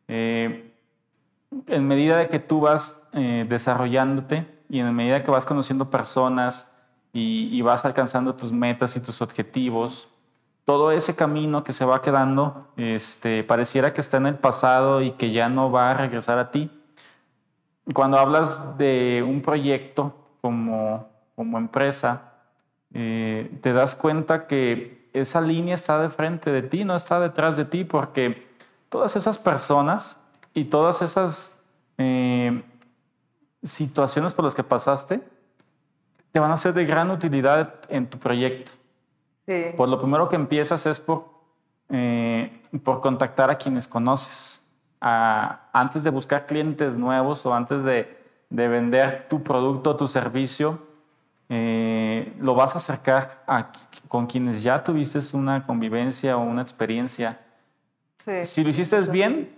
eh, 0.08 0.72
en 1.66 1.88
medida 1.88 2.18
de 2.18 2.28
que 2.28 2.38
tú 2.38 2.60
vas 2.60 3.08
eh, 3.12 3.46
desarrollándote 3.48 4.46
y 4.68 4.80
en 4.80 4.94
medida 4.94 5.22
que 5.22 5.30
vas 5.30 5.46
conociendo 5.46 5.90
personas 5.90 6.70
y, 7.12 7.48
y 7.52 7.62
vas 7.62 7.84
alcanzando 7.84 8.34
tus 8.34 8.52
metas 8.52 8.96
y 8.96 9.00
tus 9.00 9.22
objetivos, 9.22 10.08
todo 10.64 10.92
ese 10.92 11.14
camino 11.14 11.62
que 11.62 11.72
se 11.72 11.84
va 11.84 12.00
quedando, 12.00 12.68
este, 12.76 13.44
pareciera 13.44 13.92
que 13.92 14.00
está 14.00 14.16
en 14.16 14.26
el 14.26 14.36
pasado 14.36 15.02
y 15.02 15.12
que 15.12 15.30
ya 15.30 15.48
no 15.48 15.70
va 15.70 15.90
a 15.90 15.94
regresar 15.94 16.38
a 16.38 16.50
ti. 16.50 16.70
Cuando 17.92 18.18
hablas 18.18 18.78
de 18.78 19.24
un 19.26 19.42
proyecto 19.42 20.14
como, 20.40 21.08
como 21.36 21.58
empresa, 21.58 22.32
eh, 22.94 23.58
te 23.60 23.74
das 23.74 23.94
cuenta 23.94 24.46
que 24.46 25.10
esa 25.12 25.42
línea 25.42 25.74
está 25.74 26.00
de 26.00 26.08
frente 26.08 26.50
de 26.50 26.62
ti, 26.62 26.84
no 26.84 26.94
está 26.94 27.20
detrás 27.20 27.56
de 27.58 27.66
ti, 27.66 27.84
porque 27.84 28.48
todas 28.88 29.16
esas 29.16 29.38
personas 29.38 30.18
y 30.54 30.64
todas 30.64 31.02
esas 31.02 31.60
eh, 31.98 32.62
situaciones 33.64 34.32
por 34.32 34.44
las 34.44 34.54
que 34.54 34.62
pasaste 34.62 35.20
te 36.30 36.38
van 36.40 36.52
a 36.52 36.56
ser 36.56 36.74
de 36.74 36.84
gran 36.84 37.10
utilidad 37.10 37.74
en 37.88 38.08
tu 38.08 38.18
proyecto. 38.18 38.72
Pues 39.76 39.90
lo 39.90 39.98
primero 39.98 40.28
que 40.28 40.36
empiezas 40.36 40.86
es 40.86 41.00
por, 41.00 41.26
eh, 41.90 42.62
por 42.82 43.00
contactar 43.00 43.50
a 43.50 43.58
quienes 43.58 43.88
conoces. 43.88 44.60
antes 45.00 46.02
de 46.02 46.10
buscar 46.10 46.46
clientes 46.46 46.96
nuevos 46.96 47.44
o 47.44 47.54
antes 47.54 47.82
de, 47.82 48.16
de 48.48 48.68
vender 48.68 49.26
tu 49.28 49.42
producto 49.42 49.90
o 49.90 49.96
tu 49.96 50.08
servicio, 50.08 50.78
eh, 51.48 52.34
lo 52.40 52.54
vas 52.54 52.74
a 52.74 52.78
acercar 52.78 53.44
con 54.08 54.26
quienes 54.26 54.62
ya 54.62 54.82
tuviste 54.82 55.18
una 55.36 55.66
convivencia 55.66 56.36
o 56.36 56.40
una 56.40 56.62
experiencia. 56.62 57.40
Si 58.42 58.64
lo 58.64 58.70
hiciste 58.70 58.98
bien, 59.02 59.54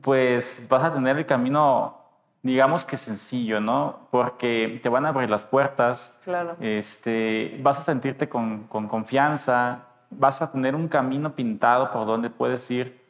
pues 0.00 0.66
vas 0.68 0.84
a 0.84 0.94
tener 0.94 1.18
el 1.18 1.26
camino 1.26 1.97
digamos 2.42 2.84
que 2.84 2.96
sencillo, 2.96 3.60
¿no? 3.60 4.08
Porque 4.10 4.80
te 4.82 4.88
van 4.88 5.06
a 5.06 5.10
abrir 5.10 5.28
las 5.30 5.44
puertas, 5.44 6.18
claro. 6.24 6.56
este, 6.60 7.58
vas 7.62 7.78
a 7.78 7.82
sentirte 7.82 8.28
con, 8.28 8.64
con, 8.64 8.88
confianza, 8.88 9.86
vas 10.10 10.40
a 10.40 10.52
tener 10.52 10.74
un 10.74 10.88
camino 10.88 11.34
pintado 11.34 11.90
por 11.90 12.06
donde 12.06 12.30
puedes 12.30 12.70
ir. 12.70 13.00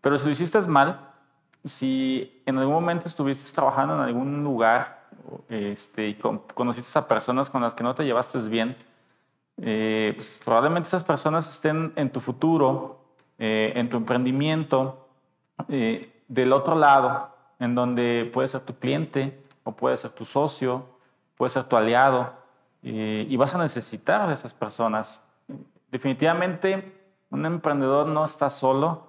Pero 0.00 0.18
si 0.18 0.24
lo 0.24 0.30
hiciste 0.30 0.60
mal, 0.62 1.00
si 1.64 2.42
en 2.46 2.58
algún 2.58 2.74
momento 2.74 3.06
estuviste 3.06 3.50
trabajando 3.52 3.94
en 3.94 4.00
algún 4.00 4.44
lugar 4.44 5.06
este, 5.48 6.08
y 6.08 6.14
conociste 6.14 6.98
a 6.98 7.06
personas 7.06 7.50
con 7.50 7.60
las 7.62 7.74
que 7.74 7.82
no 7.82 7.94
te 7.94 8.04
llevaste 8.04 8.38
bien, 8.48 8.76
eh, 9.58 10.12
pues 10.14 10.40
probablemente 10.44 10.86
esas 10.88 11.04
personas 11.04 11.48
estén 11.48 11.92
en 11.96 12.10
tu 12.10 12.20
futuro, 12.20 13.14
eh, 13.38 13.72
en 13.74 13.88
tu 13.88 13.96
emprendimiento, 13.96 15.08
eh, 15.68 16.22
del 16.28 16.52
otro 16.52 16.74
lado, 16.74 17.35
en 17.58 17.74
donde 17.74 18.30
puede 18.32 18.48
ser 18.48 18.62
tu 18.62 18.74
cliente 18.78 19.42
o 19.64 19.72
puede 19.72 19.96
ser 19.96 20.10
tu 20.12 20.24
socio, 20.24 20.86
puede 21.36 21.50
ser 21.50 21.64
tu 21.64 21.76
aliado, 21.76 22.32
y 22.82 23.36
vas 23.36 23.54
a 23.54 23.58
necesitar 23.58 24.28
de 24.28 24.34
esas 24.34 24.54
personas. 24.54 25.20
Definitivamente, 25.90 26.92
un 27.30 27.44
emprendedor 27.44 28.06
no 28.06 28.24
está 28.24 28.48
solo 28.48 29.08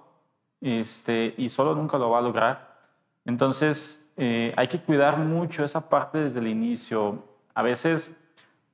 este, 0.60 1.34
y 1.38 1.48
solo 1.48 1.76
nunca 1.76 1.96
lo 1.96 2.10
va 2.10 2.18
a 2.18 2.22
lograr. 2.22 2.76
Entonces, 3.24 4.12
hay 4.16 4.66
que 4.68 4.80
cuidar 4.80 5.18
mucho 5.18 5.64
esa 5.64 5.88
parte 5.88 6.18
desde 6.18 6.40
el 6.40 6.48
inicio. 6.48 7.22
A 7.54 7.62
veces 7.62 8.16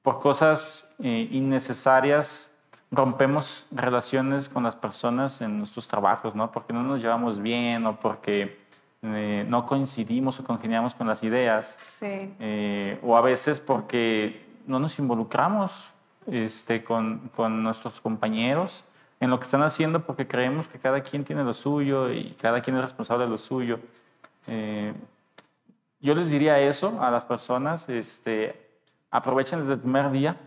por 0.04 0.20
cosas 0.20 0.94
eh, 1.02 1.28
innecesarias 1.32 2.54
rompemos 2.90 3.66
relaciones 3.70 4.50
con 4.50 4.62
las 4.62 4.76
personas 4.76 5.40
en 5.40 5.56
nuestros 5.56 5.88
trabajos, 5.88 6.34
¿no? 6.34 6.52
Porque 6.52 6.74
no 6.74 6.82
nos 6.82 7.00
llevamos 7.00 7.40
bien 7.40 7.86
o 7.86 7.98
porque 7.98 8.63
eh, 9.05 9.44
no 9.46 9.66
coincidimos 9.66 10.40
o 10.40 10.44
congeniamos 10.44 10.94
con 10.94 11.07
las 11.07 11.22
ideas. 11.22 11.78
Sí. 11.82 12.34
Eh, 12.40 12.98
o 13.02 13.16
a 13.16 13.20
veces 13.20 13.61
porque 13.61 14.46
no 14.66 14.78
nos 14.78 14.98
involucramos 14.98 15.92
este, 16.26 16.82
con, 16.82 17.30
con, 17.36 17.62
nuestros 17.62 18.00
compañeros 18.00 18.82
en 19.20 19.28
lo 19.28 19.38
que 19.38 19.44
están 19.44 19.62
haciendo 19.62 20.07
porque 20.07 20.26
creemos 20.26 20.68
que 20.68 20.78
cada 20.78 21.02
quien 21.02 21.22
tiene 21.22 21.44
lo 21.44 21.52
suyo 21.52 22.11
y 22.11 22.34
cada 22.40 22.62
quien 22.62 22.76
es 22.76 22.82
responsable 22.82 23.24
de 23.24 23.30
lo 23.30 23.38
suyo. 23.38 23.78
yo 26.00 26.14
les 26.14 26.30
diría 26.30 26.59
eso 26.61 26.98
a 27.02 27.11
las 27.11 27.24
personas, 27.24 27.88
este, 27.88 28.68
aprovechen 29.11 29.61
desde 29.61 29.74
el 29.74 29.80
primer 29.80 30.11
día 30.11 30.38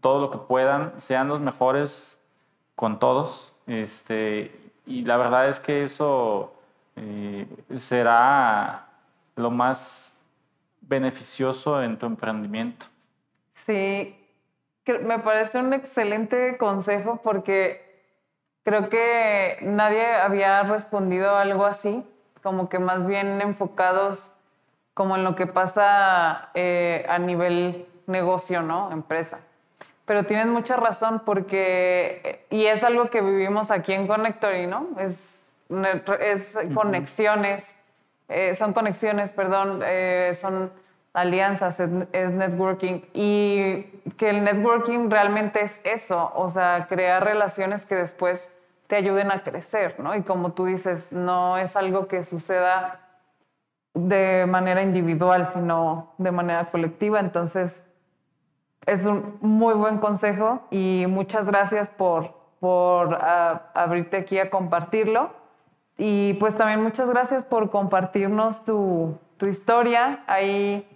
todo 0.00 0.20
lo 0.20 0.30
que 0.30 0.38
puedan, 0.38 0.92
sean 0.98 1.28
los 1.28 1.40
mejores 1.40 2.20
con 2.76 2.98
todos. 2.98 3.54
Este, 3.66 4.72
y 4.86 5.04
la 5.04 5.16
verdad 5.16 5.48
es 5.48 5.60
que 5.60 5.84
eso 5.84 6.57
eh, 6.98 7.46
será 7.76 8.88
lo 9.36 9.50
más 9.50 10.18
beneficioso 10.80 11.82
en 11.82 11.98
tu 11.98 12.06
emprendimiento. 12.06 12.86
Sí, 13.50 14.16
me 15.02 15.18
parece 15.18 15.58
un 15.58 15.72
excelente 15.72 16.56
consejo 16.58 17.20
porque 17.22 18.02
creo 18.64 18.88
que 18.88 19.58
nadie 19.62 20.06
había 20.06 20.62
respondido 20.62 21.36
algo 21.36 21.66
así, 21.66 22.04
como 22.42 22.68
que 22.68 22.78
más 22.78 23.06
bien 23.06 23.40
enfocados 23.40 24.32
como 24.94 25.16
en 25.16 25.24
lo 25.24 25.36
que 25.36 25.46
pasa 25.46 26.50
eh, 26.54 27.06
a 27.08 27.18
nivel 27.18 27.86
negocio, 28.06 28.62
¿no? 28.62 28.90
Empresa. 28.90 29.40
Pero 30.04 30.24
tienes 30.24 30.46
mucha 30.46 30.76
razón 30.76 31.22
porque, 31.24 32.46
y 32.50 32.64
es 32.64 32.82
algo 32.82 33.10
que 33.10 33.20
vivimos 33.20 33.70
aquí 33.70 33.92
en 33.92 34.06
Connectory, 34.06 34.66
¿no? 34.66 34.88
Es 36.20 36.58
conexiones, 36.74 37.76
eh, 38.28 38.54
son 38.54 38.72
conexiones, 38.72 39.32
perdón, 39.32 39.82
eh, 39.84 40.32
son 40.34 40.72
alianzas, 41.12 41.80
es, 41.80 42.32
networking. 42.32 43.02
Y 43.14 43.82
que 44.16 44.30
el 44.30 44.44
networking 44.44 45.10
realmente 45.10 45.62
es 45.62 45.80
eso, 45.84 46.32
o 46.34 46.48
sea, 46.48 46.86
crear 46.88 47.24
relaciones 47.24 47.86
que 47.86 47.94
después 47.94 48.50
te 48.86 48.96
ayuden 48.96 49.30
a 49.30 49.42
crecer, 49.42 49.96
¿no? 49.98 50.14
Y 50.14 50.22
como 50.22 50.52
tú 50.52 50.66
dices, 50.66 51.12
no 51.12 51.58
es 51.58 51.76
algo 51.76 52.08
que 52.08 52.24
suceda 52.24 53.00
de 53.94 54.46
manera 54.46 54.82
individual, 54.82 55.46
sino 55.46 56.14
de 56.18 56.32
manera 56.32 56.66
colectiva. 56.66 57.20
Entonces, 57.20 57.86
es 58.86 59.04
un 59.04 59.38
muy 59.40 59.74
buen 59.74 59.98
consejo 59.98 60.62
y 60.70 61.04
muchas 61.08 61.48
gracias 61.48 61.90
por, 61.90 62.34
por 62.60 63.18
ah, 63.20 63.70
abrirte 63.74 64.16
aquí 64.16 64.38
a 64.38 64.50
compartirlo. 64.50 65.30
Y 65.98 66.34
pues 66.34 66.56
también 66.56 66.82
muchas 66.82 67.10
gracias 67.10 67.44
por 67.44 67.70
compartirnos 67.70 68.64
tu, 68.64 69.18
tu 69.36 69.46
historia. 69.46 70.22
Ahí 70.28 70.88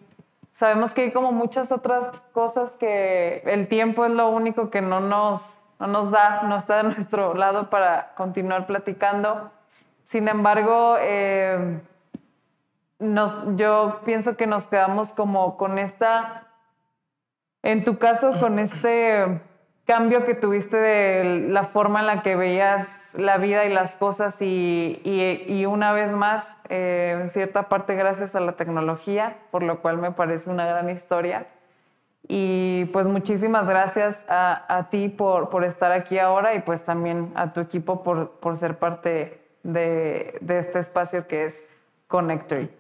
sabemos 0.53 0.95
que 0.95 1.03
hay 1.03 1.13
como 1.13 1.33
muchas 1.33 1.73
otras 1.73 2.25
cosas 2.33 2.77
que 2.77 3.43
el 3.45 3.67
tiempo 3.69 4.05
es 4.05 4.13
lo 4.13 4.29
único 4.31 4.71
que 4.71 4.81
no 4.81 5.01
nos, 5.01 5.59
no 5.81 5.89
nos 5.89 6.13
da, 6.13 6.45
no 6.45 6.57
está 6.57 6.77
de 6.77 6.85
nuestro 6.85 7.35
lado 7.35 7.69
para 7.69 8.15
continuar 8.15 8.67
platicando. 8.67 9.51
Sin 10.05 10.29
embargo, 10.29 10.97
eh, 11.01 11.81
nos, 13.01 13.43
yo 13.57 14.01
pienso 14.05 14.37
que 14.37 14.47
nos 14.47 14.69
quedamos 14.69 15.13
como 15.13 15.57
con 15.57 15.79
esta 15.79 16.47
en 17.63 17.85
tu 17.85 17.99
caso, 17.99 18.33
con 18.41 18.59
este 18.59 19.41
cambio 19.87 20.25
que 20.25 20.35
tuviste 20.35 20.77
de 20.77 21.49
la 21.49 21.65
forma 21.65 22.01
en 22.01 22.07
la 22.07 22.23
que 22.23 22.37
veías 22.37 23.17
la 23.19 23.39
vida 23.39 23.65
y 23.65 23.73
las 23.73 23.97
cosas 23.97 24.41
y, 24.41 25.65
una 25.69 25.93
vez 25.93 26.15
más, 26.15 26.59
eh, 26.69 27.19
en 27.21 27.29
cierta 27.29 27.69
parte 27.69 27.95
gracias 27.95 28.35
a 28.37 28.41
la 28.41 28.53
tecnología, 28.53 29.39
por 29.51 29.63
lo 29.63 29.81
cual 29.81 29.99
me 29.99 30.13
parece 30.13 30.51
una 30.51 30.67
gran 30.67 30.89
historia. 30.91 31.47
Y 32.29 32.85
pues 32.93 33.09
muchísimas 33.09 33.69
gracias 33.69 34.25
a, 34.29 34.87
ti 34.91 35.09
por, 35.09 35.49
por, 35.51 35.65
estar 35.65 35.91
aquí 35.91 36.19
ahora 36.19 36.55
y 36.55 36.61
pues 36.61 36.85
también 36.85 37.33
a 37.35 37.53
tu 37.53 37.61
equipo 37.61 38.05
por, 38.05 38.31
por 38.39 38.57
ser 38.57 38.79
parte 38.79 39.43
de, 39.65 40.39
de 40.41 40.59
este 40.59 40.79
espacio 40.79 41.27
que 41.27 41.45
es 41.45 41.69
Connectory. 42.07 42.71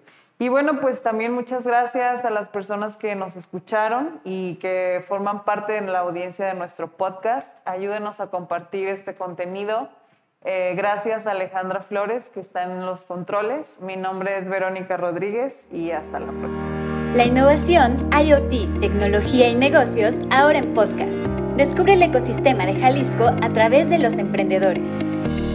Y 0.42 0.48
bueno, 0.48 0.80
pues 0.80 1.02
también 1.02 1.32
muchas 1.32 1.64
gracias 1.64 2.24
a 2.24 2.30
las 2.30 2.48
personas 2.48 2.96
que 2.96 3.14
nos 3.14 3.36
escucharon 3.36 4.20
y 4.24 4.56
que 4.56 5.00
forman 5.06 5.44
parte 5.44 5.74
de 5.74 5.82
la 5.82 6.00
audiencia 6.00 6.46
de 6.46 6.54
nuestro 6.54 6.96
podcast. 6.96 7.56
Ayúdenos 7.64 8.18
a 8.18 8.26
compartir 8.26 8.88
este 8.88 9.14
contenido. 9.14 9.88
Eh, 10.44 10.74
gracias 10.76 11.28
a 11.28 11.30
Alejandra 11.30 11.82
Flores, 11.82 12.28
que 12.28 12.40
está 12.40 12.64
en 12.64 12.84
los 12.84 13.04
controles. 13.04 13.78
Mi 13.80 13.96
nombre 13.96 14.36
es 14.36 14.48
Verónica 14.48 14.96
Rodríguez 14.96 15.64
y 15.70 15.92
hasta 15.92 16.18
la 16.18 16.32
próxima. 16.32 17.12
La 17.14 17.24
innovación, 17.24 17.94
IoT, 18.12 18.80
tecnología 18.80 19.48
y 19.48 19.54
negocios 19.54 20.16
ahora 20.32 20.58
en 20.58 20.74
podcast. 20.74 21.20
Descubre 21.56 21.92
el 21.92 22.02
ecosistema 22.02 22.66
de 22.66 22.74
Jalisco 22.74 23.26
a 23.26 23.52
través 23.52 23.88
de 23.88 23.98
los 24.00 24.18
emprendedores. 24.18 24.90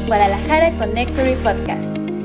Guadalajara 0.07 0.71
Connectory 0.77 1.35
Podcast. 1.43 2.16